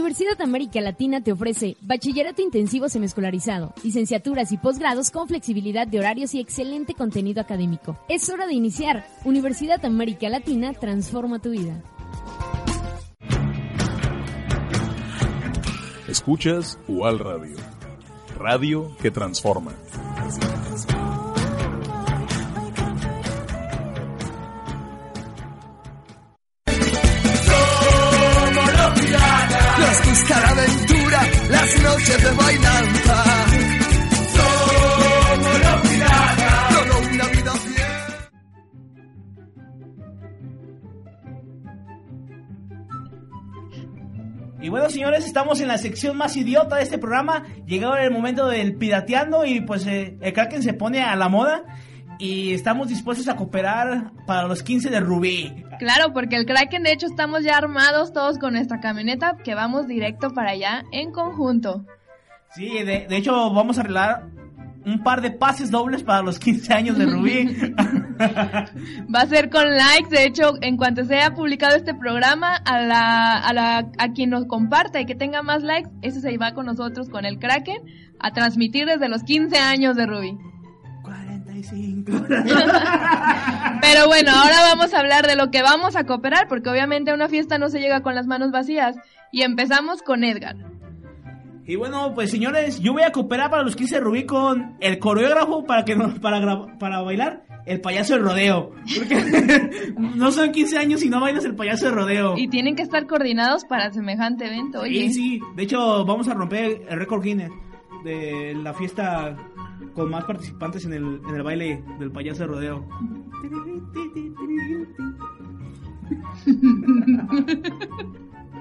Universidad 0.08 0.40
América 0.40 0.80
Latina 0.80 1.20
te 1.20 1.32
ofrece 1.32 1.76
bachillerato 1.82 2.40
intensivo 2.40 2.88
semiescolarizado, 2.88 3.74
licenciaturas 3.84 4.52
y 4.52 4.56
posgrados 4.56 5.10
con 5.10 5.28
flexibilidad 5.28 5.86
de 5.86 5.98
horarios 5.98 6.32
y 6.32 6.40
excelente 6.40 6.94
contenido 6.94 7.42
académico. 7.42 7.98
Es 8.08 8.30
hora 8.30 8.46
de 8.46 8.54
iniciar. 8.54 9.06
Universidad 9.26 9.84
América 9.84 10.30
Latina 10.30 10.72
transforma 10.72 11.40
tu 11.40 11.50
vida. 11.50 11.82
Escuchas 16.08 16.78
UAL 16.88 17.18
Radio. 17.18 17.56
Radio 18.38 18.96
que 19.02 19.10
transforma. 19.10 19.74
La 30.40 30.48
aventura, 30.50 31.20
las 31.50 31.82
noches 31.82 32.22
de 32.22 32.30
bailanza. 32.32 33.24
Y 44.60 44.70
bueno, 44.70 44.90
señores, 44.90 45.24
estamos 45.24 45.60
en 45.60 45.68
la 45.68 45.78
sección 45.78 46.16
más 46.16 46.36
idiota 46.36 46.76
de 46.76 46.82
este 46.82 46.98
programa. 46.98 47.44
Llegado 47.64 47.96
el 47.96 48.10
momento 48.10 48.48
del 48.48 48.76
pirateando 48.76 49.46
y 49.46 49.62
pues 49.62 49.86
eh, 49.86 50.18
el 50.20 50.32
Kraken 50.32 50.62
se 50.62 50.74
pone 50.74 51.00
a 51.00 51.16
la 51.16 51.28
moda. 51.28 51.64
Y 52.18 52.52
estamos 52.52 52.88
dispuestos 52.88 53.28
a 53.28 53.36
cooperar 53.36 54.12
para 54.26 54.48
los 54.48 54.62
15 54.62 54.90
de 54.90 55.00
Rubí. 55.00 55.64
Claro, 55.78 56.12
porque 56.12 56.36
el 56.36 56.46
Kraken 56.46 56.82
de 56.82 56.92
hecho 56.92 57.06
estamos 57.06 57.44
ya 57.44 57.56
armados 57.56 58.12
todos 58.12 58.38
con 58.38 58.54
nuestra 58.54 58.80
camioneta 58.80 59.36
que 59.44 59.54
vamos 59.54 59.86
directo 59.86 60.30
para 60.30 60.50
allá 60.50 60.82
en 60.90 61.12
conjunto. 61.12 61.84
Sí, 62.54 62.82
de, 62.82 63.06
de 63.08 63.16
hecho 63.16 63.32
vamos 63.52 63.78
a 63.78 63.82
arreglar 63.82 64.26
un 64.88 65.02
par 65.02 65.20
de 65.20 65.30
pases 65.30 65.70
dobles 65.70 66.02
para 66.02 66.22
los 66.22 66.38
15 66.38 66.72
años 66.72 66.98
de 66.98 67.06
Rubí. 67.06 67.46
Va 69.14 69.20
a 69.20 69.26
ser 69.26 69.50
con 69.50 69.68
likes, 69.68 70.08
de 70.10 70.24
hecho, 70.24 70.54
en 70.62 70.76
cuanto 70.76 71.04
sea 71.04 71.34
publicado 71.34 71.76
este 71.76 71.94
programa, 71.94 72.56
a 72.56 72.80
la, 72.80 73.34
a 73.34 73.52
la, 73.52 73.78
a 73.98 74.12
quien 74.14 74.30
nos 74.30 74.46
comparta 74.46 75.00
y 75.00 75.06
que 75.06 75.14
tenga 75.14 75.42
más 75.42 75.62
likes, 75.62 75.90
ese 76.02 76.20
se 76.20 76.36
va 76.38 76.52
con 76.52 76.66
nosotros 76.66 77.08
con 77.10 77.24
el 77.24 77.38
Kraken 77.38 77.82
a 78.18 78.32
transmitir 78.32 78.86
desde 78.86 79.08
los 79.08 79.22
15 79.22 79.58
años 79.58 79.96
de 79.96 80.06
Rubí. 80.06 80.38
45. 81.62 82.12
Pero 83.80 84.06
bueno, 84.06 84.30
ahora 84.32 84.60
vamos 84.62 84.92
a 84.94 84.98
hablar 85.00 85.26
de 85.26 85.36
lo 85.36 85.50
que 85.50 85.62
vamos 85.62 85.96
a 85.96 86.04
cooperar, 86.04 86.46
porque 86.48 86.68
obviamente 86.70 87.10
a 87.10 87.14
una 87.14 87.28
fiesta 87.28 87.58
no 87.58 87.68
se 87.68 87.80
llega 87.80 88.02
con 88.02 88.14
las 88.14 88.26
manos 88.26 88.50
vacías. 88.50 88.96
Y 89.32 89.42
empezamos 89.42 90.02
con 90.02 90.24
Edgar. 90.24 90.56
Y 91.66 91.76
bueno, 91.76 92.14
pues 92.14 92.30
señores, 92.30 92.80
yo 92.80 92.94
voy 92.94 93.02
a 93.02 93.12
cooperar 93.12 93.50
para 93.50 93.62
los 93.62 93.76
15 93.76 93.96
de 93.96 94.00
Rubí 94.00 94.24
con 94.24 94.76
el 94.80 94.98
coreógrafo 94.98 95.64
para 95.64 95.84
que 95.84 95.94
no- 95.96 96.14
para, 96.14 96.78
para 96.78 97.02
bailar 97.02 97.42
el 97.66 97.82
payaso 97.82 98.14
del 98.14 98.22
rodeo. 98.22 98.70
Porque 98.96 99.92
no 99.98 100.30
son 100.32 100.50
15 100.50 100.78
años 100.78 101.00
si 101.00 101.10
no 101.10 101.20
bailas 101.20 101.44
el 101.44 101.54
payaso 101.54 101.86
del 101.86 101.94
rodeo. 101.94 102.38
Y 102.38 102.48
tienen 102.48 102.74
que 102.74 102.82
estar 102.82 103.06
coordinados 103.06 103.66
para 103.66 103.90
semejante 103.92 104.46
evento. 104.46 104.80
Oye, 104.80 105.08
Sí, 105.08 105.12
sí. 105.12 105.40
De 105.56 105.64
hecho, 105.64 106.06
vamos 106.06 106.26
a 106.28 106.34
romper 106.34 106.82
el 106.88 106.98
récord 106.98 107.22
Guinness 107.22 107.52
de 108.02 108.54
la 108.62 108.72
fiesta 108.72 109.36
con 109.94 110.10
más 110.10 110.24
participantes 110.24 110.84
en 110.84 110.92
el, 110.92 111.20
en 111.28 111.34
el 111.34 111.42
baile 111.42 111.82
del 111.98 112.10
payaso 112.10 112.42
de 112.42 112.46
rodeo. 112.46 112.86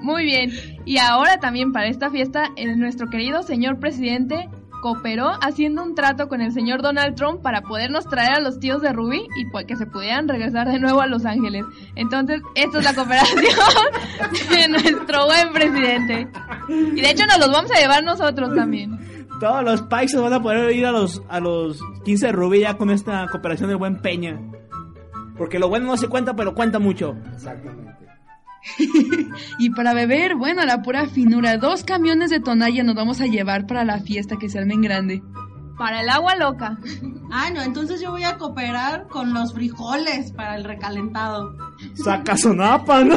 Muy 0.02 0.24
bien. 0.24 0.50
Y 0.84 0.98
ahora 0.98 1.38
también 1.38 1.72
para 1.72 1.88
esta 1.88 2.10
fiesta, 2.10 2.50
nuestro 2.76 3.08
querido 3.08 3.42
señor 3.42 3.78
presidente 3.78 4.48
cooperó 4.80 5.32
haciendo 5.42 5.82
un 5.82 5.94
trato 5.94 6.28
con 6.28 6.40
el 6.40 6.52
señor 6.52 6.82
Donald 6.82 7.16
Trump 7.16 7.42
para 7.42 7.62
podernos 7.62 8.06
traer 8.06 8.34
a 8.34 8.40
los 8.40 8.60
tíos 8.60 8.80
de 8.80 8.92
Ruby 8.92 9.26
y 9.36 9.46
pues 9.46 9.66
que 9.66 9.76
se 9.76 9.86
pudieran 9.86 10.28
regresar 10.28 10.68
de 10.68 10.78
nuevo 10.78 11.00
a 11.00 11.06
Los 11.06 11.24
Ángeles. 11.24 11.64
Entonces, 11.96 12.42
esta 12.54 12.78
es 12.78 12.84
la 12.84 12.94
cooperación 12.94 13.42
de 14.50 14.68
nuestro 14.68 15.26
buen 15.26 15.52
presidente. 15.52 16.28
Y 16.68 17.00
de 17.00 17.10
hecho 17.10 17.26
nos 17.26 17.38
los 17.38 17.50
vamos 17.50 17.70
a 17.72 17.80
llevar 17.80 18.04
nosotros 18.04 18.54
también. 18.54 19.17
Todos 19.40 19.64
los 19.64 19.82
países 19.82 20.20
van 20.20 20.32
a 20.32 20.42
poder 20.42 20.74
ir 20.74 20.86
a 20.86 20.92
los, 20.92 21.22
a 21.28 21.40
los 21.40 21.80
15 22.04 22.26
de 22.26 22.32
Rubí 22.32 22.60
ya 22.60 22.76
con 22.76 22.90
esta 22.90 23.26
cooperación 23.28 23.68
de 23.68 23.76
Buen 23.76 24.00
Peña. 24.00 24.40
Porque 25.36 25.58
lo 25.58 25.68
bueno 25.68 25.86
no 25.86 25.96
se 25.96 26.08
cuenta, 26.08 26.34
pero 26.34 26.54
cuenta 26.54 26.78
mucho. 26.78 27.16
Exactamente. 27.34 27.88
Y 29.58 29.70
para 29.70 29.94
beber, 29.94 30.34
bueno, 30.36 30.62
a 30.62 30.66
la 30.66 30.82
pura 30.82 31.06
finura, 31.06 31.56
dos 31.58 31.84
camiones 31.84 32.30
de 32.30 32.40
tonalla 32.40 32.82
nos 32.82 32.94
vamos 32.94 33.20
a 33.20 33.26
llevar 33.26 33.66
para 33.66 33.84
la 33.84 34.00
fiesta 34.00 34.36
que 34.36 34.48
se 34.48 34.58
arme 34.58 34.74
en 34.74 34.82
grande. 34.82 35.22
Para 35.78 36.00
el 36.00 36.08
agua 36.08 36.34
loca. 36.36 36.78
Ah, 37.30 37.50
no, 37.52 37.60
entonces 37.60 38.00
yo 38.00 38.10
voy 38.10 38.24
a 38.24 38.38
cooperar 38.38 39.06
con 39.08 39.34
los 39.34 39.52
frijoles 39.52 40.32
para 40.32 40.56
el 40.56 40.64
recalentado. 40.64 41.54
Saca 41.92 42.38
sonapa, 42.38 43.04
¿no? 43.04 43.16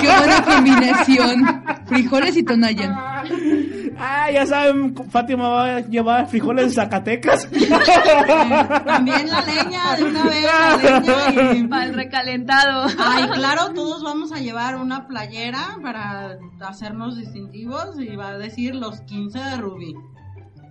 ¡Qué 0.00 0.08
buena 0.08 0.42
combinación! 0.44 1.64
Frijoles 1.86 2.36
y 2.36 2.42
tonalla. 2.42 3.22
Ah, 3.98 4.30
ya 4.30 4.46
saben, 4.46 4.94
Fátima 5.10 5.48
va 5.48 5.76
a 5.76 5.80
llevar 5.80 6.28
frijoles 6.28 6.66
de 6.66 6.72
Zacatecas. 6.72 7.48
También 8.84 9.28
la 9.28 9.42
leña, 9.42 9.96
de 9.96 10.04
una 10.04 10.24
vez 10.24 10.42
la 10.42 10.76
leña 10.76 11.54
y... 11.54 11.66
Para 11.66 11.84
el 11.84 11.94
recalentado. 11.94 12.86
Ay, 12.98 13.28
claro, 13.30 13.72
todos 13.74 14.02
vamos 14.02 14.32
a 14.32 14.38
llevar 14.38 14.76
una 14.76 15.06
playera 15.06 15.78
para 15.82 16.38
hacernos 16.60 17.16
distintivos 17.16 17.98
y 17.98 18.14
va 18.16 18.28
a 18.28 18.38
decir 18.38 18.74
los 18.74 19.00
15 19.02 19.38
de 19.38 19.56
Rubí. 19.56 19.94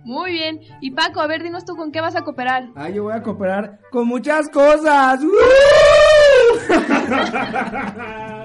Muy 0.04 0.32
bien. 0.32 0.60
Y 0.80 0.92
Paco, 0.92 1.20
a 1.20 1.26
ver, 1.26 1.42
dinos 1.42 1.64
tú 1.64 1.74
con 1.74 1.90
qué 1.90 2.00
vas 2.00 2.14
a 2.14 2.22
cooperar. 2.22 2.68
Ah, 2.76 2.90
yo 2.90 3.02
voy 3.02 3.14
a 3.14 3.22
cooperar 3.22 3.80
con 3.90 4.06
muchas 4.06 4.48
cosas. 4.50 5.20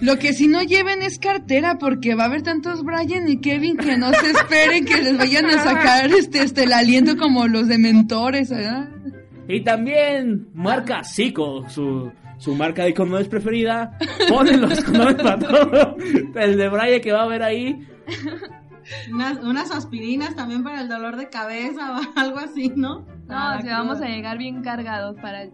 Lo 0.00 0.18
que 0.18 0.32
si 0.32 0.46
no 0.46 0.62
lleven 0.62 1.02
es 1.02 1.18
cartera 1.18 1.78
porque 1.78 2.14
va 2.14 2.24
a 2.24 2.26
haber 2.26 2.42
tantos 2.42 2.82
Brian 2.82 3.28
y 3.28 3.40
Kevin 3.40 3.76
que 3.76 3.96
no 3.96 4.12
se 4.12 4.30
esperen 4.30 4.84
que 4.84 5.02
les 5.02 5.16
vayan 5.16 5.46
a 5.46 5.58
sacar 5.62 6.10
este, 6.12 6.42
este 6.42 6.64
el 6.64 6.72
aliento 6.72 7.16
como 7.16 7.48
los 7.48 7.66
dementores, 7.66 8.50
¿verdad? 8.50 8.90
Y 9.48 9.62
también 9.62 10.48
marca 10.52 11.02
Zico, 11.02 11.68
su, 11.68 12.12
su 12.38 12.54
marca 12.54 12.84
de 12.84 12.92
condones 12.92 13.28
preferida. 13.28 13.96
Ponen 14.28 14.60
los 14.60 14.82
condones 14.84 15.14
para 15.16 15.38
todo. 15.38 15.96
El 16.34 16.56
de 16.58 16.68
Brian 16.68 17.00
que 17.00 17.12
va 17.12 17.20
a 17.20 17.24
haber 17.24 17.42
ahí. 17.42 17.86
Unas, 19.12 19.38
unas 19.42 19.70
aspirinas 19.70 20.34
también 20.36 20.62
para 20.62 20.80
el 20.80 20.88
dolor 20.88 21.16
de 21.16 21.28
cabeza 21.28 21.96
o 21.96 22.00
algo 22.20 22.38
así, 22.38 22.72
¿no? 22.74 23.00
No, 23.00 23.06
Para 23.26 23.58
o 23.58 23.62
sea, 23.62 23.70
la 23.70 23.78
vamos 23.78 24.00
a 24.00 24.06
llegar 24.06 24.38
bien 24.38 24.62
cargados 24.62 25.16
para 25.20 25.48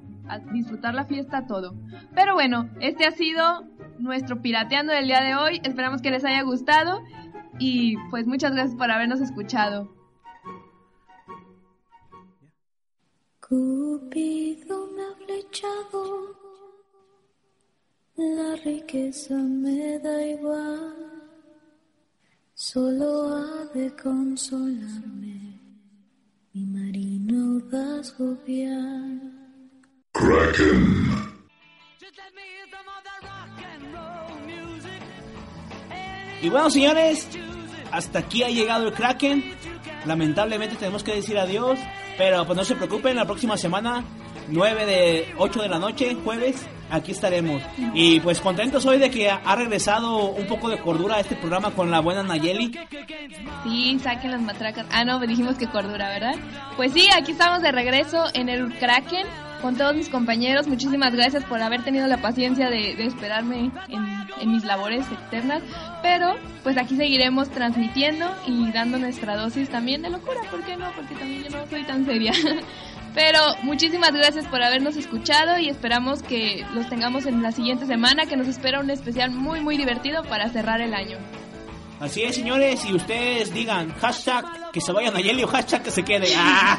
disfrutar 0.52 0.94
la 0.94 1.04
fiesta 1.04 1.46
todo. 1.46 1.74
Pero 2.14 2.34
bueno, 2.34 2.68
este 2.80 3.06
ha 3.06 3.10
sido 3.10 3.64
nuestro 4.02 4.42
pirateando 4.42 4.92
del 4.92 5.06
día 5.06 5.22
de 5.22 5.34
hoy. 5.34 5.60
Esperamos 5.64 6.02
que 6.02 6.10
les 6.10 6.24
haya 6.24 6.42
gustado 6.42 7.02
y 7.58 7.96
pues 8.10 8.26
muchas 8.26 8.52
gracias 8.52 8.76
por 8.76 8.90
habernos 8.90 9.20
escuchado. 9.20 9.94
Cupido 13.40 14.88
me 14.96 15.02
ha 15.02 15.14
flechado, 15.26 16.36
la 18.16 18.56
riqueza 18.64 19.34
me 19.34 19.98
da 19.98 20.26
igual, 20.26 20.96
solo 22.54 23.34
ha 23.34 23.66
de 23.74 23.94
consolarme 23.94 25.60
mi 26.54 26.66
marino 26.66 27.60
audaz 27.60 28.14
jovial. 28.14 29.32
Y 36.42 36.48
bueno, 36.48 36.68
señores, 36.70 37.28
hasta 37.92 38.18
aquí 38.18 38.42
ha 38.42 38.48
llegado 38.48 38.88
el 38.88 38.92
Kraken. 38.92 39.54
Lamentablemente 40.04 40.74
tenemos 40.74 41.04
que 41.04 41.14
decir 41.14 41.38
adiós, 41.38 41.78
pero 42.18 42.44
pues 42.44 42.56
no 42.56 42.64
se 42.64 42.74
preocupen, 42.74 43.14
la 43.14 43.24
próxima 43.24 43.56
semana, 43.56 44.04
9 44.48 44.86
de 44.86 45.34
8 45.38 45.62
de 45.62 45.68
la 45.68 45.78
noche, 45.78 46.16
jueves, 46.24 46.66
aquí 46.90 47.12
estaremos. 47.12 47.62
Y 47.94 48.18
pues 48.18 48.40
contentos 48.40 48.84
hoy 48.86 48.98
de 48.98 49.08
que 49.08 49.30
ha 49.30 49.54
regresado 49.54 50.30
un 50.30 50.46
poco 50.48 50.68
de 50.68 50.78
cordura 50.78 51.16
a 51.16 51.20
este 51.20 51.36
programa 51.36 51.70
con 51.70 51.92
la 51.92 52.00
buena 52.00 52.24
Nayeli. 52.24 52.76
Sí, 53.62 53.98
saquen 54.02 54.32
las 54.32 54.42
matracas. 54.42 54.86
Ah, 54.90 55.04
no, 55.04 55.20
dijimos 55.20 55.54
que 55.56 55.68
cordura, 55.68 56.08
¿verdad? 56.08 56.34
Pues 56.76 56.92
sí, 56.92 57.06
aquí 57.16 57.32
estamos 57.32 57.62
de 57.62 57.70
regreso 57.70 58.24
en 58.34 58.48
el 58.48 58.76
Kraken 58.78 59.26
con 59.62 59.76
todos 59.76 59.94
mis 59.94 60.08
compañeros. 60.08 60.66
Muchísimas 60.66 61.14
gracias 61.14 61.44
por 61.44 61.62
haber 61.62 61.82
tenido 61.84 62.06
la 62.08 62.18
paciencia 62.18 62.68
de, 62.68 62.94
de 62.96 63.06
esperarme 63.06 63.70
en, 63.88 64.04
en 64.40 64.52
mis 64.52 64.64
labores 64.64 65.06
externas. 65.10 65.62
Pero 66.02 66.34
pues 66.62 66.76
aquí 66.76 66.96
seguiremos 66.96 67.48
transmitiendo 67.50 68.26
y 68.46 68.70
dando 68.72 68.98
nuestra 68.98 69.36
dosis 69.36 69.70
también 69.70 70.02
de 70.02 70.10
locura. 70.10 70.40
¿Por 70.50 70.62
qué 70.64 70.76
no? 70.76 70.90
Porque 70.94 71.14
también 71.14 71.44
yo 71.44 71.50
no 71.50 71.66
soy 71.68 71.84
tan 71.84 72.04
seria. 72.04 72.32
Pero 73.14 73.38
muchísimas 73.62 74.12
gracias 74.12 74.46
por 74.46 74.62
habernos 74.62 74.96
escuchado 74.96 75.58
y 75.58 75.68
esperamos 75.68 76.22
que 76.22 76.64
los 76.74 76.88
tengamos 76.88 77.26
en 77.26 77.42
la 77.42 77.52
siguiente 77.52 77.86
semana, 77.86 78.24
que 78.24 78.36
nos 78.36 78.48
espera 78.48 78.80
un 78.80 78.90
especial 78.90 79.30
muy 79.30 79.60
muy 79.60 79.76
divertido 79.76 80.22
para 80.24 80.48
cerrar 80.48 80.80
el 80.80 80.94
año. 80.94 81.18
Así 82.02 82.24
es, 82.24 82.34
señores, 82.34 82.84
y 82.84 82.94
ustedes 82.94 83.54
digan 83.54 83.94
hashtag 84.00 84.72
que 84.72 84.80
se 84.80 84.90
vayan 84.90 85.14
a 85.14 85.18
Nayeli 85.18 85.44
o 85.44 85.46
hashtag 85.46 85.84
que 85.84 85.92
se 85.92 86.02
quede. 86.02 86.34
¡Ah! 86.36 86.76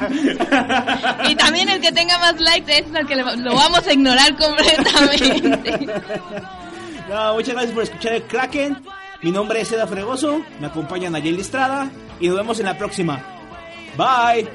Y 1.29 1.35
también 1.35 1.69
el 1.69 1.79
que 1.79 1.93
tenga 1.93 2.17
más 2.17 2.37
likes 2.41 2.79
es 2.79 2.93
el 2.93 3.07
que 3.07 3.15
lo 3.15 3.55
vamos 3.55 3.87
a 3.87 3.93
ignorar 3.93 4.35
completamente. 4.35 5.87
No, 7.09 7.33
muchas 7.33 7.53
gracias 7.53 7.73
por 7.73 7.83
escuchar 7.83 8.13
el 8.13 8.23
Kraken. 8.23 8.81
Mi 9.21 9.31
nombre 9.31 9.59
es 9.59 9.71
Eda 9.71 9.85
Fregoso, 9.85 10.41
me 10.59 10.67
acompaña 10.67 11.09
Nayeli 11.09 11.41
Estrada 11.41 11.89
y 12.19 12.27
nos 12.27 12.37
vemos 12.37 12.59
en 12.59 12.65
la 12.65 12.77
próxima. 12.77 13.21
Bye. 13.97 14.49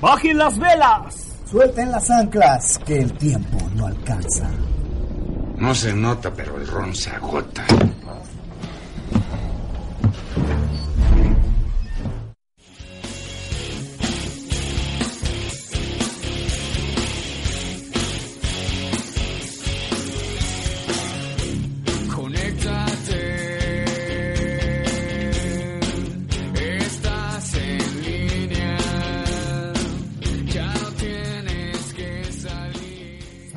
¡Bajen 0.00 0.38
las 0.38 0.58
velas! 0.58 1.31
Suelten 1.52 1.90
las 1.90 2.08
anclas, 2.08 2.78
que 2.78 2.98
el 2.98 3.12
tiempo 3.12 3.58
no 3.76 3.86
alcanza. 3.86 4.50
No 5.58 5.74
se 5.74 5.92
nota, 5.92 6.32
pero 6.34 6.56
el 6.56 6.66
ron 6.66 6.94
se 6.94 7.10
agota. 7.10 7.66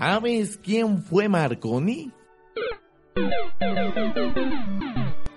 ¿Sabes 0.08 0.60
quién 0.62 1.01
fue 1.01 1.28
Marconi? 1.28 2.12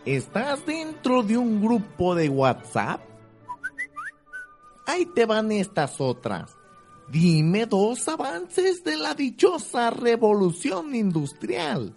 ¿Estás 0.04 0.66
dentro 0.66 1.22
de 1.22 1.38
un 1.38 1.62
grupo 1.62 2.14
de 2.14 2.28
WhatsApp? 2.28 3.00
Ahí 4.86 5.06
te 5.06 5.24
van 5.24 5.52
estas 5.52 5.98
otras. 6.02 6.54
Dime 7.10 7.64
dos 7.64 8.06
avances 8.08 8.84
de 8.84 8.98
la 8.98 9.14
dichosa 9.14 9.88
revolución 9.88 10.94
industrial. 10.94 11.96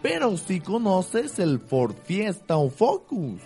Pero 0.00 0.38
si 0.38 0.60
conoces 0.60 1.38
el 1.38 1.60
Ford 1.60 1.96
Fiesta 2.06 2.56
o 2.56 2.70
Focus. 2.70 3.42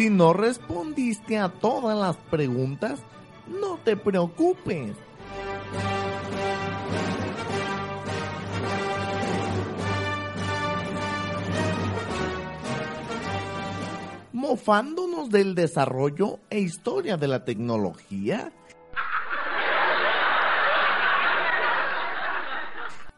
Si 0.00 0.08
no 0.08 0.32
respondiste 0.32 1.36
a 1.36 1.50
todas 1.50 1.94
las 1.94 2.16
preguntas, 2.16 3.00
no 3.46 3.76
te 3.84 3.98
preocupes. 3.98 4.96
Mofándonos 14.32 15.28
del 15.28 15.54
desarrollo 15.54 16.38
e 16.48 16.60
historia 16.60 17.18
de 17.18 17.28
la 17.28 17.44
tecnología. 17.44 18.50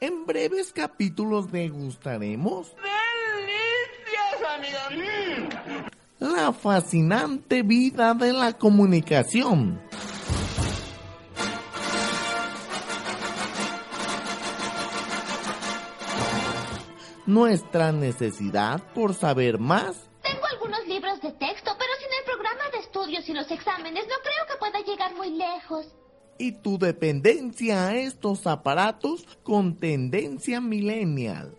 En 0.01 0.27
breves 0.27 0.73
capítulos 0.73 1.53
degustaremos 1.53 2.75
la 6.23 6.53
fascinante 6.53 7.63
vida 7.63 8.15
de 8.15 8.33
la 8.33 8.53
comunicación. 8.53 9.83
Nuestra 17.27 17.91
necesidad 17.93 18.81
por 18.95 19.15
saber 19.15 19.59
más 19.59 20.09
Tengo 20.23 20.47
algunos 20.53 20.87
libros 20.87 21.21
de 21.23 21.33
texto, 21.33 21.71
pero 21.77 21.93
sin 21.99 22.13
el 22.19 22.25
programa 22.25 22.63
de 22.73 22.79
estudios 22.79 23.29
y 23.29 23.33
los 23.33 23.51
exámenes 23.51 24.05
no 24.09 24.15
creo 24.23 24.47
que 24.49 24.59
pueda 24.59 24.81
llegar 24.85 25.15
muy 25.17 25.31
lejos. 25.31 25.87
y 26.39 26.53
tu 26.53 26.79
dependencia 26.79 27.89
a 27.89 27.97
estos 27.97 28.47
aparatos 28.47 29.27
con 29.45 29.77
tendencia 29.77 30.61
millennial. 30.61 31.55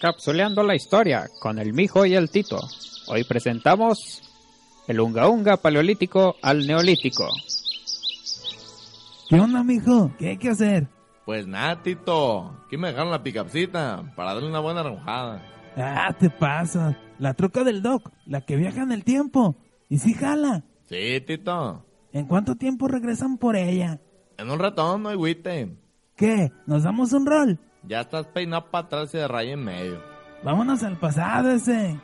Capsuleando 0.00 0.62
la 0.62 0.76
historia 0.76 1.28
con 1.40 1.58
el 1.58 1.72
mijo 1.72 2.06
y 2.06 2.14
el 2.14 2.30
tito. 2.30 2.60
Hoy 3.08 3.24
presentamos 3.24 4.22
el 4.86 5.00
unga 5.00 5.28
unga 5.28 5.56
paleolítico 5.56 6.36
al 6.40 6.66
neolítico. 6.66 7.28
¿Qué 9.28 9.40
onda, 9.40 9.62
mijo? 9.64 10.12
¿Qué 10.18 10.28
hay 10.28 10.36
que 10.38 10.50
hacer? 10.50 10.88
Pues 11.26 11.46
nada, 11.46 11.82
Tito. 11.82 12.56
Aquí 12.66 12.78
me 12.78 12.88
dejaron 12.88 13.10
la 13.10 13.22
picapcita 13.22 14.14
para 14.16 14.32
darle 14.32 14.48
una 14.48 14.60
buena 14.60 14.82
remojada. 14.82 15.42
Ah, 15.76 16.16
te 16.18 16.30
pasa. 16.30 16.98
La 17.18 17.34
troca 17.34 17.64
del 17.64 17.82
Doc, 17.82 18.10
la 18.24 18.40
que 18.40 18.56
viaja 18.56 18.82
en 18.82 18.92
el 18.92 19.04
tiempo. 19.04 19.56
¿Y 19.90 19.98
si 19.98 20.14
jala? 20.14 20.64
Sí, 20.88 21.20
Tito. 21.26 21.84
¿En 22.12 22.26
cuánto 22.26 22.54
tiempo 22.54 22.88
regresan 22.88 23.36
por 23.36 23.56
ella? 23.56 24.00
En 24.38 24.50
un 24.50 24.58
ratón, 24.58 25.02
no 25.02 25.10
hay. 25.10 25.44
¿Qué? 26.16 26.50
¿Nos 26.66 26.84
damos 26.84 27.12
un 27.12 27.26
rol? 27.26 27.60
Ya 27.88 28.02
estás 28.02 28.26
peinado 28.26 28.70
para 28.70 28.84
atrás 28.84 29.14
y 29.14 29.16
de 29.16 29.26
raya 29.26 29.52
en 29.52 29.64
medio. 29.64 30.02
Vámonos 30.44 30.82
al 30.82 30.98
pasado 30.98 31.52
ese. 31.52 31.98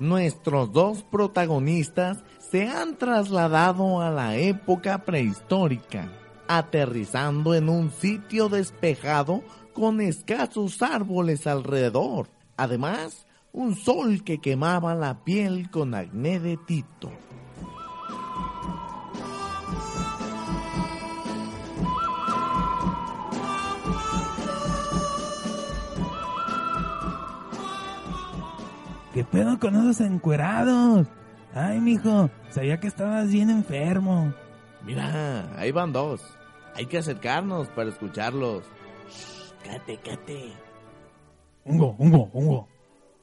Nuestros 0.00 0.72
dos 0.72 1.04
protagonistas 1.04 2.24
se 2.50 2.68
han 2.68 2.96
trasladado 2.96 4.00
a 4.00 4.10
la 4.10 4.36
época 4.36 5.04
prehistórica, 5.04 6.10
aterrizando 6.48 7.54
en 7.54 7.68
un 7.68 7.92
sitio 7.92 8.48
despejado 8.48 9.44
con 9.72 10.00
escasos 10.00 10.82
árboles 10.82 11.46
alrededor. 11.46 12.26
Además, 12.56 13.28
un 13.52 13.76
sol 13.76 14.24
que 14.24 14.40
quemaba 14.40 14.96
la 14.96 15.22
piel 15.22 15.70
con 15.70 15.94
acné 15.94 16.40
de 16.40 16.56
Tito. 16.56 17.12
¿Qué 29.18 29.24
pedo 29.24 29.58
con 29.58 29.74
esos 29.74 30.00
encuerados? 30.00 31.08
Ay, 31.52 31.80
mijo, 31.80 32.30
sabía 32.50 32.78
que 32.78 32.86
estabas 32.86 33.28
bien 33.28 33.50
enfermo. 33.50 34.32
Mira, 34.86 35.58
ahí 35.58 35.72
van 35.72 35.92
dos. 35.92 36.22
Hay 36.76 36.86
que 36.86 36.98
acercarnos 36.98 37.66
para 37.70 37.88
escucharlos. 37.88 38.62
Shh, 39.10 39.54
cate, 39.64 39.98
cate. 40.04 40.52
Ungo, 41.64 41.96
ungo, 41.98 42.30
ungo. 42.32 42.68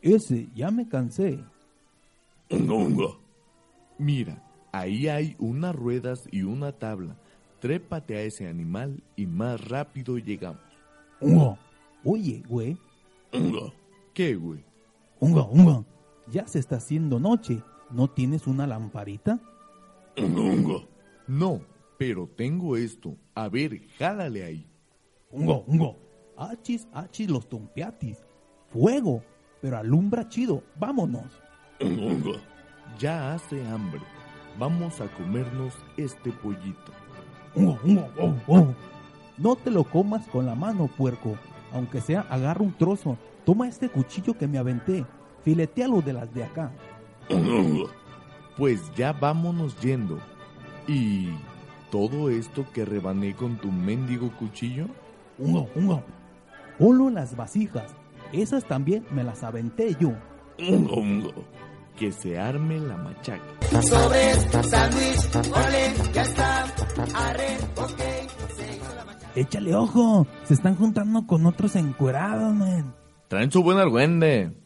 Ese, 0.01 0.49
ya 0.53 0.69
me 0.69 0.85
cansé. 0.85 1.39
Ungo, 2.49 2.75
ungo. 2.75 3.21
Mira, 3.97 4.43
ahí 4.73 5.07
hay 5.07 5.37
unas 5.39 5.73
ruedas 5.73 6.27
y 6.29 6.41
una 6.41 6.73
tabla. 6.73 7.15
Trépate 7.61 8.17
a 8.17 8.21
ese 8.23 8.49
animal 8.49 9.01
y 9.15 9.27
más 9.27 9.65
rápido 9.65 10.17
llegamos. 10.17 10.59
Ungo. 11.21 11.57
Oye, 12.03 12.43
güey. 12.49 12.77
Ungo. 13.31 13.71
¿Qué, 14.13 14.35
güey? 14.35 14.74
Unga, 15.25 15.43
unga. 15.43 15.83
Ya 16.27 16.47
se 16.47 16.59
está 16.59 16.75
haciendo 16.75 17.19
noche. 17.19 17.63
¿No 17.89 18.07
tienes 18.07 18.45
una 18.45 18.67
lamparita? 18.67 19.39
Ungo, 20.17 20.41
ungo. 20.43 20.87
No, 21.27 21.61
pero 21.97 22.27
tengo 22.27 22.77
esto. 22.77 23.17
A 23.33 23.49
ver, 23.49 23.81
jálale 23.97 24.43
ahí. 24.43 24.67
Ungo, 25.31 25.63
ungo. 25.65 25.97
Achis, 26.37 26.87
achis 26.93 27.29
los 27.29 27.49
tumpiatis. 27.49 28.23
Fuego. 28.69 29.23
Pero 29.61 29.77
alumbra 29.77 30.29
chido. 30.29 30.61
Vámonos. 30.79 31.41
Ungo, 31.81 32.05
ungo. 32.05 32.33
Ya 32.99 33.33
hace 33.33 33.65
hambre. 33.67 34.01
Vamos 34.59 35.01
a 35.01 35.07
comernos 35.15 35.73
este 35.97 36.31
pollito. 36.31 36.91
Ungo, 37.55 37.79
ungo, 37.83 38.07
oh, 38.19 38.35
oh. 38.47 38.75
No 39.37 39.55
te 39.55 39.71
lo 39.71 39.85
comas 39.85 40.27
con 40.27 40.45
la 40.45 40.53
mano, 40.53 40.87
puerco. 40.87 41.35
Aunque 41.73 41.99
sea, 41.99 42.21
agarra 42.29 42.63
un 42.63 42.73
trozo. 42.73 43.17
Toma 43.43 43.67
este 43.67 43.89
cuchillo 43.89 44.37
que 44.37 44.47
me 44.47 44.57
aventé. 44.57 45.05
Filetealo 45.45 46.01
de 46.01 46.13
las 46.13 46.33
de 46.33 46.43
acá. 46.43 46.71
Pues 48.57 48.89
ya 48.95 49.11
vámonos 49.11 49.77
yendo. 49.81 50.17
¿Y 50.87 51.27
todo 51.91 52.29
esto 52.29 52.65
que 52.73 52.85
rebané 52.85 53.35
con 53.35 53.57
tu 53.57 53.69
mendigo 53.69 54.31
cuchillo? 54.37 54.87
Ungo, 55.37 55.67
ungo. 55.75 56.01
Solo 56.77 57.09
las 57.09 57.35
vasijas. 57.35 57.93
Esas 58.31 58.63
también 58.63 59.05
me 59.11 59.25
las 59.25 59.43
aventé 59.43 59.97
yo. 59.99 60.13
Ungo, 60.57 60.95
ungo. 60.95 61.33
Que 61.97 62.13
se 62.13 62.39
arme 62.39 62.79
la 62.79 62.95
machaca. 62.95 63.43
Sobre 63.81 64.33
sándwich, 64.63 65.35
ole, 65.53 66.13
ya 66.13 66.21
está. 66.21 66.63
Arre, 67.13 67.57
ok, 67.75 67.99
se 68.55 68.75
hizo 68.77 68.95
la 68.95 69.03
machaca. 69.03 69.31
Échale 69.35 69.75
ojo. 69.75 70.27
Se 70.45 70.53
están 70.53 70.77
juntando 70.77 71.27
con 71.27 71.45
otros 71.45 71.75
encuerados, 71.75 72.53
man. 72.53 72.95
Traen 73.27 73.51
su 73.51 73.61
buen 73.61 73.79
argüende. 73.79 74.64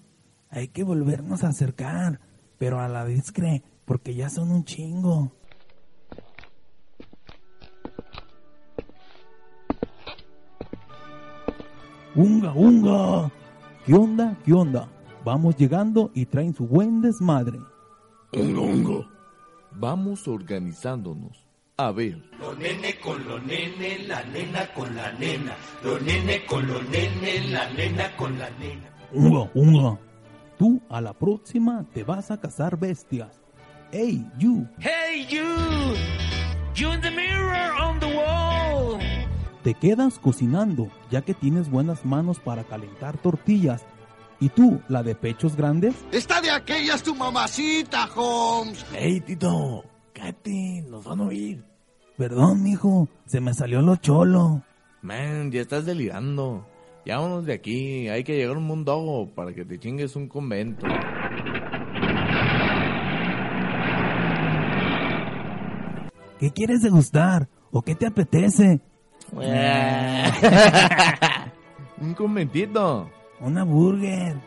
Hay 0.51 0.69
que 0.69 0.83
volvernos 0.83 1.43
a 1.43 1.49
acercar, 1.49 2.19
pero 2.57 2.79
a 2.79 2.87
la 2.87 3.05
discre, 3.05 3.63
porque 3.85 4.15
ya 4.15 4.29
son 4.29 4.51
un 4.51 4.65
chingo. 4.65 5.31
¡Unga, 12.15 12.51
unga! 12.53 13.31
¿Qué 13.85 13.93
onda? 13.93 14.35
¿Qué 14.43 14.53
onda? 14.53 14.89
Vamos 15.23 15.55
llegando 15.55 16.09
y 16.15 16.25
traen 16.25 16.55
su 16.55 16.65
buen 16.65 17.01
desmadre. 17.01 17.59
Ungo, 18.33 18.63
ungo. 18.63 19.07
Vamos 19.71 20.27
organizándonos. 20.27 21.45
A 21.77 21.91
ver. 21.91 22.17
Los 22.39 22.57
nene 22.57 22.99
con 22.99 23.23
los 23.27 23.41
nene, 23.43 23.99
la 24.07 24.23
nena 24.25 24.73
con 24.73 24.95
la 24.95 25.11
nena. 25.13 25.55
Los 25.83 26.01
nene 26.01 26.43
con 26.47 26.67
los 26.67 26.89
nene, 26.89 27.47
la 27.49 27.69
nena 27.73 28.17
con 28.17 28.37
la 28.39 28.49
nena. 28.49 28.89
Unga, 29.13 29.49
unga. 29.53 30.08
Tú 30.59 30.81
a 30.89 30.99
la 30.99 31.13
próxima 31.13 31.85
te 31.93 32.03
vas 32.03 32.31
a 32.31 32.41
cazar 32.41 32.77
bestias. 32.77 33.39
Hey, 33.93 34.29
you. 34.37 34.67
Hey 34.77 35.25
you, 35.29 35.95
you 36.75 36.91
in 36.91 36.99
the 36.99 37.09
mirror 37.09 37.71
on 37.81 37.97
the 38.01 38.07
wall. 38.07 38.99
Te 39.63 39.73
quedas 39.73 40.19
cocinando, 40.19 40.89
ya 41.09 41.21
que 41.21 41.33
tienes 41.33 41.71
buenas 41.71 42.03
manos 42.03 42.41
para 42.41 42.65
calentar 42.65 43.17
tortillas. 43.19 43.85
¿Y 44.41 44.49
tú, 44.49 44.81
la 44.89 45.01
de 45.01 45.15
pechos 45.15 45.55
grandes? 45.55 45.95
Está 46.11 46.41
de 46.41 46.51
aquellas 46.51 47.03
tu 47.03 47.15
mamacita, 47.15 48.09
Holmes. 48.13 48.85
Hey, 48.91 49.21
Tito, 49.21 49.85
cállate, 50.11 50.83
nos 50.89 51.05
van 51.05 51.21
a 51.21 51.27
oír. 51.27 51.63
Perdón, 52.17 52.63
mijo, 52.63 53.07
se 53.27 53.39
me 53.39 53.53
salió 53.53 53.81
lo 53.81 53.95
cholo. 53.95 54.61
Man, 55.03 55.51
ya 55.53 55.61
estás 55.61 55.85
delirando. 55.85 56.65
Ya 57.05 57.17
vámonos 57.17 57.45
de 57.45 57.53
aquí. 57.53 58.07
Hay 58.09 58.23
que 58.23 58.35
llegar 58.35 58.55
a 58.55 58.59
un 58.59 58.65
mundo 58.65 59.29
para 59.35 59.53
que 59.53 59.65
te 59.65 59.79
chingues 59.79 60.15
un 60.15 60.27
convento. 60.27 60.85
¿Qué 66.39 66.51
quieres 66.51 66.81
degustar? 66.81 67.47
¿O 67.71 67.81
qué 67.81 67.95
te 67.95 68.07
apetece? 68.07 68.79
un 72.01 72.13
conventito. 72.13 73.09
Una 73.41 73.63
burger. 73.63 74.37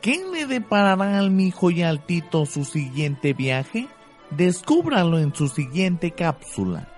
¿Qué 0.00 0.20
le 0.32 0.46
deparará 0.46 1.18
al 1.18 1.30
mijo 1.30 1.70
y 1.70 1.82
al 1.82 2.04
Tito 2.04 2.46
su 2.46 2.64
siguiente 2.64 3.32
viaje? 3.32 3.88
Descúbralo 4.30 5.18
en 5.18 5.34
su 5.34 5.48
siguiente 5.48 6.12
cápsula. 6.12 6.97